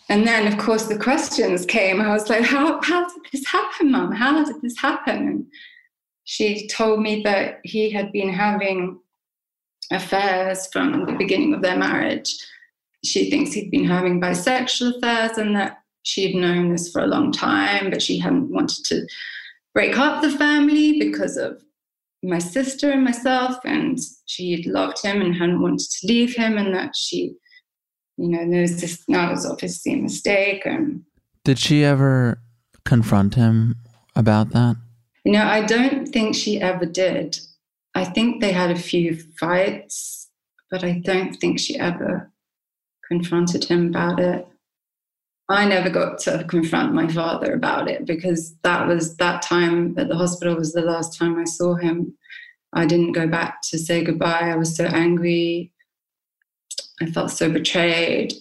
[0.10, 2.00] And then, of course, the questions came.
[2.00, 4.12] I was like, "How how did this happen, Mum?
[4.12, 5.46] How did this happen?" And
[6.24, 9.00] she told me that he had been having
[9.92, 12.36] affairs from the beginning of their marriage
[13.06, 17.32] she thinks he'd been having bisexual affairs and that she'd known this for a long
[17.32, 19.08] time, but she hadn't wanted to
[19.74, 21.62] break up the family because of
[22.24, 26.74] my sister and myself, and she loved him and hadn't wanted to leave him, and
[26.74, 27.36] that she,
[28.18, 30.66] you know, knows this now was obviously a mistake.
[30.66, 31.04] And
[31.44, 32.40] did she ever
[32.86, 33.76] confront him
[34.16, 34.78] about that?
[35.24, 37.40] You know, I don't think she ever did.
[37.96, 40.30] I think they had a few fights,
[40.70, 42.32] but I don't think she ever
[43.08, 44.48] confronted him about it.
[45.48, 50.08] I never got to confront my father about it because that was that time at
[50.10, 52.18] the hospital was the last time I saw him.
[52.74, 54.50] I didn't go back to say goodbye.
[54.52, 55.72] I was so angry.
[57.02, 58.34] I felt so betrayed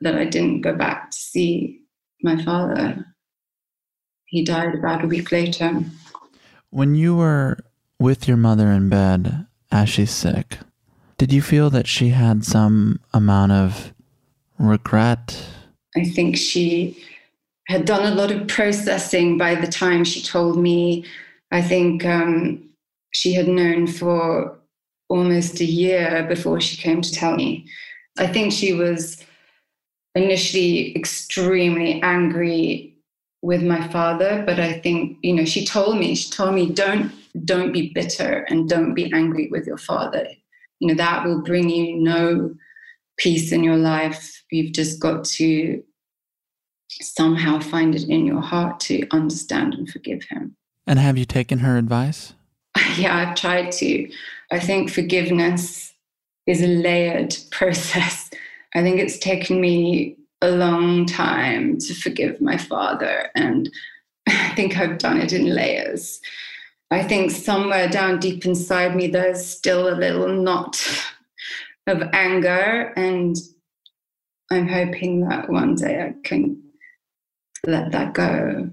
[0.00, 1.80] that I didn't go back to see
[2.22, 3.04] my father.
[4.26, 5.84] He died about a week later.
[6.70, 7.58] When you were
[7.98, 10.58] with your mother in bed as she's sick,
[11.18, 13.92] Did you feel that she had some amount of
[14.58, 15.46] regret?
[15.96, 17.00] I think she
[17.68, 21.04] had done a lot of processing by the time she told me.
[21.52, 22.68] I think um,
[23.12, 24.58] she had known for
[25.12, 27.66] almost a year before she came to tell me.
[28.18, 29.22] I think she was
[30.14, 32.96] initially extremely angry
[33.42, 37.12] with my father, but I think, you know, she told me, she told me, don't
[37.44, 40.26] don't be bitter and don't be angry with your father.
[40.80, 42.54] You know, that will bring you no
[43.18, 44.44] peace in your life.
[44.50, 45.82] You've just got to
[46.90, 50.56] somehow find it in your heart to understand and forgive him.
[50.86, 52.34] And have you taken her advice?
[52.96, 54.10] yeah, I've tried to.
[54.52, 55.94] I think forgiveness
[56.46, 58.30] is a layered process.
[58.74, 63.70] I think it's taken me a long time to forgive my father, and
[64.28, 66.20] I think I've done it in layers.
[66.90, 70.78] I think somewhere down deep inside me, there's still a little knot
[71.86, 73.36] of anger, and
[74.50, 76.62] I'm hoping that one day I can
[77.66, 78.70] let that go.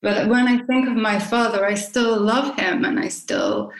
[0.00, 3.72] But when I think of my father, I still love him and I still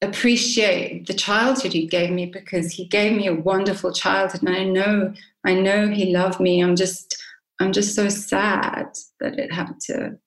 [0.00, 4.64] appreciate the childhood he gave me because he gave me a wonderful childhood and I
[4.64, 5.12] know
[5.44, 6.60] I know he loved me.
[6.62, 7.20] I'm just
[7.60, 10.18] I'm just so sad that it had to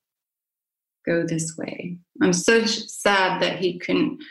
[1.05, 1.97] go this way.
[2.21, 4.21] I'm so sad that he couldn't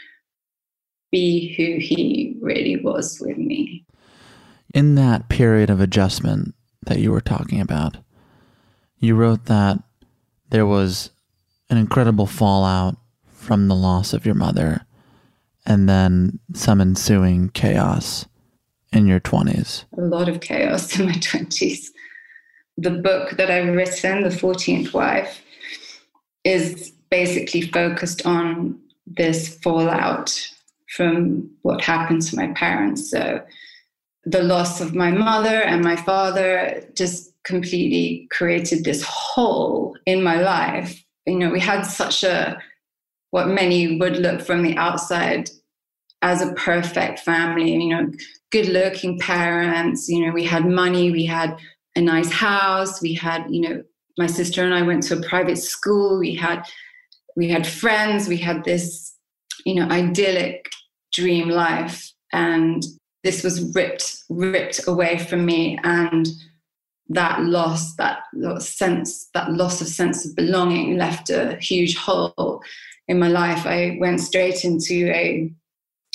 [1.11, 3.85] be who he really was with me.
[4.73, 6.55] In that period of adjustment
[6.87, 7.97] that you were talking about,
[8.99, 9.83] you wrote that
[10.51, 11.11] there was
[11.69, 14.87] an incredible fallout from the loss of your mother
[15.67, 18.27] and then some ensuing chaos
[18.93, 19.85] in your 20s?
[19.97, 21.87] A lot of chaos in my 20s.
[22.77, 25.43] The book that I've written, The 14th Wife,
[26.45, 30.39] is basically focused on this fallout
[30.97, 33.11] from what happened to my parents.
[33.11, 33.43] So,
[34.25, 40.41] the loss of my mother and my father just completely created this hole in my
[40.41, 41.03] life.
[41.27, 42.61] You know, we had such a,
[43.31, 45.51] what many would look from the outside
[46.23, 48.11] as a perfect family, you know,
[48.51, 51.57] good looking parents, you know, we had money, we had
[51.97, 53.83] a nice house, we had, you know,
[54.19, 56.65] my sister and I went to a private school, we had
[57.37, 59.15] we had friends, we had this,
[59.65, 60.69] you know, idyllic
[61.13, 62.13] dream life.
[62.33, 62.85] And
[63.25, 65.79] this was ripped, ripped away from me.
[65.83, 66.27] And
[67.09, 68.23] that loss, that
[68.59, 72.63] sense, that loss of sense of belonging left a huge hole
[73.11, 73.67] in my life.
[73.67, 75.53] I went straight into a,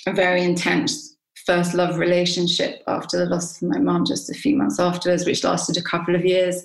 [0.08, 4.56] a very intense first love relationship after the loss of my mom just a few
[4.56, 6.64] months afterwards, which lasted a couple of years.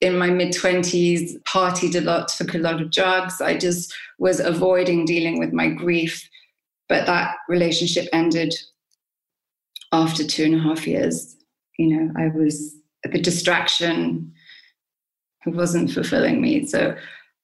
[0.00, 3.42] In my mid 20s, partied a lot, took a lot of drugs.
[3.42, 6.26] I just was avoiding dealing with my grief.
[6.88, 8.54] But that relationship ended
[9.92, 11.36] after two and a half years.
[11.78, 14.32] You know, I was the distraction
[15.44, 16.66] wasn't fulfilling me.
[16.66, 16.96] So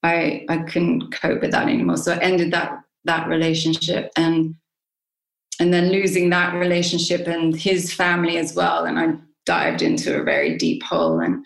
[0.02, 1.96] I I couldn't cope with that anymore.
[1.96, 4.54] So I ended that that relationship and
[5.58, 8.84] and then losing that relationship and his family as well.
[8.84, 9.14] And I
[9.46, 11.44] dived into a very deep hole and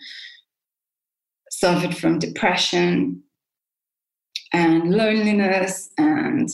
[1.49, 3.23] suffered from depression
[4.51, 6.49] and loneliness and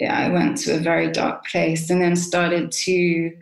[0.00, 3.32] yeah, I went to a very dark place and then started to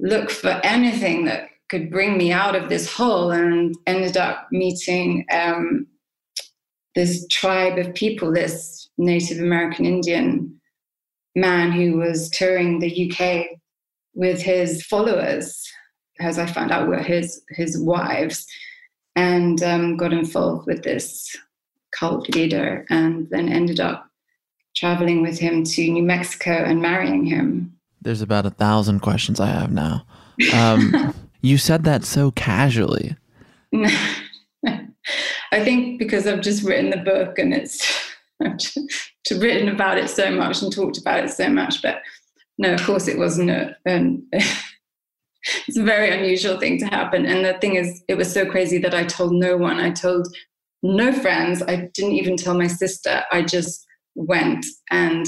[0.00, 5.26] look for anything that could bring me out of this hole and ended up meeting
[5.30, 5.86] um,
[6.94, 10.58] this tribe of people, this Native American Indian
[11.36, 13.46] man who was touring the UK
[14.14, 15.64] with his followers,
[16.20, 18.46] as I found out were his his wives,
[19.14, 21.36] and um, got involved with this
[21.92, 24.06] cult leader, and then ended up
[24.74, 27.76] traveling with him to New Mexico and marrying him.
[28.00, 30.06] There's about a thousand questions I have now.
[30.52, 33.16] Um, you said that so casually.
[35.50, 38.12] I think because I've just written the book and it's
[38.42, 41.82] I've written about it so much and talked about it so much.
[41.82, 42.02] But
[42.58, 47.26] no, of course, it wasn't a, an, it's a very unusual thing to happen.
[47.26, 49.78] And the thing is, it was so crazy that I told no one.
[49.78, 50.28] I told
[50.82, 51.62] no friends.
[51.62, 53.22] I didn't even tell my sister.
[53.32, 55.26] I just went and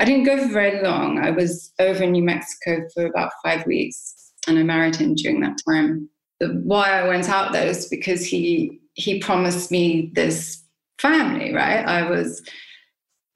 [0.00, 1.18] I didn't go for very long.
[1.18, 4.17] I was over in New Mexico for about five weeks
[4.48, 6.08] and I married him during that time.
[6.40, 10.62] The, why I went out there was because he he promised me this
[10.98, 11.86] family, right?
[11.86, 12.42] I was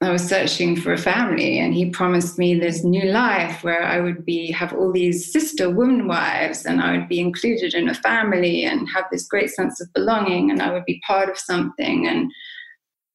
[0.01, 4.01] I was searching for a family and he promised me this new life where I
[4.01, 7.93] would be have all these sister woman wives and I would be included in a
[7.93, 12.05] family and have this great sense of belonging and I would be part of something
[12.07, 12.29] and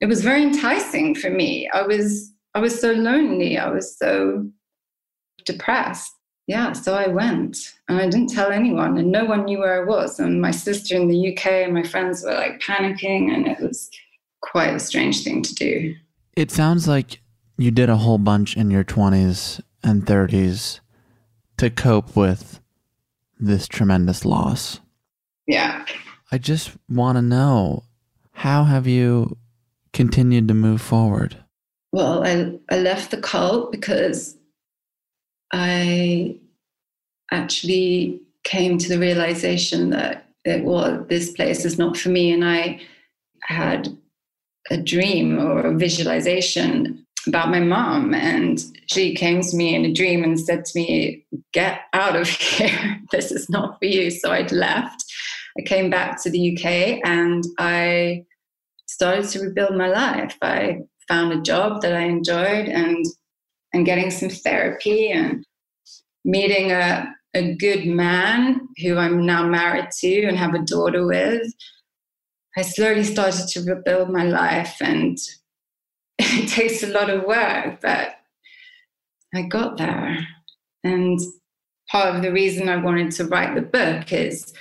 [0.01, 1.69] it was very enticing for me.
[1.75, 3.59] I was I was so lonely.
[3.59, 4.49] I was so
[5.45, 6.11] depressed.
[6.49, 9.85] Yeah, so I went and I didn't tell anyone, and no one knew where I
[9.85, 10.19] was.
[10.19, 13.91] And my sister in the UK and my friends were like panicking, and it was
[14.41, 15.95] quite a strange thing to do.
[16.35, 17.21] It sounds like
[17.59, 20.81] you did a whole bunch in your 20s and 30s
[21.59, 22.61] to cope with
[23.39, 24.81] this tremendous loss.
[25.47, 25.85] Yeah.
[26.33, 27.85] I just want to know
[28.33, 29.37] how have you
[29.93, 31.45] continued to move forward?
[31.93, 34.38] Well, I, I left the cult because
[35.53, 36.37] I
[37.31, 42.45] actually came to the realization that it was this place is not for me, and
[42.45, 42.81] I
[43.43, 43.89] had
[44.71, 49.93] a dream or a visualization about my mom, and she came to me in a
[49.93, 53.01] dream and said to me, "Get out of here!
[53.13, 55.05] this is not for you." So I'd left.
[55.59, 58.25] I came back to the UK and I
[58.87, 60.37] started to rebuild my life.
[60.41, 63.05] I found a job that I enjoyed and
[63.79, 65.47] and getting some therapy and
[66.25, 71.53] meeting a, a good man who I'm now married to and have a daughter with.
[72.57, 75.17] I slowly started to rebuild my life and
[76.19, 78.17] it takes a lot of work, but
[79.33, 80.27] I got there.
[80.83, 81.21] And
[81.89, 84.53] part of the reason I wanted to write the book is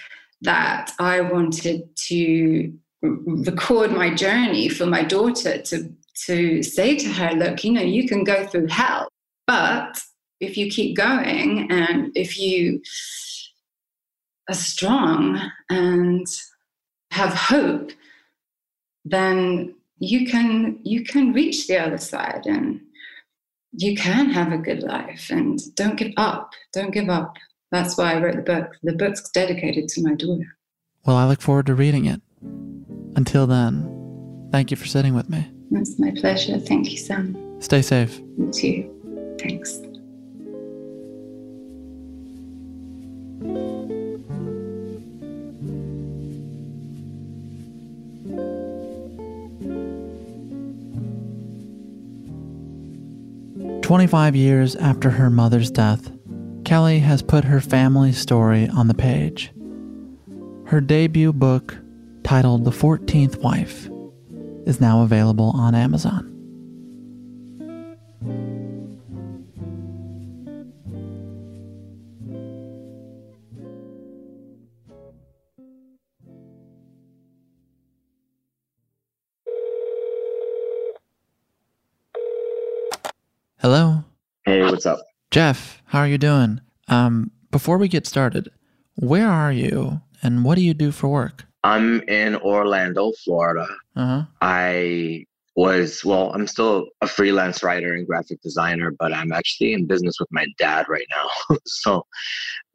[0.41, 5.91] that I wanted to record my journey for my daughter to
[6.25, 9.07] to say to her, look, you know, you can go through hell,
[9.45, 10.01] but
[10.39, 12.81] if you keep going and if you
[14.49, 15.39] are strong
[15.69, 16.25] and
[17.11, 17.91] have hope,
[19.05, 22.79] then you can you can reach the other side and
[23.71, 26.53] you can have a good life and don't give up.
[26.73, 27.35] Don't give up.
[27.71, 28.71] That's why I wrote the book.
[28.83, 30.57] The book's dedicated to my daughter.
[31.05, 32.21] Well, I look forward to reading it.
[33.15, 35.51] Until then, thank you for sitting with me.
[35.71, 36.59] It's my pleasure.
[36.59, 37.61] Thank you, Sam.
[37.61, 38.19] Stay safe.
[38.37, 39.37] You too.
[39.39, 39.81] Thanks.
[53.81, 56.11] Twenty-five years after her mother's death,
[56.65, 59.53] Kelly has put her family story on the page.
[60.65, 61.77] Her debut book,
[62.23, 63.87] titled The 14th Wife,
[64.67, 66.33] is now available on Amazon.
[83.59, 84.03] Hello,
[84.45, 84.99] Hey, what's up?
[85.31, 85.81] Jeff.
[85.87, 86.61] How are you doing?
[86.87, 88.49] Um, before we get started,
[88.95, 91.46] where are you and what do you do for work?
[91.67, 93.67] I'm in Orlando, Florida.
[93.93, 94.23] Uh huh.
[94.39, 95.25] I
[95.57, 100.15] was, well, I'm still a freelance writer and graphic designer, but I'm actually in business
[100.17, 101.57] with my dad right now.
[101.65, 102.05] so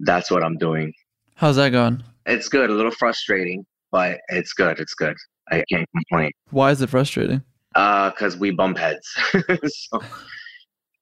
[0.01, 0.93] that's what I'm doing.
[1.37, 2.03] How's that going?
[2.27, 4.79] It's good, a little frustrating, but it's good.
[4.79, 5.17] It's good.
[5.51, 6.31] I can't complain.
[6.51, 7.43] Why is it frustrating?
[7.75, 9.09] Uh, cause we bump heads.
[9.65, 10.03] so,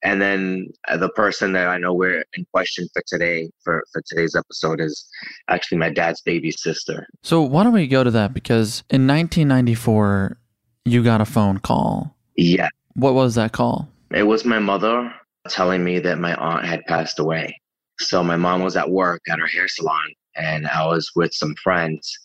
[0.02, 4.02] and then uh, the person that I know we're in question for today, for, for
[4.06, 5.06] today's episode is
[5.48, 7.06] actually my dad's baby sister.
[7.22, 8.32] So why don't we go to that?
[8.32, 10.38] Because in 1994,
[10.86, 12.16] you got a phone call.
[12.36, 12.68] Yeah.
[12.94, 13.88] What was that call?
[14.12, 15.12] It was my mother
[15.48, 17.60] telling me that my aunt had passed away.
[17.98, 21.54] So my mom was at work at her hair salon and I was with some
[21.62, 22.18] friends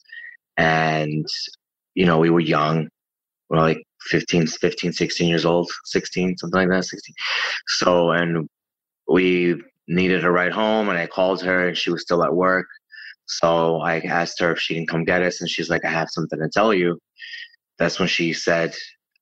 [0.57, 1.25] and
[1.95, 2.89] you know, we were young.
[3.49, 7.15] We were like 15, 15, 16 years old, 16, something like that, 16.
[7.67, 8.47] So and
[9.07, 12.67] we needed a ride home and I called her and she was still at work.
[13.27, 16.09] So I asked her if she can come get us and she's like, I have
[16.09, 16.99] something to tell you.
[17.77, 18.75] That's when she said,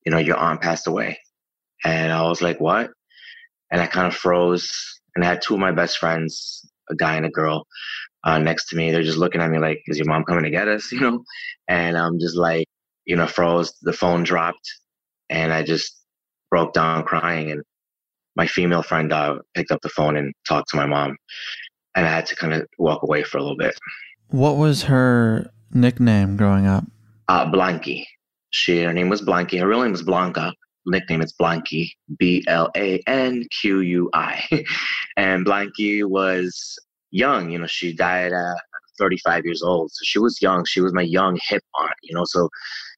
[0.06, 1.20] you know, your aunt passed away.
[1.84, 2.92] And I was like, what?
[3.72, 4.72] And I kind of froze.
[5.16, 7.66] And I had two of my best friends, a guy and a girl,
[8.24, 8.92] uh, next to me.
[8.92, 10.92] They're just looking at me like, is your mom coming to get us?
[10.92, 11.24] You know?
[11.68, 12.68] And I'm just like,
[13.06, 13.74] you know, froze.
[13.82, 14.68] The phone dropped.
[15.30, 16.00] And I just
[16.50, 17.52] broke down crying.
[17.52, 17.64] And
[18.36, 21.18] my female friend uh, picked up the phone and talked to my mom.
[21.96, 23.76] And I had to kind of walk away for a little bit.
[24.30, 26.86] What was her nickname growing up?
[27.28, 28.06] Uh, Blanqui.
[28.50, 29.60] She, her name was Blanqui.
[29.60, 30.54] Her real name was Blanca.
[30.86, 31.90] Nickname is Blanqui.
[32.18, 34.44] B L A N Q U I.
[35.18, 36.78] And Blanqui was
[37.12, 37.52] young.
[37.52, 38.58] You know, she died at
[38.98, 39.92] 35 years old.
[39.92, 40.66] So she was young.
[40.66, 41.94] She was my young hip aunt.
[42.04, 42.50] You know, so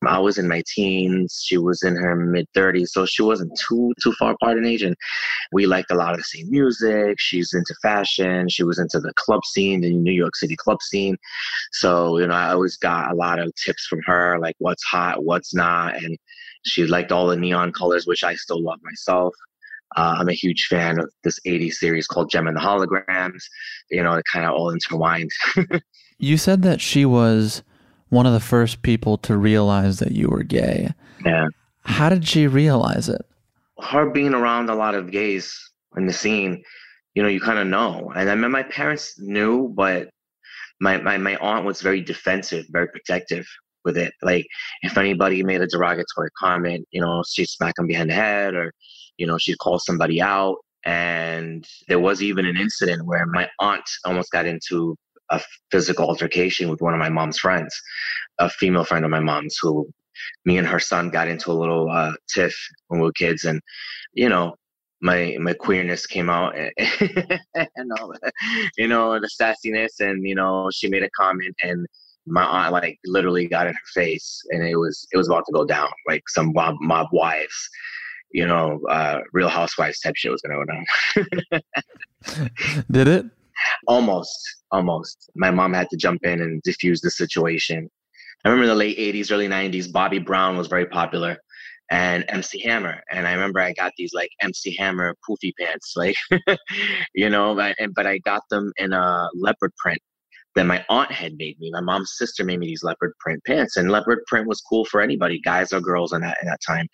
[0.08, 1.42] I was in my teens.
[1.44, 2.90] She was in her mid 30s.
[2.90, 4.84] So she wasn't too too far apart in age.
[4.84, 4.96] And
[5.52, 7.20] we liked a lot of the same music.
[7.20, 8.50] She's into fashion.
[8.50, 11.18] She was into the club scene, the New York City club scene.
[11.72, 15.24] So, you know, I always got a lot of tips from her, like what's hot,
[15.24, 15.96] what's not.
[15.96, 16.18] And
[16.66, 19.34] she liked all the neon colors, which I still love myself.
[19.96, 23.44] Uh, I'm a huge fan of this 80s series called Jem and the Holograms.
[23.90, 25.32] You know, it kind of all intertwined.
[26.20, 27.64] you said that she was
[28.10, 30.94] one of the first people to realize that you were gay.
[31.26, 31.48] Yeah.
[31.84, 33.26] How did she realize it?
[33.82, 35.58] Her being around a lot of gays
[35.96, 36.64] in the scene,
[37.14, 38.12] you know, you kind of know.
[38.16, 40.10] And I mean, my parents knew, but
[40.80, 43.48] my, my, my aunt was very defensive, very protective
[43.86, 44.14] with it.
[44.22, 44.46] Like
[44.82, 48.74] if anybody made a derogatory comment, you know, she'd smack them behind the head or,
[49.18, 50.58] you know, she'd call somebody out.
[50.86, 54.96] And there was even an incident where my aunt almost got into
[55.30, 55.42] a
[55.72, 57.74] physical altercation with one of my mom's friends,
[58.40, 59.90] a female friend of my mom's who
[60.46, 62.56] me and her son got into a little uh, tiff
[62.88, 63.46] when we were kids.
[63.46, 63.62] And,
[64.14, 64.56] you know,
[65.02, 66.72] my my queerness came out and,
[67.76, 68.14] and all
[68.78, 71.86] you know, the sassiness and, you know, she made a comment and
[72.28, 75.54] my aunt like literally got in her face and it was it was about to
[75.54, 77.70] go down like some mob mob wives
[78.32, 80.86] you know uh real housewives type shit was gonna go down.
[82.92, 83.26] Did it?
[83.88, 84.38] Almost
[84.72, 85.30] almost.
[85.36, 87.90] My mom had to jump in and diffuse the situation.
[88.44, 91.38] I remember in the late 80s early 90s bobby brown was very popular
[91.92, 93.02] and MC Hammer.
[93.12, 96.16] And I remember I got these like MC Hammer poofy pants, like,
[97.16, 100.00] you know, but, but I got them in a leopard print
[100.56, 101.70] that my aunt had made me.
[101.72, 105.02] My mom's sister made me these leopard print pants, and leopard print was cool for
[105.02, 106.88] anybody, guys or girls, in that in that time.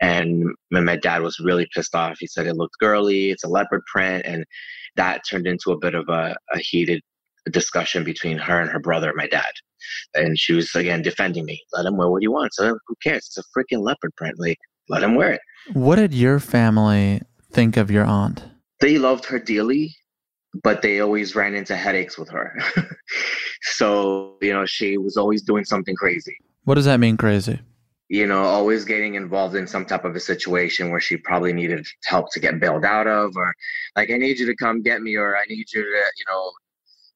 [0.00, 2.18] And my dad was really pissed off.
[2.20, 3.30] He said it looked girly.
[3.30, 4.44] It's a leopard print, and
[4.96, 7.00] that turned into a bit of a, a heated
[7.50, 9.50] discussion between her and her brother, my dad.
[10.14, 11.60] And she was again defending me.
[11.72, 12.56] Let him wear what he wants.
[12.56, 13.26] So who cares?
[13.26, 14.38] It's a freaking leopard print.
[14.38, 14.58] Like,
[14.88, 15.40] let him wear it.
[15.72, 17.22] What did your family
[17.52, 18.44] think of your aunt?
[18.80, 19.94] They loved her dearly
[20.62, 22.56] but they always ran into headaches with her.
[23.62, 26.36] so, you know, she was always doing something crazy.
[26.64, 27.60] What does that mean, crazy?
[28.08, 31.86] You know, always getting involved in some type of a situation where she probably needed
[32.06, 33.54] help to get bailed out of, or
[33.96, 36.52] like, I need you to come get me, or I need you to, you know,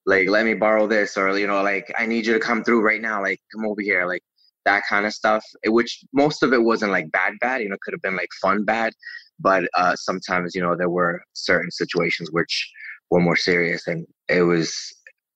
[0.04, 2.82] like, let me borrow this, or, you know, like, I need you to come through
[2.82, 4.22] right now, like, come over here, like,
[4.64, 7.94] that kind of stuff, which most of it wasn't like bad, bad, you know, could
[7.94, 8.92] have been like fun, bad.
[9.38, 12.70] But uh, sometimes, you know, there were certain situations which,
[13.12, 14.72] were more serious and it was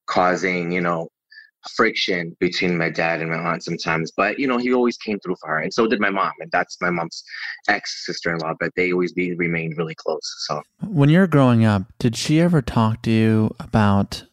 [0.07, 1.09] causing you know
[1.75, 5.35] friction between my dad and my aunt sometimes but you know he always came through
[5.41, 7.23] for her and so did my mom and that's my mom's
[7.69, 10.63] ex sister-in-law but they always be remained really close so.
[10.81, 14.25] When you're growing up did she ever talk to you about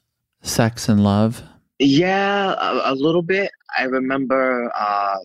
[0.42, 1.44] sex and love?
[1.80, 3.52] Yeah a, a little bit.
[3.78, 5.18] I remember uh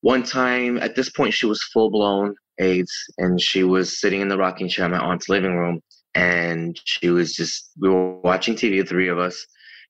[0.00, 4.28] one time at this point she was full blown aids and she was sitting in
[4.28, 5.82] the rocking chair in my aunt's living room
[6.14, 9.46] and she was just we were watching TV, three of us.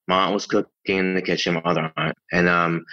[0.08, 2.84] My aunt was cooking in the kitchen, my other aunt, and um,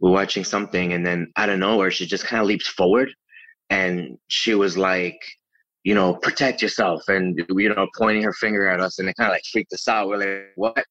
[0.00, 3.10] we were watching something, and then out of nowhere, she just kind of leaps forward,
[3.70, 5.18] and she was like,
[5.84, 9.30] you know, protect yourself, and you know, pointing her finger at us, and it kind
[9.30, 10.08] of like freaked us out.
[10.08, 10.84] We're like, what?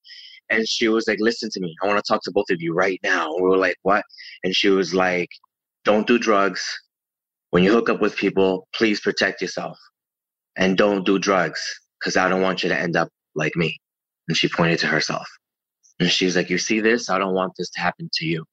[0.52, 2.74] And she was like, listen to me, I want to talk to both of you
[2.74, 3.34] right now.
[3.34, 4.04] And we were like, what?
[4.44, 5.30] And she was like,
[5.86, 6.64] don't do drugs.
[7.50, 9.76] When you hook up with people, please protect yourself
[10.58, 11.62] and don't do drugs
[12.00, 13.80] because I don't want you to end up like me.
[14.28, 15.28] And she pointed to herself.
[16.00, 17.10] And she's like, You see this?
[17.10, 18.46] I don't want this to happen to you.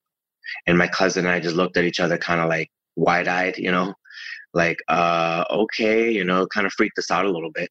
[0.66, 3.56] And my cousin and I just looked at each other kind of like wide eyed,
[3.56, 3.94] you know,
[4.54, 7.70] like, uh, okay, you know, kind of freaked us out a little bit,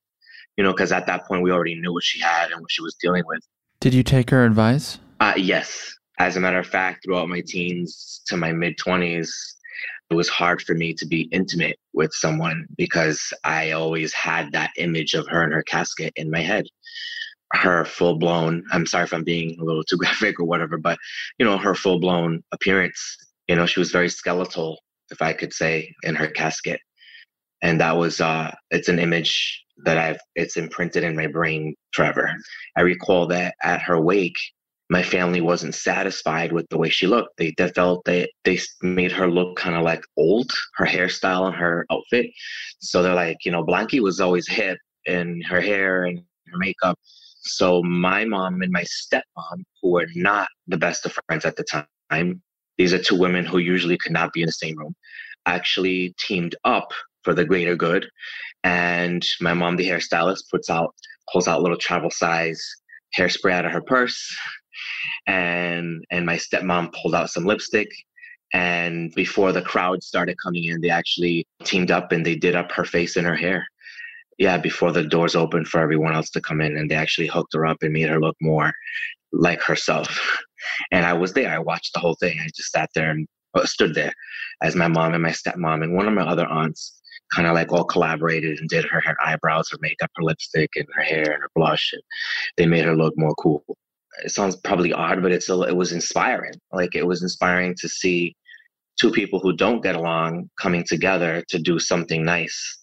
[0.58, 2.82] you know, because at that point we already knew what she had and what she
[2.82, 3.42] was dealing with.
[3.80, 5.00] Did you take her advice?
[5.20, 5.96] Uh, yes.
[6.20, 9.30] As a matter of fact, throughout my teens to my mid 20s,
[10.12, 14.72] it was hard for me to be intimate with someone because I always had that
[14.78, 16.66] image of her in her casket in my head.
[17.54, 21.00] Her full blown, I'm sorry if I'm being a little too graphic or whatever, but
[21.40, 23.18] you know, her full blown appearance,
[23.48, 24.80] you know, she was very skeletal,
[25.12, 26.82] if I could say, in her casket.
[27.62, 32.36] And that was, uh, it's an image that I've, it's imprinted in my brain forever.
[32.76, 34.38] I recall that at her wake,
[34.92, 37.38] my family wasn't satisfied with the way she looked.
[37.38, 41.56] They, they felt that they made her look kind of like old, her hairstyle and
[41.56, 42.30] her outfit.
[42.80, 47.00] So they're like, you know, Blanqui was always hip in her hair and her makeup.
[47.40, 51.86] So my mom and my stepmom, who were not the best of friends at the
[52.12, 52.42] time,
[52.78, 54.94] these are two women who usually could not be in the same room,
[55.46, 56.92] actually teamed up
[57.24, 58.10] for the greater good.
[58.66, 60.94] And my mom, the hairstylist, puts out
[61.32, 62.62] pulls out little travel size
[63.18, 64.36] hairspray out of her purse
[65.28, 67.90] and and my stepmom pulled out some lipstick
[68.54, 72.72] and before the crowd started coming in they actually teamed up and they did up
[72.72, 73.66] her face and her hair
[74.38, 77.54] yeah before the doors opened for everyone else to come in and they actually hooked
[77.54, 78.72] her up and made her look more
[79.32, 80.40] like herself
[80.92, 83.66] and i was there i watched the whole thing i just sat there and uh,
[83.66, 84.14] stood there
[84.62, 87.02] as my mom and my stepmom and one of my other aunts
[87.34, 90.88] kind of like all collaborated and did her, her eyebrows, her makeup, her lipstick, and
[90.94, 92.02] her hair and her blush, and
[92.58, 93.64] they made her look more cool.
[94.24, 96.54] It sounds probably odd, but it's a, it was inspiring.
[96.72, 98.36] Like it was inspiring to see
[99.00, 102.78] two people who don't get along coming together to do something nice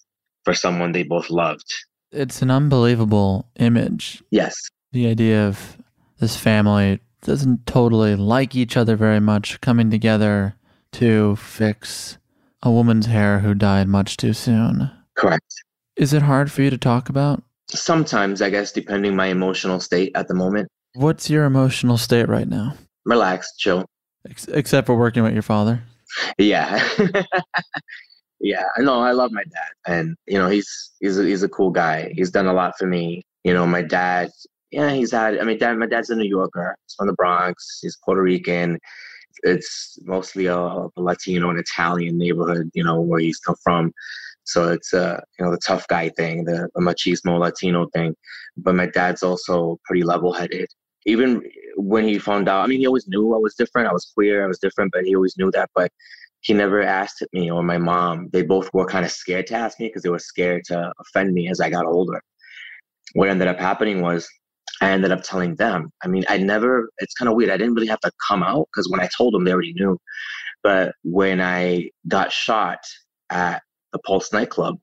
[0.45, 1.67] for someone they both loved.
[2.11, 4.23] It's an unbelievable image.
[4.31, 4.55] Yes.
[4.93, 5.77] The idea of
[6.19, 10.55] this family doesn't totally like each other very much coming together
[10.93, 12.19] to fix
[12.63, 14.91] a woman's hair who died much too soon.
[15.17, 15.55] Correct.
[15.97, 17.43] Is it hard for you to talk about?
[17.69, 20.69] Sometimes, I guess, depending my emotional state at the moment.
[20.99, 22.75] What's your emotional state right now?
[23.05, 23.87] Relaxed, chill.
[24.29, 25.81] Ex- except for working with your father.
[26.39, 26.85] Yeah.
[28.41, 28.65] yeah.
[28.79, 32.13] No, I love my dad, and you know he's he's a, he's a cool guy.
[32.17, 33.23] He's done a lot for me.
[33.45, 34.31] You know, my dad.
[34.73, 35.39] Yeah, he's had.
[35.39, 35.79] I mean, dad.
[35.79, 36.75] My dad's a New Yorker.
[36.85, 37.79] He's from the Bronx.
[37.81, 38.81] He's Puerto Rican.
[39.45, 42.73] It's mostly a, a Latino and Italian neighborhood.
[42.75, 43.93] You know where he's come from.
[44.43, 48.17] So it's uh, you know the tough guy thing, the, the machismo Latino thing.
[48.57, 50.67] But my dad's also pretty level-headed.
[51.07, 51.43] Even
[51.77, 53.89] when he found out, I mean, he always knew I was different.
[53.89, 54.45] I was queer.
[54.45, 55.71] I was different, but he always knew that.
[55.75, 55.91] But
[56.41, 58.29] he never asked me or my mom.
[58.33, 61.33] They both were kind of scared to ask me because they were scared to offend
[61.33, 62.23] me as I got older.
[63.15, 64.29] What ended up happening was
[64.81, 65.91] I ended up telling them.
[66.03, 67.51] I mean, I never, it's kind of weird.
[67.51, 69.99] I didn't really have to come out because when I told them, they already knew.
[70.63, 72.79] But when I got shot
[73.31, 73.63] at
[73.93, 74.79] the Pulse nightclub,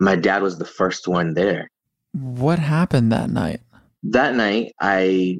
[0.00, 1.70] my dad was the first one there.
[2.12, 3.60] What happened that night?
[4.04, 5.38] That night, I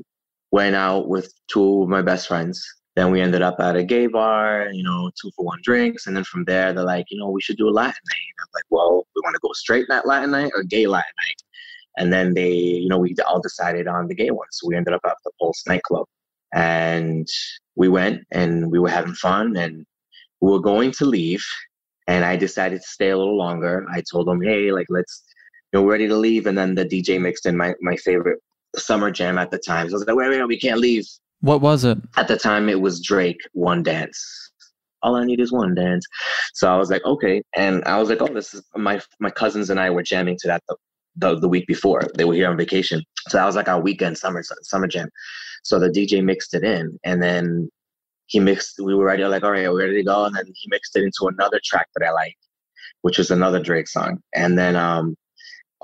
[0.51, 2.65] went out with two of my best friends
[2.95, 6.07] then we ended up at a gay bar, you know, two for one drinks.
[6.07, 8.29] And then from there, they're like, you know, we should do a Latin night.
[8.37, 11.13] And I'm like, well, we want to go straight that Latin night or gay Latin
[11.27, 11.43] night.
[11.97, 14.47] And then they, you know, we all decided on the gay one.
[14.51, 16.07] So we ended up at the Pulse nightclub.
[16.55, 17.27] And
[17.77, 19.87] we went and we were having fun and
[20.43, 21.47] we were going to leave.
[22.09, 23.87] And I decided to stay a little longer.
[23.91, 25.25] I told them, hey, like, let's,
[25.73, 26.47] you know, we're ready to leave.
[26.47, 28.41] And then the DJ mixed in my, my favorite
[28.77, 29.89] summer jam at the time.
[29.89, 31.07] So I was like, wait, wait, we can't leave.
[31.41, 31.99] What was it?
[32.17, 34.51] At the time, it was Drake, One Dance.
[35.03, 36.07] All I need is one dance.
[36.55, 37.43] So I was like, okay.
[37.57, 40.47] And I was like, oh, this is my my cousins and I were jamming to
[40.49, 40.77] that the,
[41.17, 42.03] the, the week before.
[42.17, 43.03] They were here on vacation.
[43.29, 45.09] So that was like our weekend summer summer jam.
[45.65, 47.69] So the DJ mixed it in, and then
[48.27, 48.79] he mixed.
[48.81, 50.25] We were ready, like, all right, we're ready to go.
[50.25, 52.37] And then he mixed it into another track that I like,
[53.03, 54.21] which was another Drake song.
[54.35, 55.17] And then um,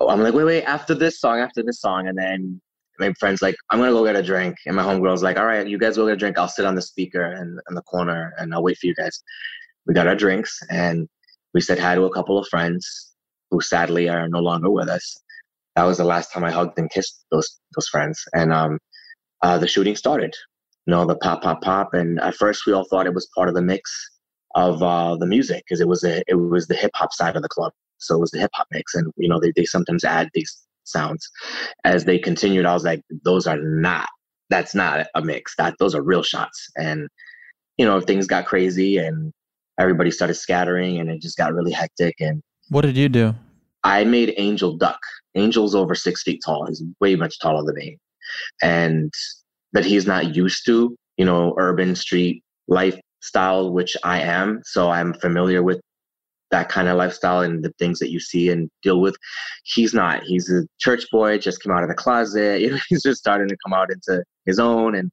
[0.00, 2.60] I'm like, wait, wait, after this song, after this song, and then
[2.98, 5.66] my friend's like, I'm gonna go get a drink, and my homegirl's like, all right,
[5.66, 6.38] you guys go get a drink.
[6.38, 9.22] I'll sit on the speaker and in the corner, and I'll wait for you guys.
[9.86, 11.08] We got our drinks, and
[11.54, 13.14] we said hi to a couple of friends
[13.50, 15.16] who sadly are no longer with us.
[15.76, 18.78] That was the last time I hugged and kissed those those friends, and um,
[19.42, 20.34] uh, the shooting started.
[20.86, 23.48] You know, the pop, pop, pop, and at first we all thought it was part
[23.48, 23.92] of the mix
[24.54, 27.42] of uh, the music because it was a it was the hip hop side of
[27.42, 30.04] the club, so it was the hip hop mix, and you know they they sometimes
[30.04, 31.28] add these sounds.
[31.84, 34.08] As they continued, I was like, those are not,
[34.50, 35.54] that's not a mix.
[35.56, 36.68] That those are real shots.
[36.76, 37.08] And,
[37.76, 39.32] you know, things got crazy and
[39.78, 42.14] everybody started scattering and it just got really hectic.
[42.20, 43.34] And what did you do?
[43.84, 45.00] I made Angel duck.
[45.34, 46.66] Angel's over six feet tall.
[46.66, 47.98] He's way much taller than me.
[48.62, 49.12] And
[49.72, 54.60] but he's not used to, you know, urban street lifestyle, which I am.
[54.64, 55.80] So I'm familiar with
[56.50, 59.16] that kind of lifestyle and the things that you see and deal with.
[59.64, 60.22] He's not.
[60.24, 62.60] He's a church boy, just came out of the closet.
[62.68, 64.94] You know, he's just starting to come out into his own.
[64.94, 65.10] And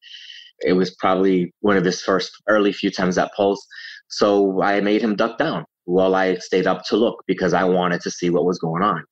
[0.62, 3.66] it was probably one of his first early few times at Pulse.
[4.08, 8.02] So I made him duck down while I stayed up to look because I wanted
[8.02, 9.04] to see what was going on.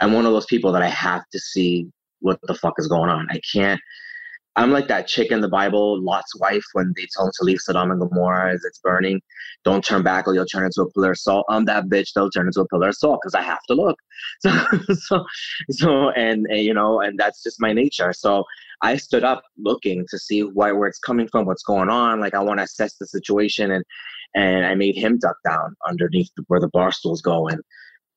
[0.00, 1.88] I'm one of those people that I have to see
[2.20, 3.26] what the fuck is going on.
[3.30, 3.80] I can't
[4.56, 7.60] I'm like that chick in the Bible, Lot's wife, when they tell him to leave
[7.60, 9.20] Sodom and Gomorrah as it's burning.
[9.64, 11.44] Don't turn back or you'll turn into a pillar of salt.
[11.50, 13.98] I'm that bitch that'll turn into a pillar of salt because I have to look.
[14.40, 14.50] So,
[14.94, 15.24] so,
[15.70, 18.12] so and, and, you know, and that's just my nature.
[18.12, 18.44] So
[18.82, 22.20] I stood up looking to see why, where it's coming from, what's going on.
[22.20, 23.84] Like I want to assess the situation, and
[24.34, 27.48] and I made him duck down underneath where the bar stools go.
[27.48, 27.60] And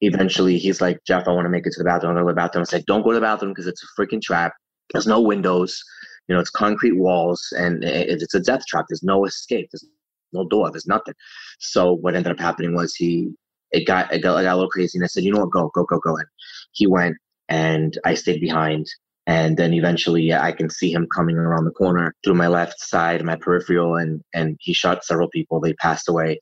[0.02, 2.18] eventually, he's like, Jeff, I want to make it to the bathroom.
[2.18, 2.66] I go to the bathroom.
[2.72, 4.54] I like, don't go to the bathroom because it's a freaking trap.
[4.92, 5.82] There's no windows
[6.30, 8.86] you know, it's concrete walls and it's a death trap.
[8.88, 9.68] There's no escape.
[9.72, 9.86] There's
[10.32, 10.70] no door.
[10.70, 11.16] There's nothing.
[11.58, 13.32] So what ended up happening was he,
[13.72, 15.00] it got, it got, it got a little crazy.
[15.00, 16.16] And I said, you know what, go, go, go, go.
[16.18, 16.28] And
[16.74, 17.18] he went
[17.50, 18.86] and I stayed behind.
[19.26, 23.26] And then eventually I can see him coming around the corner through my left side,
[23.26, 25.60] my peripheral, and, and he shot several people.
[25.60, 26.40] They passed away.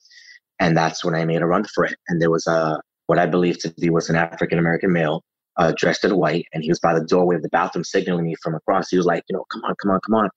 [0.60, 1.96] And that's when I made a run for it.
[2.08, 5.22] And there was a, what I believe to be was an African American male
[5.58, 8.36] uh, dressed in white, and he was by the doorway of the bathroom signaling me
[8.42, 8.88] from across.
[8.90, 10.30] He was like, you know, come on, come on, come on,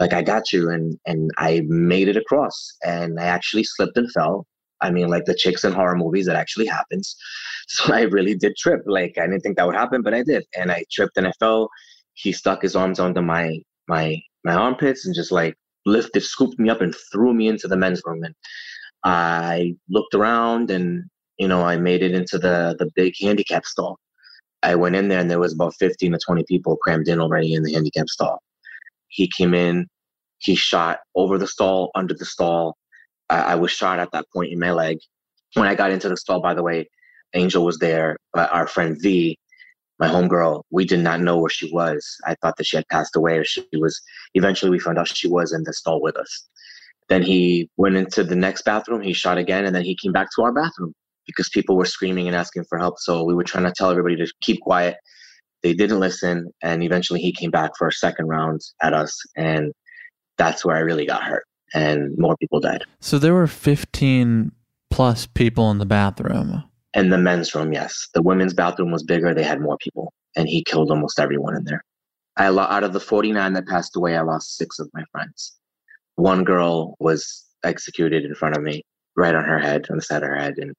[0.00, 4.10] like I got you, and and I made it across, and I actually slipped and
[4.12, 4.46] fell,
[4.80, 7.16] I mean, like the chicks in horror movies, it actually happens.
[7.68, 8.82] So I really did trip.
[8.86, 10.44] Like I didn't think that would happen, but I did.
[10.56, 11.68] And I tripped and I fell.
[12.14, 13.58] He stuck his arms under my
[13.88, 17.76] my my armpits and just like lifted, scooped me up and threw me into the
[17.76, 18.22] men's room.
[18.22, 18.36] And
[19.02, 21.06] I looked around and
[21.38, 23.98] you know, I made it into the the big handicap stall.
[24.62, 27.54] I went in there and there was about 15 to 20 people crammed in already
[27.54, 28.42] in the handicap stall.
[29.08, 29.86] He came in,
[30.38, 32.76] he shot over the stall, under the stall.
[33.30, 34.98] I, I was shot at that point in my leg.
[35.54, 36.88] When I got into the stall, by the way,
[37.34, 39.38] Angel was there, but our friend V,
[39.98, 42.16] my homegirl, we did not know where she was.
[42.26, 44.00] I thought that she had passed away or she was
[44.34, 46.48] eventually we found out she was in the stall with us.
[47.08, 50.28] Then he went into the next bathroom, he shot again, and then he came back
[50.34, 50.92] to our bathroom
[51.26, 52.98] because people were screaming and asking for help.
[52.98, 54.96] So we were trying to tell everybody to keep quiet.
[55.62, 59.72] They didn't listen, and eventually he came back for a second round at us, and
[60.38, 61.44] that's where I really got hurt,
[61.74, 62.84] and more people died.
[63.00, 64.52] So there were 15
[64.90, 66.62] plus people in the bathroom.
[66.94, 68.08] In the men's room, yes.
[68.14, 69.34] The women's bathroom was bigger.
[69.34, 71.82] They had more people, and he killed almost everyone in there.
[72.36, 75.56] I lo- out of the 49 that passed away, I lost six of my friends.
[76.16, 78.82] One girl was executed in front of me,
[79.16, 80.74] right on her head, on the side of her head, and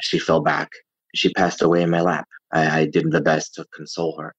[0.00, 0.70] she fell back.
[1.14, 2.26] She passed away in my lap.
[2.52, 4.34] I, I did the best to console her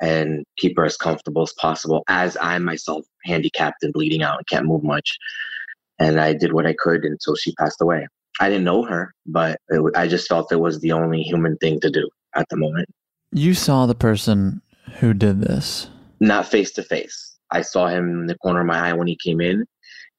[0.00, 4.46] and keep her as comfortable as possible as I myself handicapped and bleeding out and
[4.46, 5.16] can't move much.
[5.98, 8.06] And I did what I could until she passed away.
[8.40, 11.80] I didn't know her, but it, I just felt it was the only human thing
[11.80, 12.88] to do at the moment.
[13.32, 14.60] You saw the person
[14.98, 15.88] who did this?
[16.20, 17.36] Not face to face.
[17.50, 19.64] I saw him in the corner of my eye when he came in,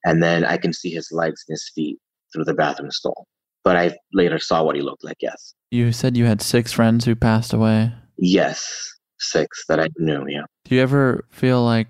[0.05, 1.97] and then I can see his legs and his feet
[2.31, 3.27] through the bathroom stall.
[3.65, 5.55] But I later saw what he looked like, yes.
[5.71, 7.91] You said you had six friends who passed away?
[8.17, 10.43] Yes, six that I knew, yeah.
[10.63, 11.87] Do you ever feel like,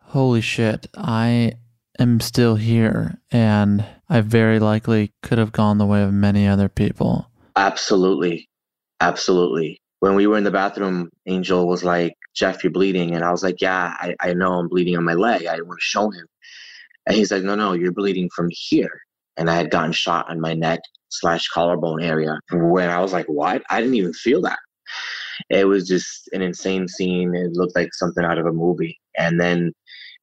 [0.00, 1.54] holy shit, I
[1.98, 6.68] am still here and I very likely could have gone the way of many other
[6.68, 7.28] people?
[7.56, 8.48] Absolutely.
[9.00, 9.80] Absolutely.
[10.00, 13.14] When we were in the bathroom, Angel was like, Jeff, you're bleeding.
[13.14, 15.46] And I was like, yeah, I, I know I'm bleeding on my leg.
[15.46, 16.26] I want to show him.
[17.06, 19.00] And he's like, no, no, you're bleeding from here.
[19.36, 22.38] And I had gotten shot on my neck slash collarbone area.
[22.52, 23.62] When I was like, what?
[23.70, 24.58] I didn't even feel that.
[25.50, 27.34] It was just an insane scene.
[27.34, 28.98] It looked like something out of a movie.
[29.18, 29.72] And then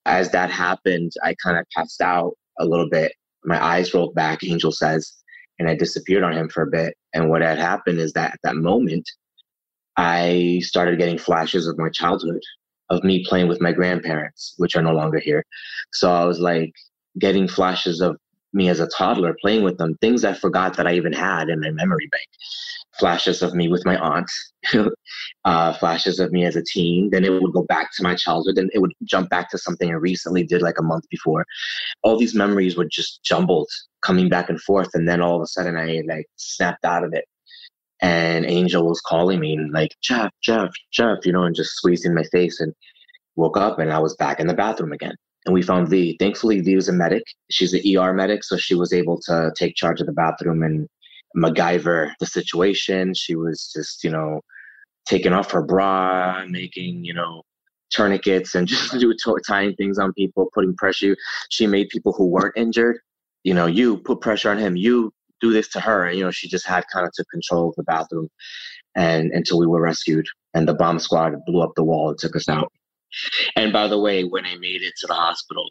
[0.05, 3.13] as that happened, I kind of passed out a little bit.
[3.45, 5.13] My eyes rolled back, Angel says,
[5.59, 6.95] and I disappeared on him for a bit.
[7.13, 9.09] And what had happened is that at that moment,
[9.97, 12.41] I started getting flashes of my childhood,
[12.89, 15.45] of me playing with my grandparents, which are no longer here.
[15.91, 16.73] So I was like
[17.19, 18.17] getting flashes of
[18.53, 21.59] me as a toddler playing with them, things I forgot that I even had in
[21.59, 22.27] my memory bank.
[22.99, 24.29] Flashes of me with my aunt,
[25.45, 27.09] uh, flashes of me as a teen.
[27.09, 29.89] Then it would go back to my childhood, and it would jump back to something
[29.89, 31.45] I recently did like a month before.
[32.03, 33.69] All these memories were just jumbled,
[34.01, 37.13] coming back and forth, and then all of a sudden I like snapped out of
[37.13, 37.25] it.
[38.01, 42.13] And Angel was calling me and like Jeff, Jeff, Jeff, you know, and just squeezing
[42.13, 42.73] my face, and
[43.35, 45.15] woke up and I was back in the bathroom again
[45.45, 46.15] and we found V.
[46.19, 47.23] Thankfully, V was a medic.
[47.49, 50.87] She's an ER medic, so she was able to take charge of the bathroom and
[51.35, 53.13] MacGyver the situation.
[53.13, 54.41] She was just, you know,
[55.07, 57.43] taking off her bra, making, you know,
[57.91, 59.13] tourniquets and just do
[59.47, 61.15] tying things on people, putting pressure.
[61.49, 62.99] She made people who weren't injured,
[63.43, 65.11] you know, you put pressure on him, you
[65.41, 66.09] do this to her.
[66.11, 68.29] You know, she just had kind of took control of the bathroom
[68.95, 72.35] and until we were rescued and the bomb squad blew up the wall and took
[72.35, 72.71] us out.
[73.55, 75.69] And by the way, when I made it to the hospital,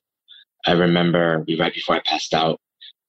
[0.67, 2.61] I remember right before I passed out,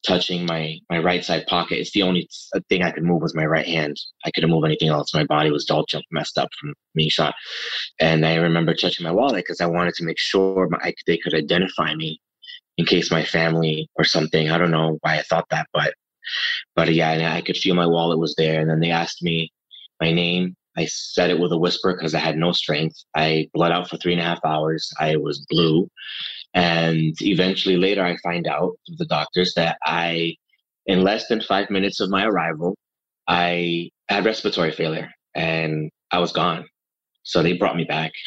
[0.05, 1.79] touching my my right side pocket.
[1.79, 2.27] It's the only
[2.69, 3.97] thing I could move was my right hand.
[4.25, 5.13] I couldn't move anything else.
[5.13, 7.33] My body was all jump messed up from being shot.
[7.99, 11.33] And I remember touching my wallet because I wanted to make sure my, they could
[11.33, 12.19] identify me
[12.77, 14.49] in case my family or something.
[14.49, 15.93] I don't know why I thought that, but
[16.75, 18.61] but yeah, I could feel my wallet was there.
[18.61, 19.51] And then they asked me
[20.01, 22.95] my name I said it with a whisper because I had no strength.
[23.15, 24.91] I bled out for three and a half hours.
[24.99, 25.87] I was blue.
[26.53, 30.35] And eventually later, I find out from the doctors that I,
[30.85, 32.75] in less than five minutes of my arrival,
[33.27, 36.65] I had respiratory failure and I was gone.
[37.23, 38.11] So they brought me back.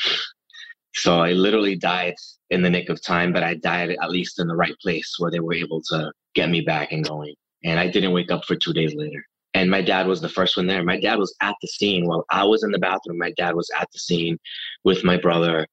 [0.99, 2.15] So I literally died
[2.49, 5.31] in the nick of time, but I died at least in the right place where
[5.31, 7.35] they were able to get me back and going.
[7.65, 9.23] And I didn't wake up for two days later
[9.57, 10.83] and my dad was the first one there.
[10.83, 13.17] My dad was at the scene while I was in the bathroom.
[13.17, 14.39] My dad was at the scene
[14.85, 15.67] with my brother,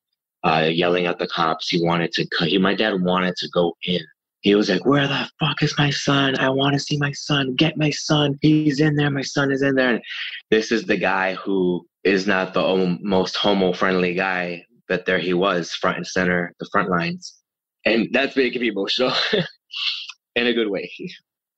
[0.45, 1.67] uh, yelling at the cops.
[1.67, 2.25] He wanted to.
[2.45, 3.99] He, my dad wanted to go in.
[4.39, 6.39] He was like, "Where the fuck is my son?
[6.39, 7.55] I want to see my son.
[7.55, 8.39] Get my son.
[8.41, 9.11] He's in there.
[9.11, 10.01] My son is in there." And
[10.49, 15.73] this is the guy who is not the most homo-friendly guy, but there he was,
[15.73, 17.35] front and center, the front lines,
[17.85, 19.11] and that's making me emotional
[20.37, 20.89] in a good way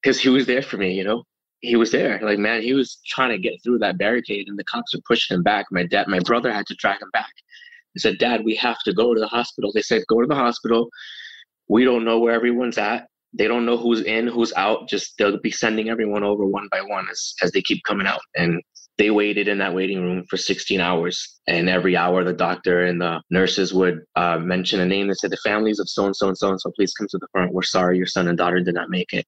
[0.01, 1.23] because he was there for me, you know.
[1.65, 2.19] He was there.
[2.21, 5.35] Like, man, he was trying to get through that barricade and the cops were pushing
[5.35, 5.65] him back.
[5.71, 7.31] My dad, my brother had to drag him back.
[7.93, 9.71] He said, Dad, we have to go to the hospital.
[9.73, 10.89] They said, Go to the hospital.
[11.67, 13.07] We don't know where everyone's at.
[13.33, 14.87] They don't know who's in, who's out.
[14.87, 18.21] Just they'll be sending everyone over one by one as, as they keep coming out.
[18.35, 18.61] And
[18.97, 21.39] they waited in that waiting room for 16 hours.
[21.47, 25.27] And every hour the doctor and the nurses would uh, mention a name and say
[25.27, 27.53] the families of so and so and so and so please come to the front.
[27.53, 29.27] We're sorry your son and daughter did not make it.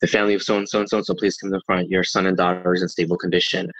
[0.00, 1.88] The family of so and so and so and so please come to the front.
[1.88, 3.70] Your son and daughter is in stable condition.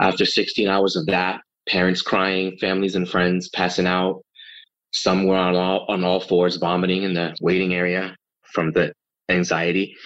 [0.00, 4.22] After 16 hours of that parents crying families and friends passing out
[4.92, 8.92] some were on all on all fours vomiting in the waiting area from the
[9.28, 9.96] anxiety.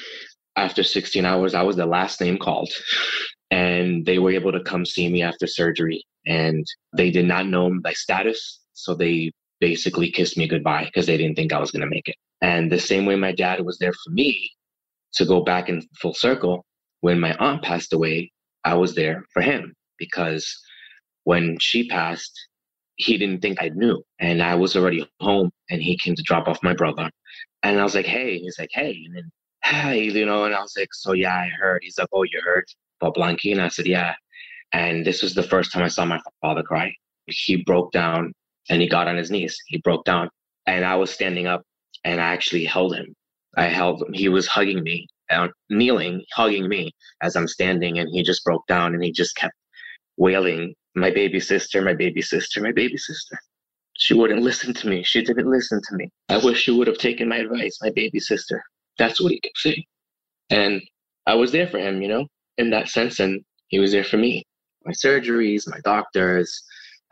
[0.57, 2.71] After 16 hours i was the last name called
[3.51, 6.67] and they were able to come see me after surgery and
[6.97, 11.37] they did not know my status so they basically kissed me goodbye because they didn't
[11.37, 12.17] think i was going to make it.
[12.41, 14.51] And the same way my dad was there for me
[15.15, 16.65] to go back in full circle
[17.01, 18.31] when my aunt passed away
[18.65, 20.47] i was there for him because
[21.25, 22.33] when she passed
[22.97, 26.49] he didn't think i knew and i was already home and he came to drop
[26.49, 27.11] off my brother.
[27.63, 29.31] And i was like hey he's like hey and then
[29.65, 32.41] hey you know and i was like so yeah i heard he's like oh you
[32.45, 32.65] heard
[33.01, 33.53] about Blanqui?
[33.53, 34.15] And I said, yeah.
[34.73, 36.93] And this was the first time I saw my father cry.
[37.27, 38.33] He broke down
[38.69, 39.57] and he got on his knees.
[39.67, 40.31] He broke down
[40.67, 41.63] and I was standing up
[42.05, 43.15] and I actually held him.
[43.57, 44.13] I held him.
[44.13, 46.93] He was hugging me, uh, kneeling, hugging me
[47.23, 47.99] as I'm standing.
[47.99, 49.55] And he just broke down and he just kept
[50.17, 53.39] wailing, my baby sister, my baby sister, my baby sister.
[53.95, 55.03] She wouldn't listen to me.
[55.03, 56.09] She didn't listen to me.
[56.29, 58.63] I wish she would have taken my advice, my baby sister.
[58.99, 59.85] That's what he kept saying.
[60.51, 60.83] And
[61.27, 62.27] I was there for him, you know?
[62.59, 64.45] In that sense, and he was there for me.
[64.85, 66.63] My surgeries, my doctors.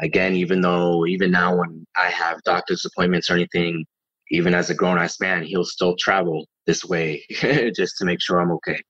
[0.01, 3.87] Again, even though even now when I have doctor's appointments or anything,
[4.31, 7.25] even as a grown ass man, he'll still travel this way
[7.75, 8.83] just to make sure I'm okay.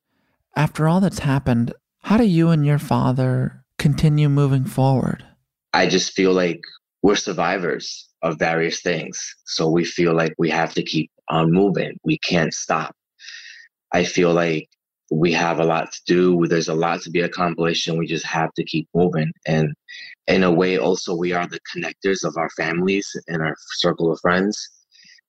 [0.56, 5.24] After all that's happened, how do you and your father continue moving forward?
[5.72, 6.60] I just feel like
[7.02, 9.34] we're survivors of various things.
[9.44, 11.98] So we feel like we have to keep on moving.
[12.02, 12.96] We can't stop.
[13.92, 14.68] I feel like
[15.10, 16.46] we have a lot to do.
[16.46, 19.32] There's a lot to be accomplished, and we just have to keep moving.
[19.46, 19.72] And
[20.26, 24.20] in a way, also, we are the connectors of our families and our circle of
[24.20, 24.70] friends.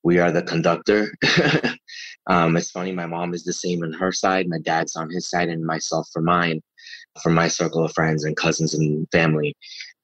[0.04, 1.14] We are the conductor.
[2.28, 5.30] um, it's funny, my mom is the same on her side, my dad's on his
[5.30, 6.62] side, and myself for mine,
[7.22, 9.56] for my circle of friends and cousins and family.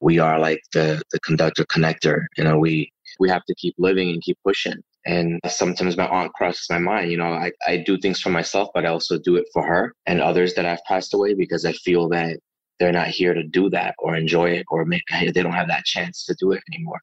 [0.01, 2.25] We are like the the conductor connector.
[2.37, 4.83] You know, we we have to keep living and keep pushing.
[5.05, 7.11] And sometimes my aunt crosses my mind.
[7.11, 9.93] You know, I, I do things for myself, but I also do it for her
[10.05, 12.39] and others that I've passed away because I feel that
[12.79, 15.85] they're not here to do that or enjoy it or make they don't have that
[15.85, 16.99] chance to do it anymore.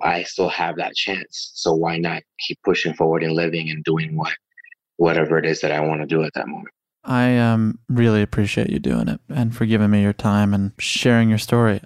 [0.00, 1.52] I still have that chance.
[1.54, 4.34] So why not keep pushing forward and living and doing what
[4.96, 6.68] whatever it is that I want to do at that moment.
[7.04, 11.28] I um really appreciate you doing it and for giving me your time and sharing
[11.28, 11.80] your story.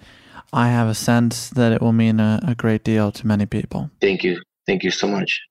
[0.53, 3.89] I have a sense that it will mean a, a great deal to many people.
[3.99, 4.41] Thank you.
[4.65, 5.41] Thank you so much.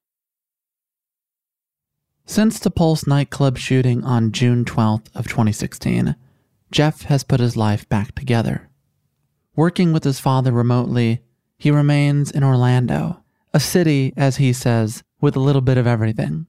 [2.28, 6.16] Since the Pulse nightclub shooting on June 12th of 2016,
[6.72, 8.68] Jeff has put his life back together.
[9.54, 11.20] Working with his father remotely,
[11.56, 13.22] he remains in Orlando,
[13.54, 16.46] a city, as he says, with a little bit of everything.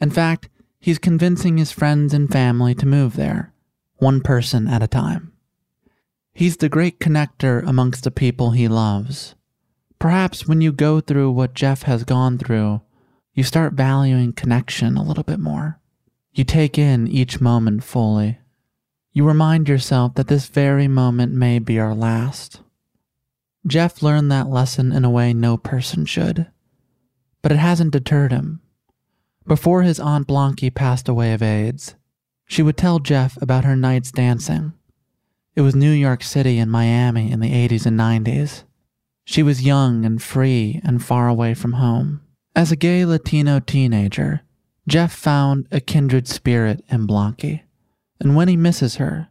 [0.00, 3.52] In fact, he's convincing his friends and family to move there,
[3.96, 5.32] one person at a time.
[6.32, 9.34] He's the great connector amongst the people he loves.
[9.98, 12.82] Perhaps when you go through what Jeff has gone through,
[13.38, 15.78] you start valuing connection a little bit more.
[16.32, 18.38] You take in each moment fully.
[19.12, 22.62] You remind yourself that this very moment may be our last.
[23.64, 26.48] Jeff learned that lesson in a way no person should,
[27.40, 28.60] but it hasn't deterred him.
[29.46, 31.94] Before his Aunt Blanqui passed away of AIDS,
[32.44, 34.72] she would tell Jeff about her nights dancing.
[35.54, 38.64] It was New York City and Miami in the 80s and 90s.
[39.24, 42.22] She was young and free and far away from home.
[42.58, 44.40] As a gay Latino teenager,
[44.88, 47.62] Jeff found a kindred spirit in Blanqui.
[48.18, 49.28] And when he misses her,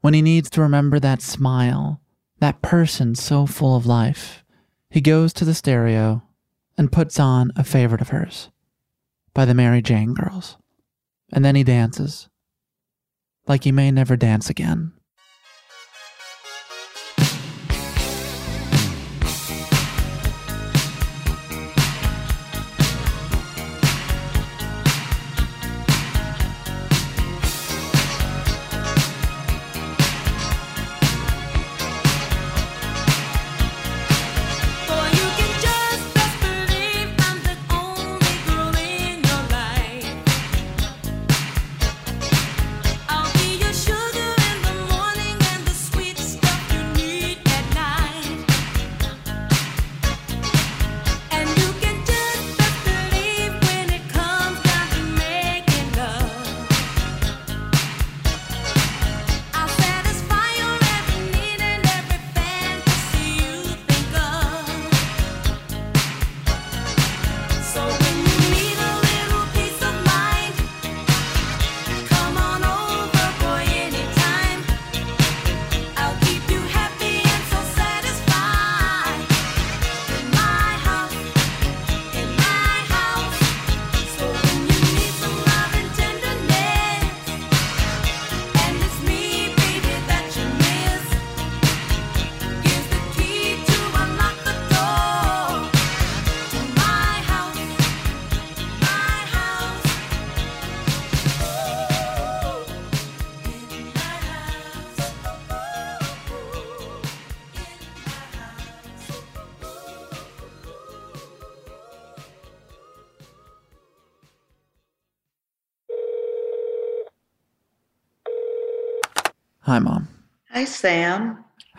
[0.00, 2.00] when he needs to remember that smile,
[2.40, 4.44] that person so full of life,
[4.90, 6.24] he goes to the stereo
[6.76, 8.50] and puts on a favorite of hers
[9.34, 10.56] by the Mary Jane Girls.
[11.32, 12.28] And then he dances
[13.46, 14.94] like he may never dance again.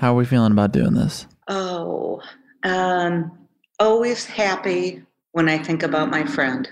[0.10, 1.28] How are we feeling about doing this?
[1.50, 2.20] Oh,
[2.64, 3.32] um,
[3.80, 5.04] always happy
[5.34, 6.68] when I think about my friend.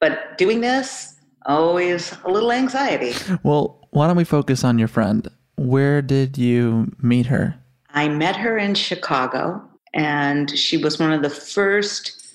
[0.00, 1.14] But doing this,
[1.46, 3.14] always a little anxiety.
[3.44, 5.28] Well, why don't we focus on your friend?
[5.56, 7.54] Where did you meet her?
[7.90, 12.34] I met her in Chicago, and she was one of the first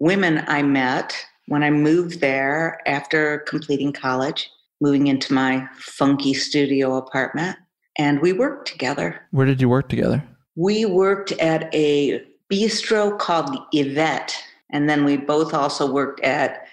[0.00, 1.14] women I met
[1.46, 4.50] when I moved there after completing college,
[4.80, 7.56] moving into my funky studio apartment.
[7.98, 9.20] And we worked together.
[9.30, 10.22] Where did you work together?
[10.54, 14.36] We worked at a bistro called Yvette.
[14.70, 16.66] And then we both also worked at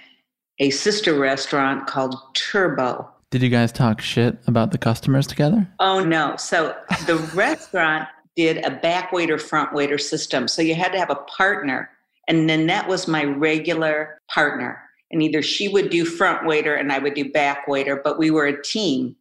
[0.60, 3.10] a sister restaurant called Turbo.
[3.32, 5.68] Did you guys talk shit about the customers together?
[5.80, 6.36] Oh, no.
[6.38, 6.76] So
[7.08, 10.48] the restaurant did a back waiter, front waiter system.
[10.48, 11.90] So you had to have a partner.
[12.28, 14.82] And Nanette was my regular partner.
[15.12, 18.32] And either she would do front waiter and I would do back waiter, but we
[18.32, 19.16] were a team.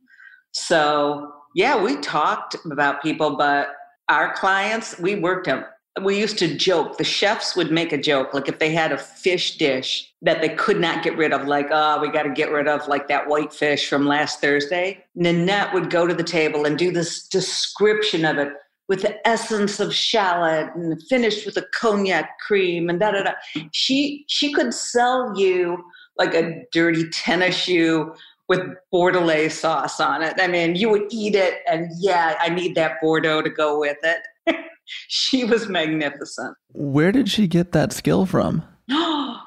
[0.52, 3.74] So yeah, we talked about people, but
[4.08, 5.64] our clients, we worked them.
[6.02, 6.96] We used to joke.
[6.96, 10.48] The chefs would make a joke, like if they had a fish dish that they
[10.48, 13.28] could not get rid of, like, oh, we got to get rid of like that
[13.28, 15.04] white fish from last Thursday.
[15.14, 18.54] Nanette would go to the table and do this description of it
[18.88, 23.32] with the essence of shallot and finished with a cognac cream and da da da.
[23.72, 25.84] She she could sell you
[26.18, 28.14] like a dirty tennis shoe
[28.52, 30.34] with Bordelaise sauce on it.
[30.38, 33.96] I mean, you would eat it, and yeah, I need that Bordeaux to go with
[34.02, 34.18] it.
[34.84, 36.54] she was magnificent.
[36.72, 38.62] Where did she get that skill from?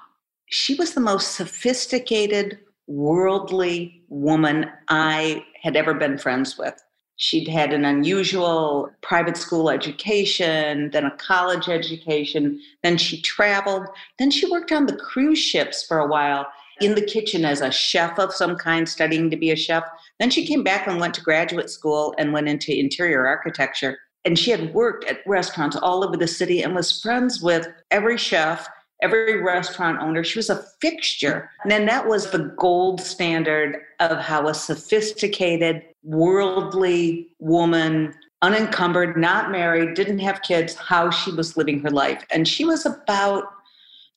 [0.48, 2.58] she was the most sophisticated,
[2.88, 6.74] worldly woman I had ever been friends with.
[7.18, 13.86] She'd had an unusual private school education, then a college education, then she traveled,
[14.18, 16.48] then she worked on the cruise ships for a while
[16.82, 19.84] in the kitchen as a chef of some kind, studying to be a chef.
[20.20, 23.98] Then she came back and went to graduate school and went into interior architecture.
[24.26, 28.18] And she had worked at restaurants all over the city and was friends with every
[28.18, 28.68] chef,
[29.02, 30.24] every restaurant owner.
[30.24, 31.50] She was a fixture.
[31.64, 39.52] And then that was the gold standard of how a sophisticated, worldly woman, unencumbered, not
[39.52, 42.24] married, didn't have kids, how she was living her life.
[42.32, 43.46] And she was about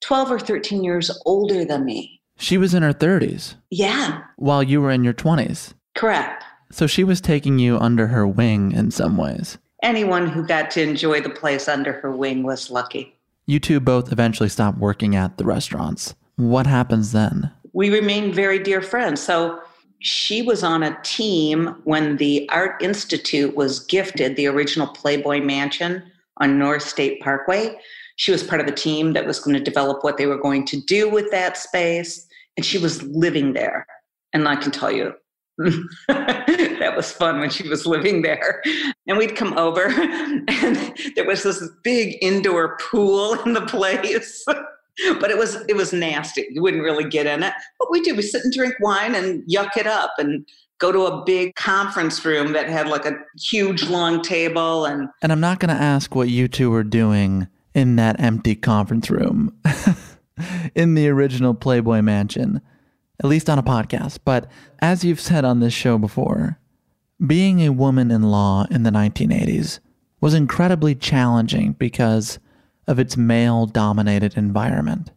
[0.01, 2.18] 12 or 13 years older than me.
[2.39, 3.57] She was in her 30s.
[3.71, 4.23] Yeah.
[4.37, 5.75] While you were in your 20s.
[5.95, 6.45] Correct.
[6.71, 9.59] So she was taking you under her wing in some ways.
[9.83, 13.17] Anyone who got to enjoy the place under her wing was lucky.
[13.47, 16.15] You two both eventually stopped working at the restaurants.
[16.37, 17.51] What happens then?
[17.73, 19.21] We remained very dear friends.
[19.21, 19.61] So
[19.99, 26.05] she was on a team when the Art Institute was gifted the original Playboy Mansion
[26.37, 27.77] on North State Parkway.
[28.17, 30.65] She was part of the team that was going to develop what they were going
[30.67, 32.28] to do with that space
[32.59, 33.87] and she was living there.
[34.33, 35.15] And I can tell you,
[36.09, 38.61] that was fun when she was living there.
[39.07, 39.87] And we'd come over,
[40.49, 44.45] and there was this big indoor pool in the place.
[44.47, 46.49] but it was it was nasty.
[46.51, 47.55] You wouldn't really get in it.
[47.77, 50.45] What we do, we sit and drink wine and yuck it up and
[50.79, 55.31] go to a big conference room that had like a huge long table and And
[55.31, 59.57] I'm not gonna ask what you two were doing in that empty conference room.
[60.75, 62.61] In the original Playboy Mansion,
[63.21, 64.19] at least on a podcast.
[64.25, 64.51] But
[64.81, 66.59] as you've said on this show before,
[67.25, 69.81] being a woman in law in the 1980s
[70.21, 72.39] was incredibly challenging because
[72.87, 75.11] of its male dominated environment.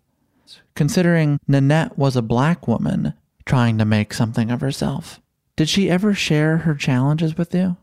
[0.76, 3.14] Considering Nanette was a black woman
[3.46, 5.22] trying to make something of herself,
[5.56, 7.78] did she ever share her challenges with you?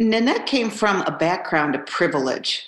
[0.00, 2.66] Nanette came from a background of privilege.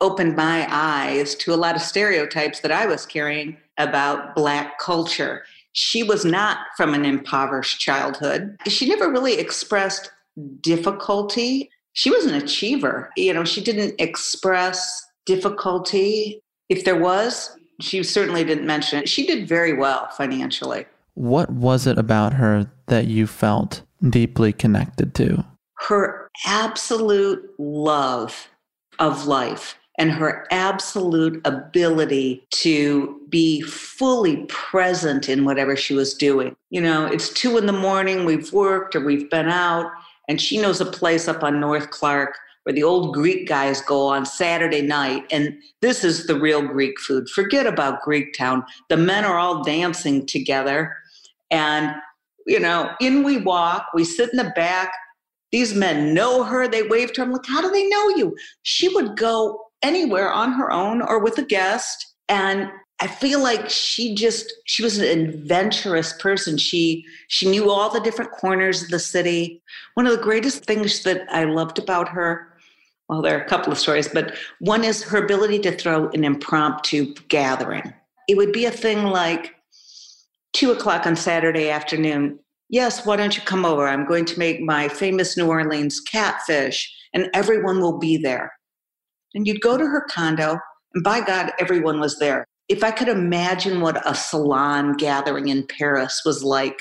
[0.00, 5.44] Opened my eyes to a lot of stereotypes that I was carrying about Black culture.
[5.72, 8.56] She was not from an impoverished childhood.
[8.66, 10.10] She never really expressed
[10.60, 11.70] difficulty.
[11.92, 13.10] She was an achiever.
[13.16, 16.40] You know, she didn't express difficulty.
[16.68, 19.08] If there was, she certainly didn't mention it.
[19.08, 20.86] She did very well financially.
[21.14, 25.44] What was it about her that you felt deeply connected to?
[25.74, 28.48] Her absolute love
[29.00, 36.56] of life and her absolute ability to be fully present in whatever she was doing.
[36.70, 39.90] You know, it's two in the morning, we've worked or we've been out,
[40.28, 44.06] and she knows a place up on North Clark where the old Greek guys go
[44.06, 45.24] on Saturday night.
[45.30, 47.28] And this is the real Greek food.
[47.28, 48.64] Forget about Greek town.
[48.88, 50.96] The men are all dancing together.
[51.50, 51.94] And,
[52.46, 54.92] you know, in we walk, we sit in the back.
[55.52, 56.68] These men know her.
[56.68, 57.26] They wave to her.
[57.26, 58.36] I'm like, how do they know you?
[58.62, 62.70] She would go anywhere on her own or with a guest and
[63.02, 66.58] I feel like she just she was an adventurous person.
[66.58, 69.62] She she knew all the different corners of the city.
[69.94, 72.52] One of the greatest things that I loved about her,
[73.08, 76.24] well, there are a couple of stories, but one is her ability to throw an
[76.24, 77.94] impromptu gathering.
[78.28, 79.54] It would be a thing like
[80.52, 82.38] two o'clock on Saturday afternoon.
[82.70, 83.86] Yes, why don't you come over?
[83.86, 88.52] I'm going to make my famous New Orleans catfish, and everyone will be there.
[89.34, 90.56] And you'd go to her condo,
[90.94, 95.66] and by God, everyone was there if I could imagine what a salon gathering in
[95.66, 96.80] Paris was like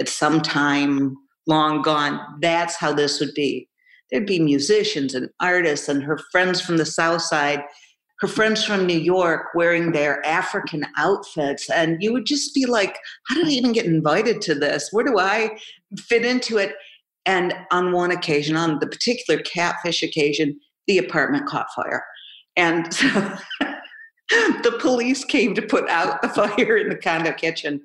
[0.00, 1.14] at some time
[1.46, 3.68] long gone, that's how this would be.
[4.10, 7.62] There'd be musicians and artists and her friends from the South Side,
[8.20, 11.70] her friends from New York wearing their African outfits.
[11.70, 12.98] And you would just be like,
[13.28, 14.90] how did I even get invited to this?
[14.92, 15.58] Where do I
[15.98, 16.74] fit into it?
[17.24, 22.04] And on one occasion, on the particular catfish occasion, the apartment caught fire.
[22.56, 22.86] And
[24.30, 27.82] the police came to put out the fire in the condo kitchen.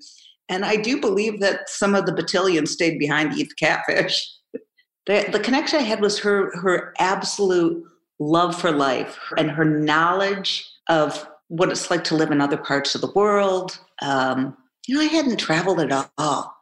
[0.50, 4.30] And I do believe that some of the battalion stayed behind to eat the catfish.
[5.06, 7.84] The, the connection I had was her her absolute
[8.20, 12.96] love for life and her knowledge of what it's like to live in other parts
[12.96, 13.80] of the world.
[14.02, 16.56] Um, you know, I hadn't traveled at all.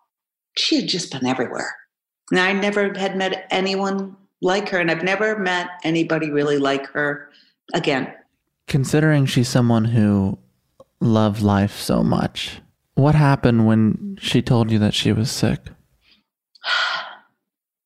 [0.57, 1.75] She had just been everywhere.
[2.31, 6.87] And I never had met anyone like her, and I've never met anybody really like
[6.87, 7.29] her
[7.73, 8.13] again.
[8.67, 10.37] Considering she's someone who
[10.99, 12.61] loved life so much,
[12.95, 15.59] what happened when she told you that she was sick?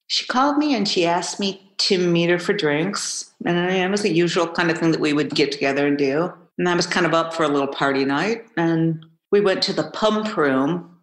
[0.07, 3.33] She called me and she asked me to meet her for drinks.
[3.45, 6.33] And it was the usual kind of thing that we would get together and do.
[6.57, 8.45] And I was kind of up for a little party night.
[8.57, 10.97] And we went to the pump room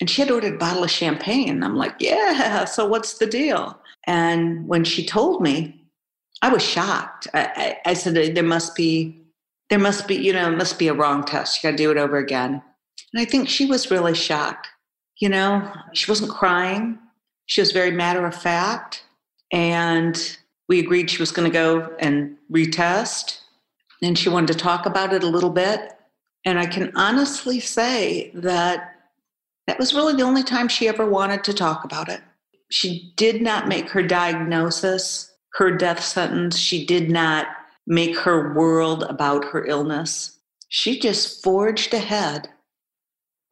[0.00, 1.62] and she had ordered a bottle of champagne.
[1.62, 3.78] I'm like, yeah, so what's the deal?
[4.06, 5.80] And when she told me,
[6.42, 7.28] I was shocked.
[7.34, 9.24] I, I, I said, there must be,
[9.70, 11.62] there must be, you know, it must be a wrong test.
[11.62, 12.62] You got to do it over again.
[13.12, 14.68] And I think she was really shocked.
[15.20, 16.98] You know, she wasn't crying.
[17.52, 19.04] She was very matter of fact.
[19.52, 20.38] And
[20.70, 23.40] we agreed she was going to go and retest.
[24.00, 25.92] And she wanted to talk about it a little bit.
[26.46, 28.94] And I can honestly say that
[29.66, 32.22] that was really the only time she ever wanted to talk about it.
[32.70, 36.56] She did not make her diagnosis her death sentence.
[36.56, 37.48] She did not
[37.86, 40.38] make her world about her illness.
[40.70, 42.48] She just forged ahead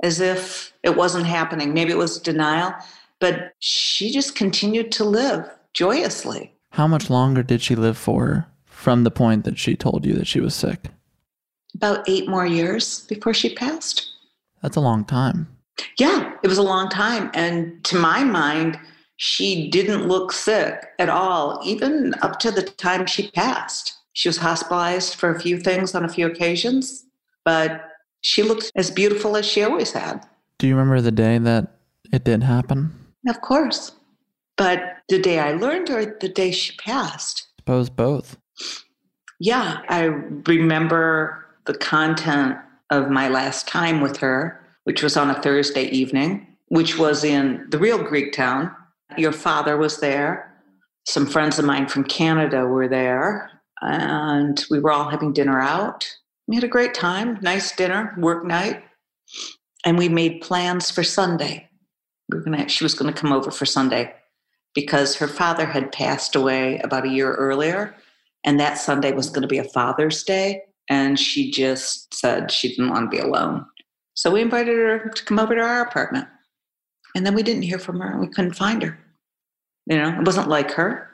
[0.03, 1.75] as if it wasn't happening.
[1.75, 2.73] Maybe it was denial,
[3.21, 6.55] but she just continued to live joyously.
[6.71, 10.27] How much longer did she live for from the point that she told you that
[10.27, 10.89] she was sick?
[11.75, 14.11] About eight more years before she passed.
[14.63, 15.49] That's a long time.
[15.99, 17.31] Yeah, it was a long time.
[17.35, 18.79] And to my mind,
[19.17, 23.95] she didn't look sick at all, even up to the time she passed.
[24.15, 27.05] She was hospitalized for a few things on a few occasions,
[27.45, 27.87] but
[28.23, 30.27] she looked as beautiful as she always had.
[30.59, 31.77] Do you remember the day that
[32.13, 32.93] it did happen?
[33.29, 33.93] Of course.
[34.57, 37.47] But the day I learned or the day she passed?
[37.49, 38.37] I Suppose both.
[39.39, 42.59] Yeah, I remember the content
[42.91, 47.67] of my last time with her, which was on a Thursday evening, which was in
[47.71, 48.75] the real Greek town,
[49.17, 50.55] your father was there.
[51.07, 56.07] Some friends of mine from Canada were there, and we were all having dinner out.
[56.47, 58.85] We had a great time, nice dinner, work night,
[59.87, 61.70] and we made plans for Sunday.
[62.31, 64.15] We were gonna, she was going to come over for Sunday
[64.75, 67.95] because her father had passed away about a year earlier,
[68.45, 72.69] and that Sunday was going to be a Father's Day, and she just said she
[72.69, 73.67] didn't want to be alone.
[74.15, 76.29] So we invited her to come over to our apartment.
[77.15, 78.99] And then we didn't hear from her and we couldn't find her.
[79.87, 81.11] You know, it wasn't like her.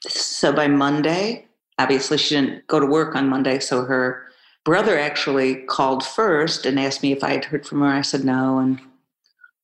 [0.00, 1.46] So by Monday,
[1.78, 3.58] obviously she didn't go to work on Monday.
[3.58, 4.28] So her
[4.64, 7.86] brother actually called first and asked me if I had heard from her.
[7.86, 8.58] I said no.
[8.58, 8.80] And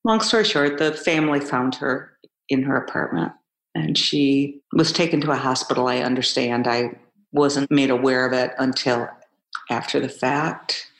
[0.04, 2.12] long story short, the family found her
[2.48, 3.32] in her apartment
[3.74, 5.88] and she was taken to a hospital.
[5.88, 6.66] I understand.
[6.66, 6.98] I
[7.32, 9.08] wasn't made aware of it until
[9.70, 10.90] after the fact.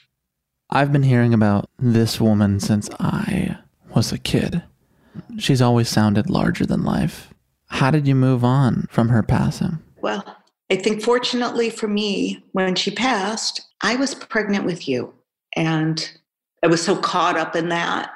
[0.71, 3.59] I've been hearing about this woman since I
[3.95, 4.63] was a kid.
[5.39, 7.35] She's always sounded larger than life.
[7.67, 9.79] How did you move on from her passing?
[10.01, 10.37] Well,
[10.71, 15.13] I think fortunately for me, when she passed, I was pregnant with you.
[15.57, 16.09] And
[16.63, 18.13] I was so caught up in that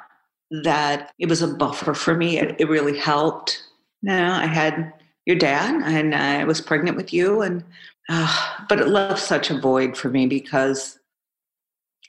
[0.51, 2.39] that it was a buffer for me.
[2.39, 3.63] It, it really helped.
[4.01, 4.93] Know, I had
[5.25, 7.41] your dad and I was pregnant with you.
[7.41, 7.63] And,
[8.09, 10.99] uh, but it left such a void for me because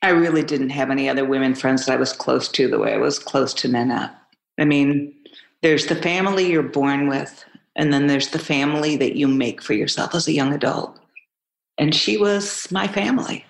[0.02, 2.92] I really didn't have any other women friends that I was close to the way
[2.92, 4.14] I was close to Nanette.
[4.58, 5.14] I mean,
[5.62, 7.44] there's the family you're born with,
[7.76, 10.98] and then there's the family that you make for yourself as a young adult.
[11.78, 13.44] And she was my family.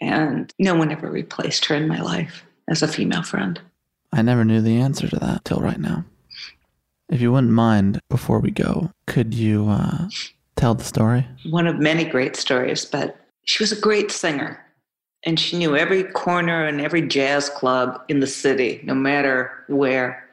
[0.00, 3.60] And no one ever replaced her in my life as a female friend.
[4.12, 6.04] I never knew the answer to that till right now.
[7.08, 10.08] If you wouldn't mind, before we go, could you uh,
[10.56, 11.26] tell the story?
[11.50, 14.64] One of many great stories, but she was a great singer.
[15.24, 20.28] And she knew every corner and every jazz club in the city, no matter where.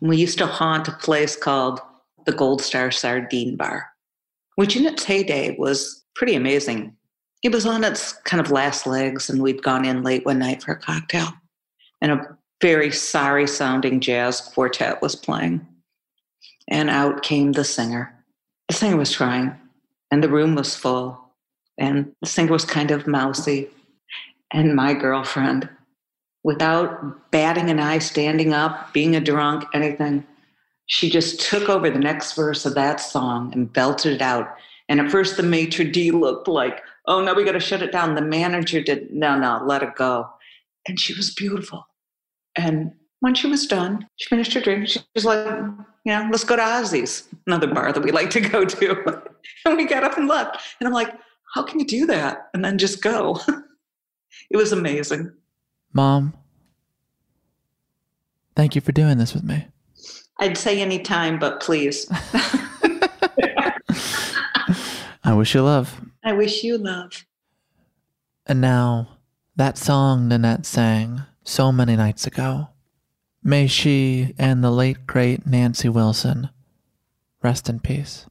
[0.00, 1.80] We used to haunt a place called
[2.24, 3.86] the Gold Star Sardine Bar,
[4.56, 6.96] which in its heyday was pretty amazing.
[7.42, 10.62] It was on its kind of last legs, and we'd gone in late one night
[10.62, 11.28] for a cocktail.
[12.00, 12.33] And a
[12.64, 15.60] very sorry sounding jazz quartet was playing.
[16.66, 18.24] And out came the singer.
[18.68, 19.54] The singer was crying,
[20.10, 21.28] and the room was full,
[21.76, 23.68] and the singer was kind of mousy.
[24.50, 25.68] And my girlfriend,
[26.42, 30.26] without batting an eye, standing up, being a drunk, anything,
[30.86, 34.48] she just took over the next verse of that song and belted it out.
[34.88, 37.92] And at first, the maitre d looked like, oh, no, we got to shut it
[37.92, 38.14] down.
[38.14, 40.30] The manager did, no, no, let it go.
[40.88, 41.86] And she was beautiful.
[42.56, 44.88] And when she was done, she finished her drink.
[44.88, 45.46] She was like,
[46.04, 49.22] you know, let's go to Ozzy's, another bar that we like to go to.
[49.64, 50.58] and we got up and left.
[50.78, 51.12] And I'm like,
[51.54, 52.48] how can you do that?
[52.52, 53.40] And then just go.
[54.50, 55.32] it was amazing.
[55.92, 56.34] Mom,
[58.56, 59.68] thank you for doing this with me.
[60.40, 62.06] I'd say anytime, but please.
[65.26, 66.00] I wish you love.
[66.22, 67.24] I wish you love.
[68.46, 69.18] And now,
[69.56, 72.68] that song Nanette sang so many nights ago.
[73.42, 76.48] May she and the late great Nancy Wilson
[77.42, 78.26] rest in peace.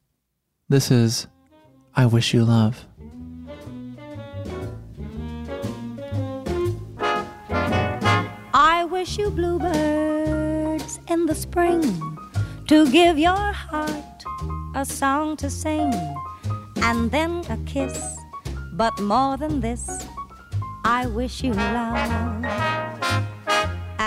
[0.67, 1.27] This is
[1.95, 2.87] I Wish You Love.
[8.55, 11.83] I wish you bluebirds in the spring
[12.67, 14.23] to give your heart
[14.75, 15.93] a song to sing
[16.77, 18.17] and then a kiss.
[18.73, 20.07] But more than this,
[20.83, 22.92] I wish you love.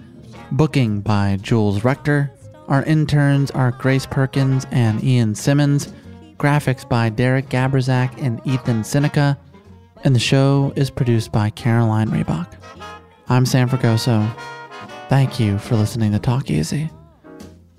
[0.51, 2.31] Booking by Jules Rector.
[2.67, 5.93] Our interns are Grace Perkins and Ian Simmons.
[6.37, 9.37] Graphics by Derek Gabrizak and Ethan Seneca.
[10.03, 12.51] And the show is produced by Caroline Reebok.
[13.29, 14.35] I'm Sam Fragoso.
[15.09, 16.89] Thank you for listening to Talk Easy.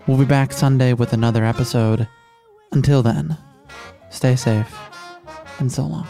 [0.06, 2.06] We'll be back Sunday with another episode.
[2.72, 3.38] Until then,
[4.10, 4.76] stay safe
[5.58, 6.06] and so long.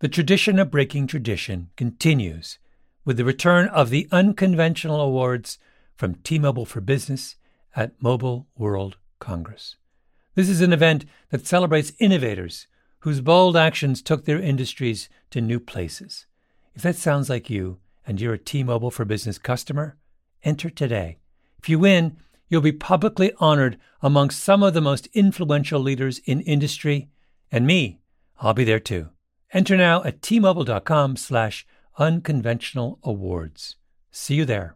[0.00, 2.58] The tradition of breaking tradition continues
[3.06, 5.56] with the return of the unconventional awards
[5.96, 7.36] from T Mobile for Business
[7.74, 9.76] at Mobile World Congress.
[10.34, 12.66] This is an event that celebrates innovators
[13.00, 16.26] whose bold actions took their industries to new places.
[16.74, 19.96] If that sounds like you and you're a T Mobile for Business customer,
[20.42, 21.18] enter today.
[21.58, 22.16] If you win,
[22.48, 27.08] you'll be publicly honored amongst some of the most influential leaders in industry,
[27.50, 27.98] and me,
[28.40, 29.08] I'll be there too.
[29.52, 31.66] Enter now at tmobile.com slash
[31.98, 33.76] unconventional awards.
[34.10, 34.75] See you there.